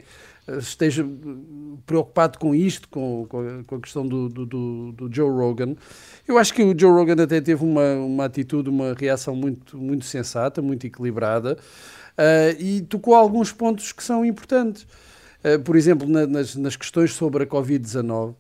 esteja 0.59 1.09
preocupado 1.87 2.39
com 2.39 2.55
isto, 2.55 2.87
com, 2.87 3.27
com 3.67 3.75
a 3.77 3.81
questão 3.81 4.07
do, 4.07 4.29
do, 4.29 4.93
do, 4.93 5.09
Joe 5.11 5.31
Rogan. 5.31 5.75
Eu 6.29 6.37
acho 6.37 6.53
que 6.53 6.63
o 6.63 6.79
Joe 6.79 6.93
Rogan 6.93 7.23
até 7.23 7.41
teve 7.41 7.65
uma, 7.65 7.95
uma 7.95 8.27
atitude, 8.27 8.69
uma 8.69 8.93
reação 8.93 9.35
muito, 9.35 9.79
muito 9.79 10.05
sensata, 10.05 10.61
muito 10.61 10.87
equilibrada. 10.87 11.57
Uh, 12.13 12.61
e 12.61 12.83
tocou 12.83 13.15
alguns 13.15 13.53
pontos 13.53 13.93
que 13.93 14.03
são 14.03 14.25
importantes. 14.25 14.87
Uh, 15.45 15.59
por 15.61 15.77
exemplo, 15.77 16.09
na, 16.09 16.27
nas, 16.27 16.55
nas, 16.55 16.77
questões 16.77 17.15
sobre 17.15 17.45
a 17.45 17.47
Covid-19, 17.47 18.35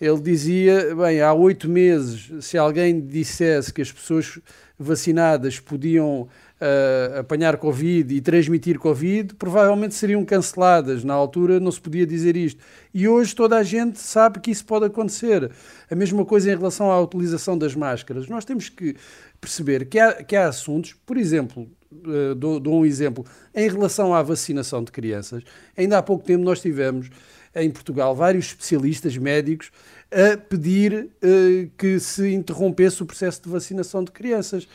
ele 0.00 0.20
dizia: 0.20 0.94
bem, 0.94 1.20
há 1.20 1.32
oito 1.32 1.68
meses, 1.68 2.44
se 2.44 2.56
alguém 2.56 3.00
dissesse 3.00 3.72
que 3.72 3.82
as 3.82 3.92
pessoas 3.92 4.38
vacinadas 4.78 5.60
podiam 5.60 6.28
uh, 6.60 7.20
apanhar 7.20 7.56
Covid 7.56 8.14
e 8.14 8.20
transmitir 8.20 8.78
Covid, 8.78 9.34
provavelmente 9.34 9.94
seriam 9.94 10.24
canceladas. 10.24 11.04
Na 11.04 11.14
altura 11.14 11.60
não 11.60 11.70
se 11.70 11.80
podia 11.80 12.06
dizer 12.06 12.36
isto. 12.36 12.62
E 12.92 13.08
hoje 13.08 13.34
toda 13.34 13.56
a 13.56 13.62
gente 13.62 13.98
sabe 13.98 14.40
que 14.40 14.50
isso 14.50 14.64
pode 14.64 14.86
acontecer. 14.86 15.50
A 15.90 15.94
mesma 15.94 16.24
coisa 16.24 16.50
em 16.52 16.56
relação 16.56 16.90
à 16.90 17.00
utilização 17.00 17.56
das 17.56 17.74
máscaras. 17.74 18.28
Nós 18.28 18.44
temos 18.44 18.68
que 18.68 18.96
perceber 19.40 19.86
que 19.86 19.98
há, 19.98 20.22
que 20.22 20.36
há 20.36 20.48
assuntos, 20.48 20.94
por 21.06 21.16
exemplo, 21.16 21.68
uh, 21.92 22.34
dou, 22.34 22.58
dou 22.60 22.80
um 22.80 22.86
exemplo, 22.86 23.24
em 23.54 23.68
relação 23.68 24.14
à 24.14 24.22
vacinação 24.22 24.82
de 24.82 24.90
crianças, 24.90 25.42
ainda 25.76 25.98
há 25.98 26.02
pouco 26.02 26.24
tempo 26.24 26.44
nós 26.44 26.60
tivemos 26.60 27.08
em 27.54 27.70
Portugal 27.70 28.14
vários 28.14 28.46
especialistas 28.46 29.16
médicos 29.16 29.70
a 30.10 30.36
pedir 30.36 31.08
uh, 31.22 31.70
que 31.76 31.98
se 32.00 32.32
interrompesse 32.32 33.02
o 33.02 33.06
processo 33.06 33.42
de 33.42 33.48
vacinação 33.48 34.02
de 34.02 34.10
crianças. 34.10 34.66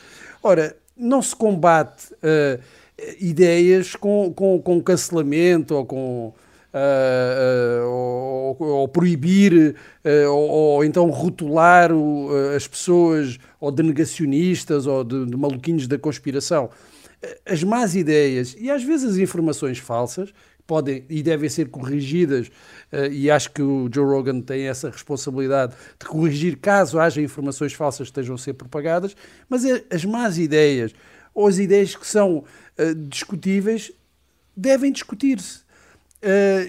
Ora, 0.41 0.75
não 0.95 1.21
se 1.21 1.35
combate 1.35 2.13
uh, 2.13 2.61
ideias 3.19 3.95
com, 3.95 4.31
com, 4.33 4.61
com 4.61 4.81
cancelamento 4.81 5.75
ou 5.75 5.85
com. 5.85 6.33
Uh, 6.73 7.83
uh, 7.83 7.87
ou, 7.87 8.57
ou, 8.59 8.87
proibir 8.87 9.75
ou, 10.27 10.49
ou, 10.49 10.83
então 10.83 11.07
rotular 11.11 11.91
o, 11.91 12.31
as 12.55 12.67
pessoas 12.67 13.37
ou 13.59 13.69
de 13.69 13.83
negacionistas 13.83 14.87
ou 14.87 15.03
de, 15.03 15.27
de 15.27 15.37
maluquinhos 15.37 15.85
da 15.85 15.99
conspiração 15.99 16.71
as 17.45 17.63
más 17.63 17.95
ideias 17.95 18.55
e 18.59 18.69
às 18.69 18.83
vezes 18.83 19.11
as 19.11 19.17
informações 19.17 19.77
falsas 19.77 20.33
podem 20.65 21.05
e 21.09 21.21
devem 21.21 21.49
ser 21.49 21.69
corrigidas 21.69 22.47
uh, 22.91 23.11
e 23.11 23.29
acho 23.29 23.51
que 23.51 23.61
o 23.61 23.89
Joe 23.93 24.05
Rogan 24.05 24.41
tem 24.41 24.67
essa 24.67 24.89
responsabilidade 24.89 25.75
de 25.99 26.05
corrigir 26.05 26.57
caso 26.57 26.99
haja 26.99 27.21
informações 27.21 27.73
falsas 27.73 28.07
que 28.07 28.11
estejam 28.11 28.35
a 28.35 28.37
ser 28.37 28.53
propagadas, 28.53 29.15
mas 29.49 29.65
é, 29.65 29.83
as 29.89 30.05
más 30.05 30.37
ideias 30.37 30.93
ou 31.33 31.47
as 31.47 31.57
ideias 31.57 31.95
que 31.95 32.07
são 32.07 32.37
uh, 32.37 32.95
discutíveis 33.07 33.91
devem 34.55 34.91
discutir-se. 34.91 35.63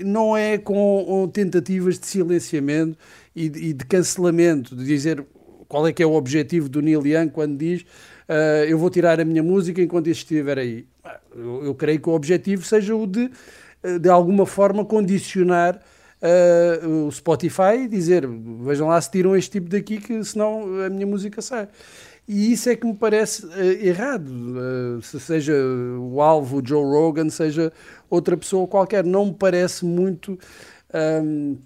Não 0.04 0.36
é 0.36 0.58
com 0.58 1.30
tentativas 1.32 1.96
de 1.96 2.06
silenciamento 2.08 2.98
e 3.36 3.48
de, 3.48 3.84
cancelamento, 3.84 4.74
de 4.74 4.84
dizer 4.84 5.24
qual 5.68 5.86
é 5.86 5.92
que 5.92 6.02
é 6.02 6.06
o 6.06 6.14
objetivo 6.14 6.68
do 6.68 6.82
Neil 6.82 7.06
Young 7.06 7.28
quando 7.28 7.56
diz 7.56 7.84
eu 8.66 8.76
vou 8.76 8.90
tirar 8.90 9.20
a 9.20 9.24
minha 9.24 9.44
música 9.44 9.80
enquanto 9.80 10.08
estiver 10.08 10.58
aí. 10.58 10.84
Eu, 11.34 11.64
eu, 11.66 11.74
creio 11.74 12.00
que 12.00 12.08
o 12.08 12.12
objetivo 12.12 12.64
seja 12.64 12.94
o 12.94 13.06
de, 13.06 13.24
eh, 13.24 13.30
de 14.00 14.08
alguma 14.08 14.46
forma, 14.46 14.84
condicionar 14.84 15.80
uh, 16.24 17.06
o 17.06 17.12
Spotify 17.12 17.84
e 17.84 17.88
dizer 17.88 18.26
vejam 18.26 18.88
lá 18.88 19.00
se 19.00 19.10
tiram 19.10 19.36
este 19.36 19.52
tipo 19.52 19.68
daqui 19.68 19.98
que 19.98 20.24
senão 20.24 20.82
a 20.84 20.88
minha 20.88 21.06
música 21.06 21.42
sai. 21.42 21.68
E 22.26 22.52
isso 22.52 22.70
é 22.70 22.76
que 22.76 22.86
me 22.86 22.94
parece 22.94 23.44
uh, 23.44 23.60
errado. 23.82 24.28
Uh, 24.28 25.02
se 25.02 25.20
seja 25.20 25.52
o 25.54 26.22
alvo, 26.22 26.62
Joe 26.64 26.82
Rogan, 26.82 27.28
seja 27.28 27.70
outra 28.08 28.36
pessoa 28.36 28.66
qualquer. 28.66 29.04
Não 29.04 29.26
me 29.26 29.34
parece 29.34 29.84
muito. 29.84 30.38
Um, 31.22 31.58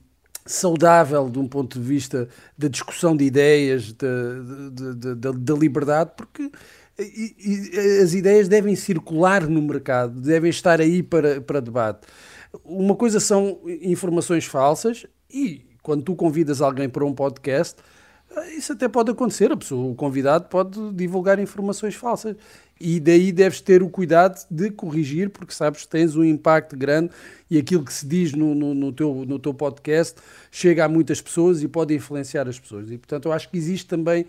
saudável 0.49 1.29
de 1.29 1.39
um 1.39 1.47
ponto 1.47 1.79
de 1.79 1.87
vista 1.87 2.27
da 2.57 2.69
discussão 2.69 3.15
de 3.15 3.23
ideias, 3.23 3.93
da 3.93 5.55
liberdade, 5.55 6.13
porque 6.17 6.51
e, 6.99 7.35
e, 7.39 8.01
as 8.03 8.13
ideias 8.13 8.49
devem 8.49 8.75
circular 8.75 9.49
no 9.49 9.63
mercado, 9.63 10.21
devem 10.21 10.51
estar 10.51 10.81
aí 10.81 11.03
para, 11.03 11.41
para 11.41 11.61
debate. 11.61 12.07
Uma 12.65 12.97
coisa 12.97 13.21
são 13.21 13.61
informações 13.81 14.45
falsas 14.45 15.07
e 15.31 15.63
quando 15.83 16.03
tu 16.03 16.17
convidas 16.17 16.61
alguém 16.61 16.89
para 16.89 17.05
um 17.05 17.15
podcast, 17.15 17.77
Isso 18.57 18.73
até 18.73 18.89
pode 18.89 19.11
acontecer, 19.11 19.51
a 19.51 19.57
pessoa, 19.57 19.91
o 19.91 19.95
convidado 19.95 20.49
pode 20.49 20.93
divulgar 20.93 21.39
informações 21.39 21.95
falsas 21.95 22.37
e 22.81 23.01
daí 23.01 23.33
deves 23.33 23.61
ter 23.61 23.83
o 23.83 23.89
cuidado 23.89 24.39
de 24.51 24.71
corrigir, 24.71 25.31
porque 25.31 25.53
sabes 25.53 25.83
que 25.83 25.89
tens 25.89 26.15
um 26.15 26.25
impacto 26.25 26.77
grande 26.77 27.11
e 27.51 27.59
aquilo 27.59 27.85
que 27.85 27.93
se 27.93 28.07
diz 28.07 28.33
no, 28.33 28.55
no, 28.55 28.75
no, 28.75 28.93
teu, 28.93 29.25
no 29.27 29.39
teu 29.39 29.55
podcast 29.55 30.21
chega 30.51 30.85
a 30.85 30.89
muitas 30.89 31.21
pessoas 31.21 31.63
e 31.63 31.69
pode 31.69 31.95
influenciar 31.95 32.49
as 32.49 32.59
pessoas. 32.59 32.91
E 32.91 32.99
portanto 32.99 33.27
eu 33.27 33.33
acho 33.33 33.49
que 33.49 33.57
existe 33.57 33.87
também 33.87 34.27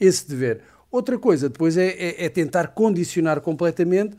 esse 0.00 0.28
dever. 0.28 0.62
Outra 0.92 1.18
coisa 1.18 1.48
depois 1.48 1.78
é, 1.78 1.88
é, 1.88 2.26
é 2.26 2.28
tentar 2.28 2.68
condicionar 2.68 3.40
completamente 3.40 4.14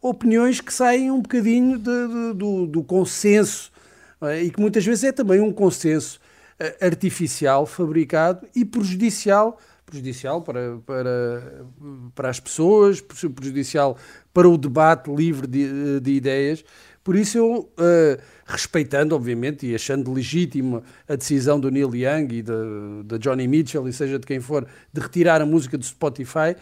opiniões 0.00 0.60
que 0.60 0.72
saem 0.72 1.10
um 1.10 1.20
bocadinho 1.20 1.76
de, 1.76 1.84
de, 1.84 2.32
do, 2.34 2.66
do 2.66 2.84
consenso 2.84 3.72
é? 4.20 4.40
e 4.40 4.50
que 4.50 4.60
muitas 4.60 4.84
vezes 4.84 5.02
é 5.02 5.12
também 5.12 5.40
um 5.40 5.52
consenso 5.52 6.20
eh, 6.60 6.76
artificial, 6.80 7.66
fabricado 7.66 8.46
e 8.54 8.64
prejudicial 8.64 9.58
prejudicial 9.84 10.40
para, 10.40 10.78
para, 10.86 11.66
para 12.14 12.30
as 12.30 12.40
pessoas, 12.40 13.00
prejudicial 13.00 13.98
para 14.32 14.48
o 14.48 14.56
debate 14.56 15.14
livre 15.14 15.46
de, 15.46 16.00
de 16.00 16.12
ideias. 16.12 16.64
Por 17.04 17.16
isso 17.16 17.38
eu, 17.38 17.68
uh, 17.78 18.22
respeitando, 18.46 19.14
obviamente, 19.14 19.66
e 19.66 19.74
achando 19.74 20.12
legítima 20.12 20.82
a 21.08 21.16
decisão 21.16 21.58
do 21.58 21.70
Neil 21.70 21.94
Young 21.94 22.28
e 22.32 22.42
da 22.42 23.18
Johnny 23.18 23.48
Mitchell, 23.48 23.88
e 23.88 23.92
seja 23.92 24.18
de 24.18 24.26
quem 24.26 24.40
for, 24.40 24.66
de 24.92 25.00
retirar 25.00 25.40
a 25.40 25.46
música 25.46 25.76
do 25.76 25.84
Spotify, 25.84 26.54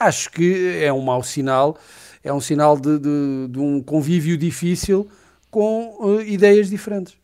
acho 0.00 0.30
que 0.30 0.78
é 0.82 0.92
um 0.92 1.02
mau 1.02 1.22
sinal, 1.22 1.78
é 2.24 2.32
um 2.32 2.40
sinal 2.40 2.78
de, 2.78 2.98
de, 2.98 3.48
de 3.50 3.58
um 3.58 3.82
convívio 3.82 4.36
difícil 4.38 5.08
com 5.50 5.96
uh, 6.00 6.22
ideias 6.22 6.70
diferentes. 6.70 7.21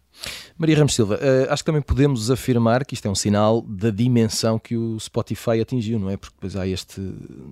Maria 0.57 0.77
Ramos 0.77 0.95
Silva, 0.95 1.15
uh, 1.15 1.53
acho 1.53 1.63
que 1.63 1.67
também 1.67 1.81
podemos 1.81 2.31
afirmar 2.31 2.85
que 2.85 2.95
isto 2.95 3.07
é 3.07 3.11
um 3.11 3.15
sinal 3.15 3.63
da 3.63 3.91
dimensão 3.91 4.59
que 4.59 4.77
o 4.77 4.99
Spotify 4.99 5.61
atingiu, 5.61 5.99
não 6.01 6.11
é? 6.11 6.17
Porque 6.17 6.35
depois 6.35 6.57
há 6.57 6.67
este, 6.67 7.01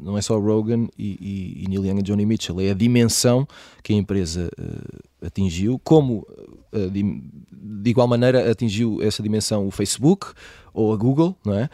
não 0.03 0.19
é 0.19 0.23
só 0.23 0.39
Rogan 0.39 0.89
e, 0.99 1.17
e, 1.21 1.65
e 1.65 1.69
Neil 1.69 1.87
Young 1.87 2.01
e 2.01 2.03
Johnny 2.03 2.27
Mitchell, 2.27 2.61
é 2.61 2.71
a 2.71 2.75
dimensão 2.75 3.47
que 3.83 3.93
a 3.93 3.97
empresa 3.97 4.51
uh, 4.59 5.27
atingiu, 5.27 5.81
como 5.85 6.27
uh, 6.73 6.91
de, 6.91 7.23
de, 7.53 7.91
igual 7.91 8.09
maneira 8.09 8.51
atingiu 8.51 9.01
essa 9.01 9.23
dimensão 9.23 9.67
o 9.67 9.71
Facebook 9.71 10.27
ou 10.75 10.93
a 10.93 10.97
Google, 10.97 11.37
não 11.45 11.55
é? 11.55 11.71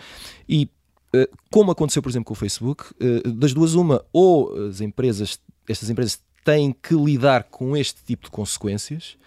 E 0.48 0.68
como 1.50 1.70
aconteceu, 1.70 2.00
por 2.00 2.08
exemplo, 2.08 2.24
com 2.24 2.32
o 2.32 2.36
Facebook, 2.36 2.84
das 3.36 3.52
duas 3.52 3.74
uma, 3.74 4.02
ou 4.14 4.68
as 4.68 4.80
empresas, 4.80 5.38
estas 5.68 5.90
empresas 5.90 6.18
têm 6.42 6.72
que 6.72 6.94
lidar 6.94 7.44
com 7.44 7.76
este 7.76 8.02
tipo 8.02 8.24
de 8.24 8.30
consequências, 8.30 9.18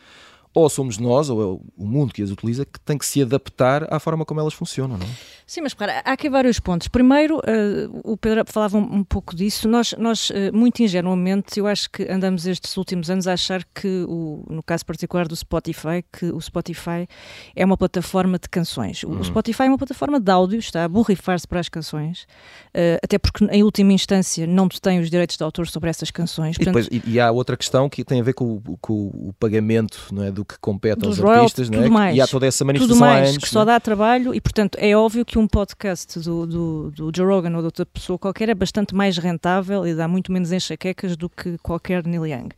ou 0.55 0.69
somos 0.69 0.97
nós, 0.97 1.29
ou 1.29 1.41
é 1.41 1.59
o 1.77 1.85
mundo 1.85 2.13
que 2.13 2.23
as 2.23 2.31
utiliza, 2.31 2.65
que 2.65 2.79
tem 2.79 2.97
que 2.97 3.05
se 3.05 3.21
adaptar 3.21 3.93
à 3.93 3.99
forma 3.99 4.23
como 4.23 4.39
elas 4.39 4.53
funcionam, 4.53 4.97
não 4.97 5.05
é? 5.05 5.09
Sim, 5.45 5.61
mas 5.61 5.73
claro, 5.73 5.91
há 6.03 6.13
aqui 6.13 6.29
vários 6.29 6.59
pontos. 6.61 6.87
Primeiro, 6.87 7.37
uh, 7.37 8.01
o 8.03 8.17
Pedro 8.17 8.43
falava 8.47 8.77
um, 8.77 8.95
um, 8.95 9.03
pouco 9.03 9.35
disso. 9.35 9.67
Nós, 9.67 9.93
nós 9.97 10.29
uh, 10.29 10.33
muito 10.53 10.81
ingenuamente, 10.81 11.59
eu 11.59 11.67
acho 11.67 11.91
que 11.91 12.09
andamos 12.09 12.47
estes 12.47 12.75
últimos 12.77 13.11
anos 13.11 13.27
a 13.27 13.33
achar 13.33 13.63
que, 13.65 14.05
o, 14.07 14.43
no 14.49 14.63
caso 14.63 14.85
particular 14.85 15.27
do 15.27 15.35
Spotify, 15.35 16.03
que 16.11 16.27
o 16.27 16.39
Spotify 16.39 17.05
é 17.55 17.65
uma 17.65 17.77
plataforma 17.77 18.39
de 18.39 18.47
canções. 18.47 19.03
O, 19.03 19.09
uhum. 19.09 19.23
Spotify 19.23 19.63
é 19.63 19.67
uma 19.67 19.77
plataforma 19.77 20.19
de 20.19 20.31
áudio, 20.31 20.57
está 20.57 20.85
a 20.85 20.87
borrifar-se 20.87 21.47
para 21.47 21.59
as 21.59 21.67
canções, 21.67 22.23
uh, 22.73 22.97
até 23.03 23.19
porque, 23.19 23.45
em 23.45 23.61
última 23.61 23.91
instância, 23.91 24.47
não 24.47 24.67
detém 24.67 24.99
os 24.99 25.11
direitos 25.11 25.35
de 25.35 25.43
autor 25.43 25.67
sobre 25.67 25.89
essas 25.89 26.09
canções. 26.09 26.55
E, 26.55 26.59
Portanto, 26.59 26.85
depois, 26.85 27.03
e, 27.05 27.11
e, 27.11 27.19
há 27.19 27.29
outra 27.29 27.57
questão 27.57 27.89
que 27.89 28.05
tem 28.05 28.21
a 28.21 28.23
ver 28.23 28.33
com, 28.33 28.61
com 28.79 29.07
o 29.13 29.33
pagamento 29.37 30.07
não 30.11 30.23
é, 30.23 30.31
do 30.31 30.44
que 30.45 30.57
compete 30.59 31.05
aos 31.05 31.19
artistas, 31.19 31.69
não 31.69 31.83
é? 31.83 31.89
Mais, 31.89 32.17
e 32.17 32.21
há 32.21 32.27
toda 32.27 32.47
essa 32.47 32.65
manifestação 32.65 32.97
tudo 32.97 33.05
mais, 33.05 33.29
anos, 33.29 33.43
que 33.43 33.49
só 33.49 33.61
é? 33.61 33.65
dá 33.65 33.79
trabalho 33.79 34.33
e, 34.33 34.41
portanto, 34.41 34.77
é 34.79 34.95
óbvio 34.95 35.25
que 35.25 35.35
que 35.35 35.39
um 35.39 35.47
podcast 35.47 36.17
do, 36.21 36.47
do, 36.47 36.91
do 36.91 37.11
Joe 37.13 37.27
Rogan 37.27 37.53
ou 37.55 37.59
de 37.59 37.65
outra 37.65 37.85
pessoa 37.85 38.17
qualquer 38.17 38.47
é 38.47 38.55
bastante 38.55 38.95
mais 38.95 39.17
rentável 39.17 39.85
e 39.85 39.93
dá 39.93 40.07
muito 40.07 40.31
menos 40.31 40.49
enxaquecas 40.53 41.17
do 41.17 41.29
que 41.29 41.57
qualquer 41.57 42.07
Neil 42.07 42.25
Young. 42.25 42.49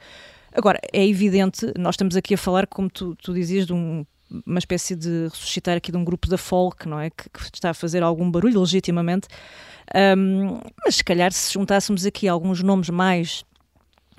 Agora, 0.53 0.79
é 0.93 1.03
evidente, 1.03 1.73
nós 1.75 1.95
estamos 1.95 2.15
aqui 2.15 2.35
a 2.35 2.37
falar, 2.37 2.67
como 2.67 2.87
tu, 2.87 3.15
tu 3.15 3.33
dizias, 3.33 3.65
de 3.65 3.73
um, 3.73 4.05
uma 4.45 4.59
espécie 4.59 4.95
de 4.95 5.23
ressuscitar 5.23 5.75
aqui 5.75 5.91
de 5.91 5.97
um 5.97 6.05
grupo 6.05 6.27
da 6.27 6.37
folk, 6.37 6.87
não 6.87 6.99
é? 6.99 7.09
Que, 7.09 7.27
que 7.31 7.39
está 7.51 7.71
a 7.71 7.73
fazer 7.73 8.03
algum 8.03 8.29
barulho 8.29 8.59
legitimamente. 8.59 9.27
Um, 10.15 10.59
mas 10.85 10.97
se 10.97 11.03
calhar 11.03 11.31
se 11.33 11.51
juntássemos 11.51 12.05
aqui 12.05 12.27
alguns 12.27 12.61
nomes 12.61 12.91
mais 12.91 13.43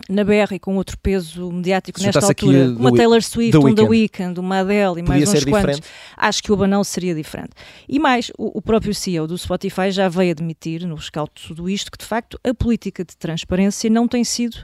na 0.09 0.24
BR 0.24 0.55
e 0.55 0.59
com 0.59 0.76
outro 0.76 0.96
peso 0.99 1.51
mediático 1.51 2.01
nesta 2.01 2.24
altura, 2.24 2.70
uma 2.70 2.94
Taylor 2.94 3.22
Swift, 3.22 3.57
um 3.57 3.74
The 3.74 3.82
Weeknd, 3.82 4.38
uma 4.40 4.61
Adele 4.61 5.01
e 5.01 5.03
Podia 5.03 5.05
mais 5.05 5.28
uns 5.28 5.44
quantos, 5.44 5.76
diferente. 5.76 5.82
acho 6.16 6.42
que 6.42 6.53
o 6.53 6.57
banão 6.57 6.82
seria 6.84 7.14
diferente. 7.14 7.51
E 7.88 7.99
mais, 7.99 8.30
o, 8.38 8.59
o, 8.59 8.62
próprio 8.62 8.94
CEO 8.94 9.26
do 9.26 9.36
Spotify 9.36 9.90
já 9.90 10.09
veio 10.09 10.32
admitir, 10.32 10.86
no 10.86 10.94
rescaldo 10.94 11.32
de 11.34 11.49
tudo 11.49 11.68
isto, 11.68 11.90
que 11.90 11.99
de 11.99 12.05
facto 12.05 12.38
a 12.44 12.55
política 12.55 13.05
de 13.05 13.16
transparência 13.16 13.90
não 13.90 14.07
tem 14.07 14.24
sido 14.24 14.59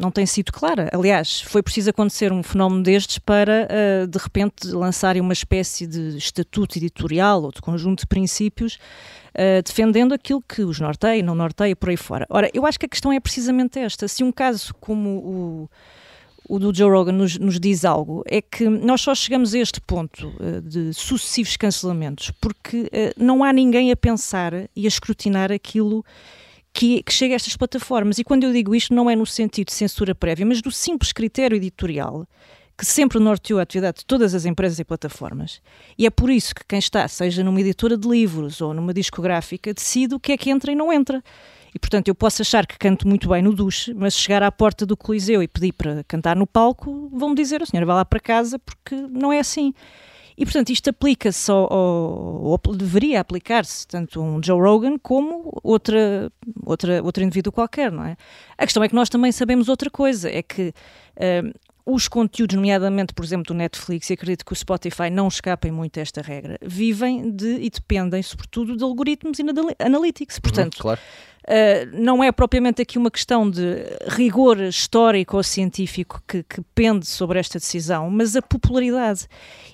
Não 0.00 0.10
tem 0.10 0.26
sido 0.26 0.50
clara. 0.50 0.88
Aliás, 0.92 1.40
foi 1.42 1.62
preciso 1.62 1.90
acontecer 1.90 2.32
um 2.32 2.42
fenómeno 2.42 2.82
destes 2.82 3.18
para, 3.18 3.68
uh, 3.68 4.06
de 4.06 4.18
repente, 4.18 4.68
lançarem 4.68 5.20
uma 5.20 5.32
espécie 5.32 5.86
de 5.86 6.16
estatuto 6.16 6.78
editorial 6.78 7.42
ou 7.42 7.52
de 7.52 7.60
conjunto 7.60 8.00
de 8.00 8.06
princípios 8.06 8.78
uh, 9.36 9.62
defendendo 9.62 10.12
aquilo 10.12 10.42
que 10.42 10.62
os 10.62 10.80
norteia, 10.80 11.22
não 11.22 11.34
norteia, 11.34 11.76
por 11.76 11.90
aí 11.90 11.96
fora. 11.96 12.26
Ora, 12.30 12.50
eu 12.52 12.66
acho 12.66 12.78
que 12.78 12.86
a 12.86 12.88
questão 12.88 13.12
é 13.12 13.20
precisamente 13.20 13.78
esta. 13.78 14.08
Se 14.08 14.24
um 14.24 14.32
caso 14.32 14.74
como 14.80 15.08
o 15.18 15.70
o 16.48 16.60
do 16.60 16.72
Joe 16.72 16.88
Rogan 16.88 17.10
nos, 17.10 17.36
nos, 17.38 17.58
diz 17.58 17.84
algo, 17.84 18.22
é 18.24 18.40
que 18.40 18.68
nós 18.68 19.00
só 19.00 19.12
chegamos 19.16 19.52
a 19.52 19.58
este 19.58 19.80
ponto 19.80 20.28
uh, 20.28 20.60
de 20.62 20.94
sucessivos 20.94 21.56
cancelamentos 21.56 22.30
porque 22.40 22.82
uh, 22.82 23.12
não 23.16 23.42
há 23.42 23.52
ninguém 23.52 23.90
a 23.90 23.96
pensar 23.96 24.52
e 24.76 24.84
a 24.84 24.88
escrutinar 24.88 25.50
aquilo 25.50 26.04
que, 26.76 27.02
que, 27.02 27.12
chega 27.12 27.34
a 27.34 27.36
estas 27.36 27.56
plataformas. 27.56 28.18
E 28.18 28.24
quando 28.24 28.44
eu 28.44 28.52
digo 28.52 28.74
isto, 28.74 28.92
não 28.92 29.08
é 29.08 29.16
no 29.16 29.24
sentido 29.24 29.68
de 29.68 29.72
censura 29.72 30.14
prévia, 30.14 30.44
mas 30.44 30.60
do 30.60 30.70
simples 30.70 31.10
critério 31.10 31.56
editorial 31.56 32.26
que 32.78 32.84
sempre 32.84 33.18
norteou 33.18 33.58
a 33.58 33.62
atividade 33.62 34.00
de 34.00 34.04
todas 34.04 34.34
as 34.34 34.44
empresas 34.44 34.78
e 34.78 34.84
plataformas. 34.84 35.62
E 35.96 36.04
é 36.04 36.10
por 36.10 36.28
isso 36.28 36.54
que 36.54 36.62
quem 36.68 36.78
está, 36.78 37.08
seja 37.08 37.42
numa 37.42 37.58
editora 37.58 37.96
de 37.96 38.06
livros 38.06 38.60
ou 38.60 38.74
numa 38.74 38.92
discográfica, 38.92 39.72
decide 39.72 40.14
o 40.14 40.20
que 40.20 40.32
é 40.32 40.36
que 40.36 40.50
entra 40.50 40.70
e 40.70 40.74
não 40.74 40.92
entra. 40.92 41.24
E, 41.74 41.78
portanto, 41.78 42.08
eu 42.08 42.14
posso 42.14 42.42
achar 42.42 42.66
que 42.66 42.76
canto 42.76 43.08
muito 43.08 43.30
bem 43.30 43.40
no 43.40 43.54
duche, 43.54 43.94
mas 43.94 44.14
chegar 44.14 44.42
à 44.42 44.52
porta 44.52 44.84
do 44.84 44.94
Coliseu 44.94 45.42
e 45.42 45.48
pedir 45.48 45.72
para 45.72 46.04
cantar 46.04 46.36
no 46.36 46.46
palco, 46.46 47.08
vão-me 47.10 47.34
dizer, 47.34 47.62
a 47.62 47.66
senhora 47.66 47.86
vai 47.86 47.96
lá 47.96 48.04
para 48.04 48.20
casa, 48.20 48.58
porque 48.58 48.94
não 48.94 49.32
é 49.32 49.38
assim. 49.38 49.72
E, 50.36 50.44
portanto, 50.44 50.70
isto 50.70 50.90
aplica-se 50.90 51.50
ao, 51.50 51.66
ou 51.70 52.58
deveria 52.76 53.20
aplicar-se 53.20 53.86
tanto 53.86 54.20
um 54.20 54.42
Joe 54.42 54.60
Rogan 54.60 54.98
como 54.98 55.58
outra, 55.62 56.30
outra, 56.62 57.02
outro 57.02 57.22
indivíduo 57.22 57.52
qualquer, 57.52 57.90
não 57.90 58.04
é? 58.04 58.16
A 58.58 58.64
questão 58.64 58.82
é 58.82 58.88
que 58.88 58.94
nós 58.94 59.08
também 59.08 59.32
sabemos 59.32 59.68
outra 59.68 59.88
coisa, 59.88 60.30
é 60.30 60.42
que 60.42 60.74
uh, 61.16 61.58
os 61.86 62.08
conteúdos, 62.08 62.56
nomeadamente, 62.56 63.14
por 63.14 63.24
exemplo, 63.24 63.44
do 63.46 63.54
Netflix, 63.54 64.10
e 64.10 64.14
acredito 64.14 64.44
que 64.44 64.52
o 64.52 64.56
Spotify 64.56 65.08
não 65.08 65.28
escapem 65.28 65.70
muito 65.70 66.00
a 66.00 66.02
esta 66.02 66.20
regra, 66.20 66.58
vivem 66.60 67.30
de 67.30 67.60
e 67.60 67.70
dependem, 67.70 68.20
sobretudo, 68.24 68.76
de 68.76 68.82
algoritmos 68.82 69.38
e 69.38 69.44
analytics. 69.78 70.40
Portanto, 70.40 70.74
uhum, 70.74 70.82
claro. 70.82 71.00
Uh, 71.46 71.86
não 71.92 72.24
é 72.24 72.32
propriamente 72.32 72.82
aqui 72.82 72.98
uma 72.98 73.10
questão 73.10 73.48
de 73.48 73.76
rigor 74.08 74.60
histórico 74.60 75.36
ou 75.36 75.44
científico 75.44 76.20
que, 76.26 76.42
que 76.42 76.60
pende 76.74 77.06
sobre 77.06 77.38
esta 77.38 77.60
decisão, 77.60 78.10
mas 78.10 78.34
a 78.34 78.42
popularidade. 78.42 79.28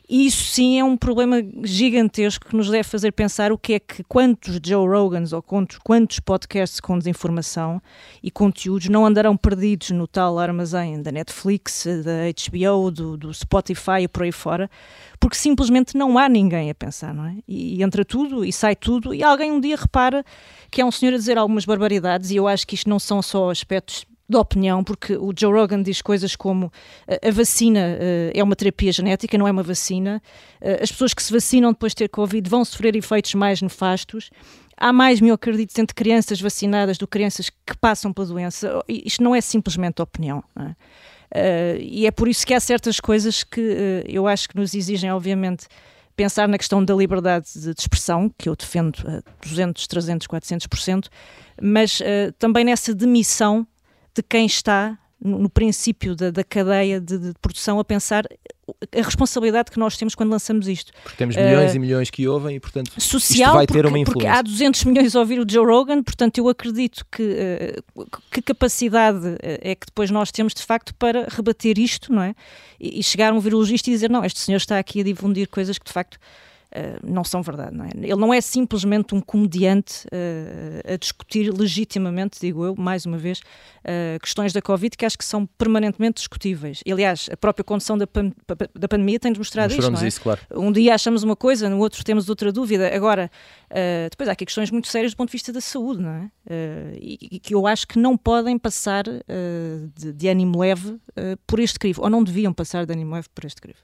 E 0.06 0.26
isso 0.26 0.44
sim 0.44 0.78
é 0.78 0.84
um 0.84 0.98
problema 0.98 1.36
gigantesco 1.64 2.46
que 2.46 2.54
nos 2.54 2.68
deve 2.68 2.84
fazer 2.84 3.12
pensar 3.12 3.50
o 3.52 3.56
que 3.56 3.72
é 3.72 3.80
que 3.80 4.04
quantos 4.04 4.60
Joe 4.62 4.86
Rogans 4.86 5.32
ou 5.32 5.40
quantos, 5.40 5.78
quantos 5.78 6.20
podcasts 6.20 6.78
com 6.78 6.98
desinformação 6.98 7.80
e 8.22 8.30
conteúdos 8.30 8.90
não 8.90 9.06
andarão 9.06 9.34
perdidos 9.34 9.92
no 9.92 10.06
tal 10.06 10.38
armazém 10.38 11.00
da 11.00 11.10
Netflix, 11.10 11.86
da 12.04 12.26
HBO, 12.28 12.90
do, 12.90 13.16
do 13.16 13.32
Spotify 13.32 14.02
e 14.02 14.08
por 14.08 14.24
aí 14.24 14.32
fora, 14.32 14.68
porque 15.22 15.36
simplesmente 15.36 15.96
não 15.96 16.18
há 16.18 16.28
ninguém 16.28 16.68
a 16.68 16.74
pensar, 16.74 17.14
não 17.14 17.24
é? 17.24 17.36
E, 17.46 17.76
e 17.76 17.82
entra 17.84 18.04
tudo 18.04 18.44
e 18.44 18.52
sai 18.52 18.74
tudo 18.74 19.14
e 19.14 19.22
alguém 19.22 19.52
um 19.52 19.60
dia 19.60 19.76
repara 19.76 20.24
que 20.68 20.80
é 20.80 20.84
um 20.84 20.90
senhor 20.90 21.14
a 21.14 21.16
dizer 21.16 21.38
algumas 21.38 21.64
barbaridades 21.64 22.32
e 22.32 22.36
eu 22.36 22.48
acho 22.48 22.66
que 22.66 22.74
isto 22.74 22.90
não 22.90 22.98
são 22.98 23.22
só 23.22 23.48
aspectos 23.48 24.04
de 24.28 24.36
opinião, 24.36 24.82
porque 24.82 25.14
o 25.16 25.32
Joe 25.38 25.52
Rogan 25.52 25.80
diz 25.80 26.02
coisas 26.02 26.34
como 26.34 26.72
a 27.06 27.30
vacina 27.30 27.80
uh, 27.80 28.32
é 28.34 28.42
uma 28.42 28.56
terapia 28.56 28.90
genética, 28.90 29.38
não 29.38 29.46
é 29.46 29.50
uma 29.52 29.62
vacina. 29.62 30.20
Uh, 30.60 30.82
as 30.82 30.90
pessoas 30.90 31.12
que 31.14 31.22
se 31.22 31.32
vacinam 31.32 31.70
depois 31.70 31.92
de 31.92 31.96
ter 31.96 32.08
Covid 32.08 32.48
vão 32.48 32.64
sofrer 32.64 32.96
efeitos 32.96 33.34
mais 33.34 33.60
nefastos. 33.60 34.30
Há 34.76 34.92
mais 34.92 35.20
miocardites 35.20 35.78
entre 35.78 35.94
crianças 35.94 36.40
vacinadas 36.40 36.98
do 36.98 37.06
que 37.06 37.12
crianças 37.12 37.50
que 37.50 37.76
passam 37.78 38.12
pela 38.12 38.26
doença. 38.26 38.82
Isto 38.88 39.22
não 39.22 39.34
é 39.34 39.40
simplesmente 39.40 40.00
opinião. 40.00 40.42
É? 40.58 40.74
Uh, 41.34 41.80
e 41.80 42.06
é 42.06 42.10
por 42.10 42.28
isso 42.28 42.46
que 42.46 42.52
há 42.52 42.60
certas 42.60 43.00
coisas 43.00 43.42
que 43.42 44.04
eu 44.06 44.26
acho 44.26 44.48
que 44.48 44.56
nos 44.56 44.74
exigem, 44.74 45.10
obviamente, 45.10 45.66
pensar 46.14 46.46
na 46.46 46.58
questão 46.58 46.84
da 46.84 46.94
liberdade 46.94 47.46
de 47.54 47.70
expressão, 47.70 48.30
que 48.36 48.48
eu 48.48 48.56
defendo 48.56 48.98
a 49.06 49.46
200, 49.46 49.86
300, 49.86 50.26
400%, 50.26 51.06
mas 51.60 52.00
uh, 52.00 52.32
também 52.38 52.64
nessa 52.64 52.94
demissão 52.94 53.66
de 54.14 54.22
quem 54.22 54.46
está 54.46 54.98
no, 55.24 55.48
princípio 55.48 56.16
da, 56.16 56.30
da 56.30 56.42
cadeia 56.42 57.00
de, 57.00 57.18
de, 57.18 57.32
produção 57.40 57.78
a 57.78 57.84
pensar 57.84 58.24
a 58.68 59.02
responsabilidade 59.02 59.70
que 59.70 59.78
nós 59.78 59.96
temos 59.96 60.14
quando 60.14 60.30
lançamos 60.30 60.66
isto. 60.66 60.92
Porque 61.02 61.16
temos 61.16 61.36
milhões 61.36 61.72
uh, 61.72 61.76
e 61.76 61.78
milhões 61.78 62.10
que 62.10 62.26
ouvem 62.26 62.56
e, 62.56 62.60
portanto, 62.60 62.92
social, 63.00 63.54
vai 63.54 63.66
ter 63.66 63.86
uma 63.86 63.98
influência. 63.98 64.12
Porque 64.12 64.26
há 64.26 64.42
200 64.42 64.84
milhões 64.84 65.14
a 65.14 65.20
ouvir 65.20 65.38
o 65.38 65.46
Joe 65.48 65.64
Rogan, 65.64 66.02
portanto, 66.02 66.38
eu 66.38 66.48
acredito 66.48 67.06
que 67.10 67.22
uh, 67.22 68.06
que 68.30 68.42
capacidade 68.42 69.36
é 69.40 69.74
que 69.74 69.86
depois 69.86 70.10
nós 70.10 70.30
temos, 70.30 70.54
de 70.54 70.62
facto, 70.62 70.94
para 70.94 71.26
rebater 71.28 71.78
isto, 71.78 72.12
não 72.12 72.22
é? 72.22 72.34
E, 72.80 73.00
e 73.00 73.02
chegar 73.02 73.32
a 73.32 73.34
um 73.34 73.40
virologista 73.40 73.90
e 73.90 73.92
dizer, 73.92 74.10
não, 74.10 74.24
este 74.24 74.40
senhor 74.40 74.58
está 74.58 74.78
aqui 74.78 75.00
a 75.00 75.04
difundir 75.04 75.48
coisas 75.48 75.78
que, 75.78 75.84
de 75.84 75.92
facto, 75.92 76.18
não 77.02 77.24
são 77.24 77.42
verdade. 77.42 77.76
Não 77.76 77.84
é? 77.84 77.90
Ele 77.94 78.16
não 78.16 78.32
é 78.32 78.40
simplesmente 78.40 79.14
um 79.14 79.20
comediante 79.20 80.06
uh, 80.06 80.92
a 80.92 80.96
discutir 80.96 81.52
legitimamente, 81.52 82.40
digo 82.40 82.64
eu, 82.64 82.74
mais 82.76 83.04
uma 83.04 83.18
vez, 83.18 83.40
uh, 83.40 84.18
questões 84.20 84.52
da 84.52 84.62
Covid 84.62 84.96
que 84.96 85.04
acho 85.04 85.18
que 85.18 85.24
são 85.24 85.46
permanentemente 85.46 86.16
discutíveis. 86.16 86.80
E, 86.86 86.92
aliás, 86.92 87.28
a 87.30 87.36
própria 87.36 87.64
condução 87.64 87.98
da, 87.98 88.06
pan 88.06 88.32
da 88.74 88.88
pandemia 88.88 89.18
tem 89.18 89.32
demonstrado 89.32 89.72
isso, 89.72 89.90
não 89.90 90.00
é? 90.00 90.06
isso, 90.06 90.20
claro. 90.20 90.40
Um 90.52 90.72
dia 90.72 90.94
achamos 90.94 91.22
uma 91.22 91.36
coisa, 91.36 91.68
no 91.68 91.78
outro 91.78 92.02
temos 92.04 92.28
outra 92.28 92.50
dúvida. 92.50 92.94
Agora, 92.94 93.30
depois 94.10 94.28
há 94.28 94.32
aqui 94.32 94.44
questões 94.44 94.70
muito 94.70 94.88
sérias 94.88 95.12
do 95.12 95.16
ponto 95.16 95.28
de 95.28 95.32
vista 95.32 95.52
da 95.52 95.60
saúde, 95.60 96.02
não 96.02 96.10
é? 96.10 96.30
E, 96.98 97.18
e, 97.32 97.38
que 97.38 97.54
eu 97.54 97.66
acho 97.66 97.86
que 97.86 97.98
não 97.98 98.16
podem 98.16 98.58
passar 98.58 99.04
de, 99.04 100.12
de 100.12 100.28
ânimo 100.28 100.60
leve 100.60 100.98
por 101.46 101.60
este 101.60 101.78
crivo, 101.78 102.02
ou 102.02 102.10
não 102.10 102.22
deviam 102.22 102.52
passar 102.52 102.86
de 102.86 102.92
ânimo 102.92 103.14
leve 103.14 103.28
por 103.34 103.44
este 103.44 103.60
crivo. 103.60 103.78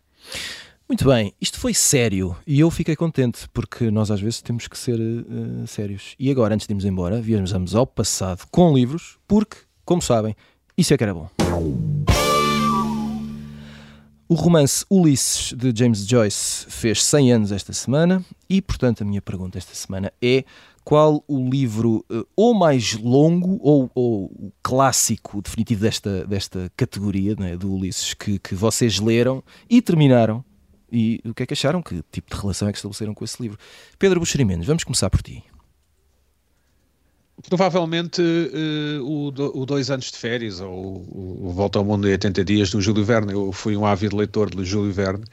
Muito 0.88 1.04
bem, 1.04 1.34
isto 1.38 1.60
foi 1.60 1.74
sério 1.74 2.34
e 2.46 2.60
eu 2.60 2.70
fiquei 2.70 2.96
contente 2.96 3.46
porque 3.52 3.90
nós 3.90 4.10
às 4.10 4.22
vezes 4.22 4.40
temos 4.40 4.66
que 4.66 4.78
ser 4.78 4.98
uh, 4.98 5.66
sérios. 5.66 6.14
E 6.18 6.30
agora, 6.30 6.54
antes 6.54 6.66
de 6.66 6.72
irmos 6.72 6.86
embora, 6.86 7.20
viajamos 7.20 7.74
ao 7.74 7.86
passado 7.86 8.46
com 8.50 8.72
livros, 8.74 9.18
porque, 9.28 9.58
como 9.84 10.00
sabem, 10.00 10.34
isso 10.78 10.94
é 10.94 10.96
que 10.96 11.04
era 11.04 11.12
bom. 11.12 11.28
O 14.26 14.34
romance 14.34 14.86
Ulisses 14.90 15.52
de 15.52 15.78
James 15.78 16.06
Joyce 16.06 16.64
fez 16.70 17.04
100 17.04 17.32
anos 17.32 17.52
esta 17.52 17.74
semana 17.74 18.24
e, 18.48 18.62
portanto, 18.62 19.02
a 19.02 19.04
minha 19.04 19.20
pergunta 19.20 19.58
esta 19.58 19.74
semana 19.74 20.10
é 20.22 20.42
qual 20.82 21.22
o 21.28 21.50
livro 21.50 22.02
uh, 22.10 22.26
ou 22.34 22.54
mais 22.54 22.94
longo 22.94 23.58
ou, 23.60 23.90
ou 23.94 24.24
o 24.24 24.50
clássico 24.62 25.42
definitivo 25.42 25.82
desta, 25.82 26.26
desta 26.26 26.72
categoria 26.74 27.36
né, 27.38 27.58
do 27.58 27.74
Ulisses 27.74 28.14
que, 28.14 28.38
que 28.38 28.54
vocês 28.54 28.98
leram 28.98 29.44
e 29.68 29.82
terminaram 29.82 30.42
e 30.90 31.20
o 31.24 31.34
que 31.34 31.42
é 31.42 31.46
que 31.46 31.54
acharam? 31.54 31.82
Que 31.82 32.02
tipo 32.10 32.34
de 32.34 32.40
relação 32.40 32.68
é 32.68 32.72
que 32.72 32.78
estabeleceram 32.78 33.14
com 33.14 33.24
esse 33.24 33.40
livro? 33.42 33.58
Pedro 33.98 34.20
Buxerimenos, 34.20 34.66
vamos 34.66 34.84
começar 34.84 35.10
por 35.10 35.22
ti. 35.22 35.44
Provavelmente 37.48 38.20
uh, 38.20 39.04
o, 39.04 39.28
o, 39.60 39.66
Dois 39.66 39.90
Anos 39.90 40.10
de 40.10 40.18
Férias, 40.18 40.60
ou 40.60 40.72
o, 40.72 41.48
o 41.48 41.52
Volta 41.52 41.78
ao 41.78 41.84
Mundo 41.84 42.08
em 42.08 42.12
80 42.12 42.44
Dias, 42.44 42.70
do 42.70 42.80
Júlio 42.80 43.04
Verne. 43.04 43.32
Eu 43.32 43.52
fui 43.52 43.76
um 43.76 43.86
ávido 43.86 44.16
leitor 44.16 44.50
do 44.50 44.64
Júlio 44.64 44.92
Verne. 44.92 45.24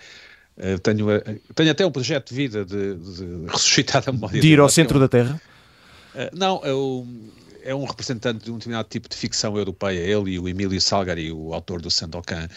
Uh, 0.57 0.77
tenho, 0.79 1.07
uh, 1.09 1.21
tenho 1.55 1.71
até 1.71 1.85
um 1.85 1.91
projeto 1.91 2.29
de 2.29 2.35
vida 2.35 2.63
de, 2.63 2.95
de 2.95 3.45
ressuscitar 3.47 4.03
a 4.05 4.11
memória. 4.11 4.39
De 4.39 4.47
ir 4.47 4.59
ao 4.59 4.69
centro 4.69 4.99
da 4.99 5.07
Terra? 5.07 5.41
não, 6.31 6.63
eu, 6.63 7.05
é 7.61 7.73
um 7.73 7.83
representante 7.83 8.45
de 8.45 8.51
um 8.51 8.57
determinado 8.57 8.87
tipo 8.87 9.09
de 9.09 9.15
ficção 9.17 9.57
europeia, 9.57 9.99
ele 9.99 10.31
e 10.31 10.39
o 10.39 10.47
Emílio 10.47 10.79
Salgari, 10.79 11.31
o 11.31 11.53
autor 11.53 11.81
do 11.81 11.89
Sandokan 11.89 12.47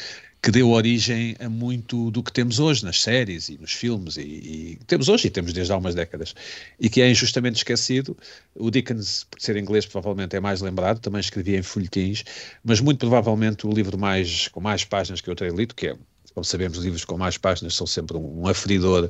que 0.40 0.50
deu 0.50 0.70
origem 0.70 1.36
a 1.40 1.48
muito 1.48 2.10
do 2.10 2.22
que 2.22 2.32
temos 2.32 2.60
hoje 2.60 2.84
nas 2.84 3.00
séries 3.00 3.48
e 3.48 3.58
nos 3.58 3.72
filmes, 3.72 4.16
e, 4.16 4.20
e, 4.20 4.78
temos 4.86 5.08
hoje 5.08 5.26
e 5.26 5.30
temos 5.30 5.52
desde 5.52 5.72
há 5.72 5.76
umas 5.76 5.94
décadas, 5.94 6.34
e 6.78 6.88
que 6.88 7.02
é 7.02 7.10
injustamente 7.10 7.56
esquecido. 7.56 8.16
O 8.54 8.70
Dickens, 8.70 9.24
por 9.24 9.40
ser 9.40 9.56
inglês, 9.56 9.84
provavelmente 9.84 10.36
é 10.36 10.40
mais 10.40 10.60
lembrado, 10.60 11.00
também 11.00 11.20
escrevia 11.20 11.58
em 11.58 11.62
folhetins, 11.62 12.24
mas 12.62 12.80
muito 12.80 13.00
provavelmente 13.00 13.66
o 13.66 13.70
livro 13.70 13.98
mais, 13.98 14.48
com 14.48 14.60
mais 14.60 14.84
páginas 14.84 15.20
que 15.20 15.28
eu 15.28 15.34
tenho 15.34 15.56
lido, 15.56 15.74
que 15.74 15.88
é, 15.88 15.96
como 16.32 16.44
sabemos, 16.44 16.78
os 16.78 16.84
livros 16.84 17.04
com 17.04 17.18
mais 17.18 17.36
páginas 17.36 17.74
são 17.74 17.86
sempre 17.86 18.16
um, 18.16 18.42
um 18.42 18.46
aferidor 18.46 19.08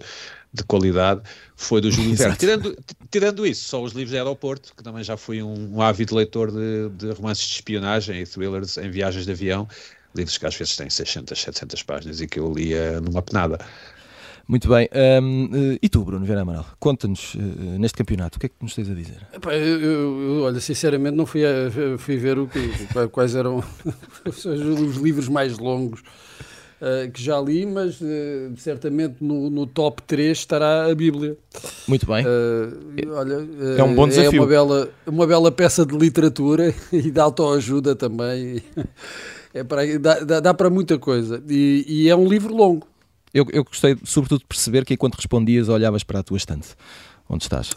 de 0.51 0.65
qualidade, 0.65 1.21
foi 1.55 1.81
do 1.81 1.91
Júlio 1.91 2.15
Verne. 2.17 2.37
Tirando, 2.37 2.79
tirando 3.11 3.47
isso, 3.47 3.69
só 3.69 3.83
os 3.83 3.93
livros 3.93 4.11
de 4.11 4.17
aeroporto, 4.17 4.73
que 4.75 4.83
também 4.83 5.05
já 5.05 5.17
fui 5.17 5.43
um, 5.43 5.77
um 5.77 5.83
ávido 5.83 6.15
leitor 6.17 6.51
de, 6.51 6.89
de 6.91 7.11
romances 7.13 7.47
de 7.47 7.55
espionagem 7.55 8.21
e 8.21 8.27
thrillers 8.27 8.79
em 8.79 8.91
viagens 8.91 9.27
de 9.27 9.33
avião, 9.33 9.69
livros 10.19 10.37
que 10.37 10.47
às 10.47 10.55
vezes 10.55 10.77
têm 10.77 10.91
600, 10.91 11.41
700 11.41 11.83
páginas 11.83 12.21
e 12.21 12.27
que 12.27 12.39
eu 12.39 12.53
lia 12.53 13.01
numa 13.01 13.23
penada. 13.23 13.59
Muito 14.49 14.67
bem. 14.67 14.89
Um, 15.23 15.77
e 15.83 15.89
tu, 15.91 16.03
Bruno 16.03 16.25
Vieira 16.25 16.41
Amaral, 16.41 16.65
conta-nos 16.81 17.35
uh, 17.35 17.39
neste 17.79 17.99
campeonato, 17.99 18.39
o 18.39 18.41
que 18.41 18.47
é 18.47 18.49
que 18.49 18.55
nos 18.63 18.75
tens 18.75 18.91
a 18.91 18.95
dizer? 18.95 19.19
Epá, 19.35 19.55
eu, 19.55 19.81
eu, 19.81 20.43
olha, 20.43 20.59
sinceramente 20.59 21.15
não 21.15 21.27
fui, 21.27 21.45
a, 21.45 21.71
fui 21.99 22.17
ver 22.17 22.39
o 22.39 22.49
que, 22.49 22.59
quais 23.13 23.35
eram 23.35 23.63
os 24.25 24.97
livros 24.97 25.29
mais 25.29 25.59
longos 25.59 26.01
uh, 26.01 27.11
que 27.13 27.23
já 27.23 27.39
li, 27.39 27.67
mas 27.67 28.01
uh, 28.01 28.57
certamente 28.57 29.17
no, 29.21 29.51
no, 29.51 29.67
top 29.67 30.03
3 30.05 30.39
estará 30.39 30.87
a 30.87 30.95
Bíblia. 30.95 31.37
Muito 31.87 32.07
bem. 32.07 32.25
olha, 33.07 33.47
é 33.77 33.83
um 33.83 33.95
bom 33.95 34.09
desafio. 34.09 34.39
É 34.39 34.41
uma 34.41 34.47
bela, 34.47 34.91
uma 35.07 35.27
bela 35.27 35.53
peça 35.53 35.85
de 35.85 35.95
literatura 35.95 36.75
e 36.91 37.11
de 37.11 37.21
autoajuda 37.21 37.95
também. 37.95 38.63
É 39.53 39.65
para, 39.65 39.99
dá, 39.99 40.41
dá, 40.41 40.55
para 40.55 40.71
muita 40.71 40.99
coisa. 40.99 41.43
E, 41.49 41.85
e, 41.87 42.09
é 42.09 42.17
um 42.17 42.29
livro 42.29 42.55
longo. 42.55 42.87
Eu, 43.33 43.47
eu 43.53 43.65
gostei, 43.65 43.97
sobretudo, 44.05 44.41
de 44.41 44.47
perceber 44.47 44.85
que 44.85 44.95
enquanto 44.95 45.15
respondias, 45.17 45.69
olhavas 45.69 46.03
para 46.03 46.21
a 46.21 46.23
tua 46.23 46.37
estante. 46.37 46.69
Onde 47.31 47.45
estás? 47.45 47.77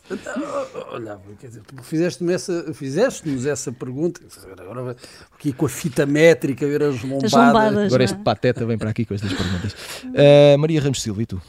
Olhava, 0.94 1.22
quer 1.38 1.48
dizer, 1.48 1.62
tu 1.64 1.84
fizeste-nos 1.84 2.34
essa, 2.34 2.74
fizeste 2.74 3.50
essa 3.50 3.70
pergunta, 3.70 4.22
agora 4.58 4.96
aqui 5.34 5.52
com 5.52 5.66
a 5.66 5.70
fita 5.70 6.06
métrica, 6.06 6.66
ver 6.66 6.84
as 6.84 7.02
lombadas. 7.04 7.26
As 7.26 7.34
lombadas 7.34 7.86
agora 7.88 8.04
este 8.04 8.18
pateta 8.20 8.66
vem 8.66 8.78
para 8.78 8.90
aqui 8.90 9.04
com 9.04 9.14
estas 9.14 9.34
perguntas. 9.34 9.74
Uh, 10.06 10.58
Maria 10.58 10.80
Ramos 10.80 11.02
Silva, 11.02 11.22
e 11.22 11.26
tu? 11.26 11.42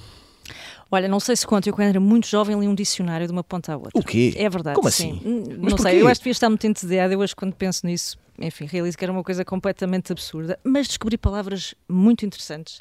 Olha, 0.95 1.09
não 1.09 1.19
sei 1.19 1.35
se 1.35 1.47
conto, 1.47 1.67
eu 1.67 1.73
quando 1.73 1.89
era 1.89 1.99
muito 1.99 2.29
jovem 2.29 2.61
li 2.61 2.69
um 2.69 2.75
dicionário 2.75 3.27
de 3.27 3.33
uma 3.33 3.43
ponta 3.43 3.73
à 3.73 3.77
outra. 3.79 3.93
O 3.95 4.05
quê? 4.05 4.35
É 4.37 4.47
verdade, 4.47 4.77
Como 4.77 4.91
sim. 4.91 5.19
assim? 5.19 5.57
Não 5.59 5.79
sei, 5.79 6.03
eu 6.03 6.07
acho 6.07 6.21
que 6.21 6.25
devia 6.25 6.33
estar 6.33 6.51
muito 6.51 6.67
entediado, 6.67 7.15
eu 7.15 7.21
hoje 7.21 7.35
quando 7.35 7.55
penso 7.55 7.87
nisso, 7.87 8.19
enfim, 8.39 8.67
realizo 8.67 8.99
que 8.99 9.03
era 9.03 9.11
uma 9.11 9.25
coisa 9.25 9.43
completamente 9.43 10.13
absurda, 10.13 10.59
mas 10.63 10.87
descobri 10.87 11.17
palavras 11.17 11.75
muito 11.89 12.27
interessantes. 12.27 12.81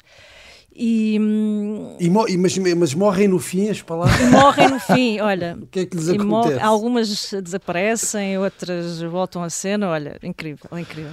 E, 0.74 1.18
hum, 1.18 1.96
e, 1.98 2.06
e 2.06 2.38
mas, 2.38 2.58
mas, 2.58 2.94
morrem 2.94 3.28
no 3.28 3.38
fim 3.38 3.70
as 3.70 3.80
palavras? 3.80 4.30
Morrem 4.30 4.68
no 4.68 4.78
fim, 4.78 5.18
olha. 5.20 5.56
o 5.60 5.66
que 5.66 5.80
é 5.80 5.86
que 5.86 5.96
lhes 5.96 6.08
acontece? 6.10 6.60
Algumas 6.60 7.32
desaparecem, 7.42 8.38
outras 8.38 9.00
voltam 9.00 9.42
à 9.42 9.48
cena, 9.48 9.88
olha, 9.88 10.18
incrível, 10.22 10.68
incrível. 10.78 11.12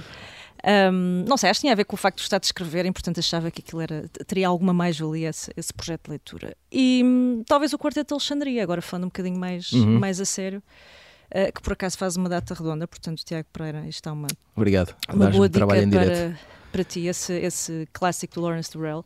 Um, 0.92 1.24
não 1.26 1.36
sei, 1.36 1.50
acho 1.50 1.60
que 1.60 1.62
tinha 1.62 1.72
a 1.72 1.76
ver 1.76 1.84
com 1.84 1.94
o 1.94 1.98
facto 1.98 2.18
de 2.18 2.22
estar 2.22 2.36
a 2.36 2.40
escrever, 2.40 2.84
e 2.86 2.92
portanto 2.92 3.18
achava 3.18 3.50
que 3.50 3.60
aquilo 3.60 3.80
era, 3.80 4.08
teria 4.26 4.48
alguma 4.48 4.72
mais-valia 4.72 5.30
esse, 5.30 5.50
esse, 5.56 5.72
projeto 5.72 6.04
de 6.04 6.10
leitura. 6.10 6.56
E 6.70 7.02
hum, 7.04 7.42
talvez 7.46 7.72
o 7.72 7.78
Quarteto 7.78 8.08
de 8.08 8.14
Alexandria, 8.14 8.62
agora 8.62 8.82
falando 8.82 9.04
um 9.04 9.08
bocadinho 9.08 9.38
mais, 9.38 9.72
uhum. 9.72 9.98
mais 9.98 10.20
a 10.20 10.24
sério. 10.24 10.62
Uh, 11.30 11.52
que 11.54 11.62
por 11.62 11.74
acaso 11.74 11.96
faz 11.96 12.16
uma 12.16 12.28
data 12.28 12.52
redonda, 12.54 12.88
portanto, 12.88 13.22
Tiago 13.24 13.46
Pereira, 13.52 13.86
isto 13.86 14.08
é 14.08 14.10
uma, 14.10 14.26
Obrigado. 14.56 14.96
uma 15.08 15.30
boa 15.30 15.48
dica 15.48 15.64
para, 15.64 16.38
para 16.72 16.84
ti, 16.84 17.06
esse, 17.06 17.32
esse 17.34 17.88
clássico 17.92 18.34
do 18.34 18.40
Lawrence 18.40 18.72
Durrell. 18.72 19.04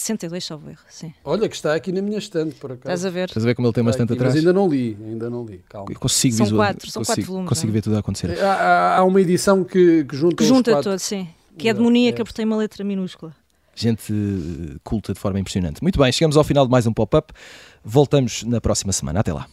62, 0.00 0.44
só 0.44 0.54
erro, 0.54 0.78
sim. 0.88 1.12
Olha, 1.24 1.48
que 1.48 1.56
está 1.56 1.74
aqui 1.74 1.90
na 1.90 2.00
minha 2.00 2.18
estante, 2.18 2.54
por 2.54 2.72
acaso. 2.72 2.94
Estás 2.94 3.04
a 3.04 3.10
ver? 3.10 3.28
Estás 3.28 3.44
a 3.44 3.48
ver 3.48 3.54
como 3.54 3.66
ele 3.66 3.74
tem 3.74 3.84
bastante 3.84 4.12
atrás? 4.12 4.34
Mas 4.34 4.40
ainda 4.40 4.52
não 4.52 4.68
li, 4.68 4.96
ainda 5.04 5.28
não 5.28 5.44
li, 5.44 5.62
calma. 5.68 5.90
Eu 5.90 5.98
consigo 5.98 6.36
são 6.36 6.46
visual... 6.46 6.66
quatro, 6.66 6.90
são 6.90 7.00
consigo, 7.00 7.16
quatro 7.16 7.32
volumes. 7.32 7.48
Consigo 7.48 7.68
é? 7.68 7.72
ver 7.72 7.82
tudo 7.82 7.96
a 7.96 7.98
acontecer. 7.98 8.30
É, 8.30 8.40
há, 8.42 8.98
há 8.98 9.04
uma 9.04 9.20
edição 9.20 9.64
que, 9.64 10.04
que 10.04 10.16
junta 10.16 10.36
que 10.36 10.44
junta 10.44 10.70
quatro... 10.70 10.90
todos, 10.90 11.02
sim. 11.02 11.28
Que 11.56 11.68
é 11.68 11.74
demoníaca 11.74 12.22
é. 12.22 12.24
porque 12.24 12.36
tem 12.36 12.44
uma 12.44 12.56
letra 12.56 12.84
minúscula. 12.84 13.34
Gente 13.74 14.12
eh, 14.12 14.76
culta 14.84 15.12
de 15.12 15.18
forma 15.18 15.38
impressionante. 15.40 15.82
Muito 15.82 15.98
bem, 15.98 16.10
chegamos 16.12 16.36
ao 16.36 16.44
final 16.44 16.64
de 16.64 16.70
mais 16.70 16.86
um 16.86 16.92
pop-up. 16.92 17.32
Voltamos 17.84 18.44
na 18.44 18.60
próxima 18.60 18.92
semana. 18.92 19.20
Até 19.20 19.32
lá. 19.32 19.48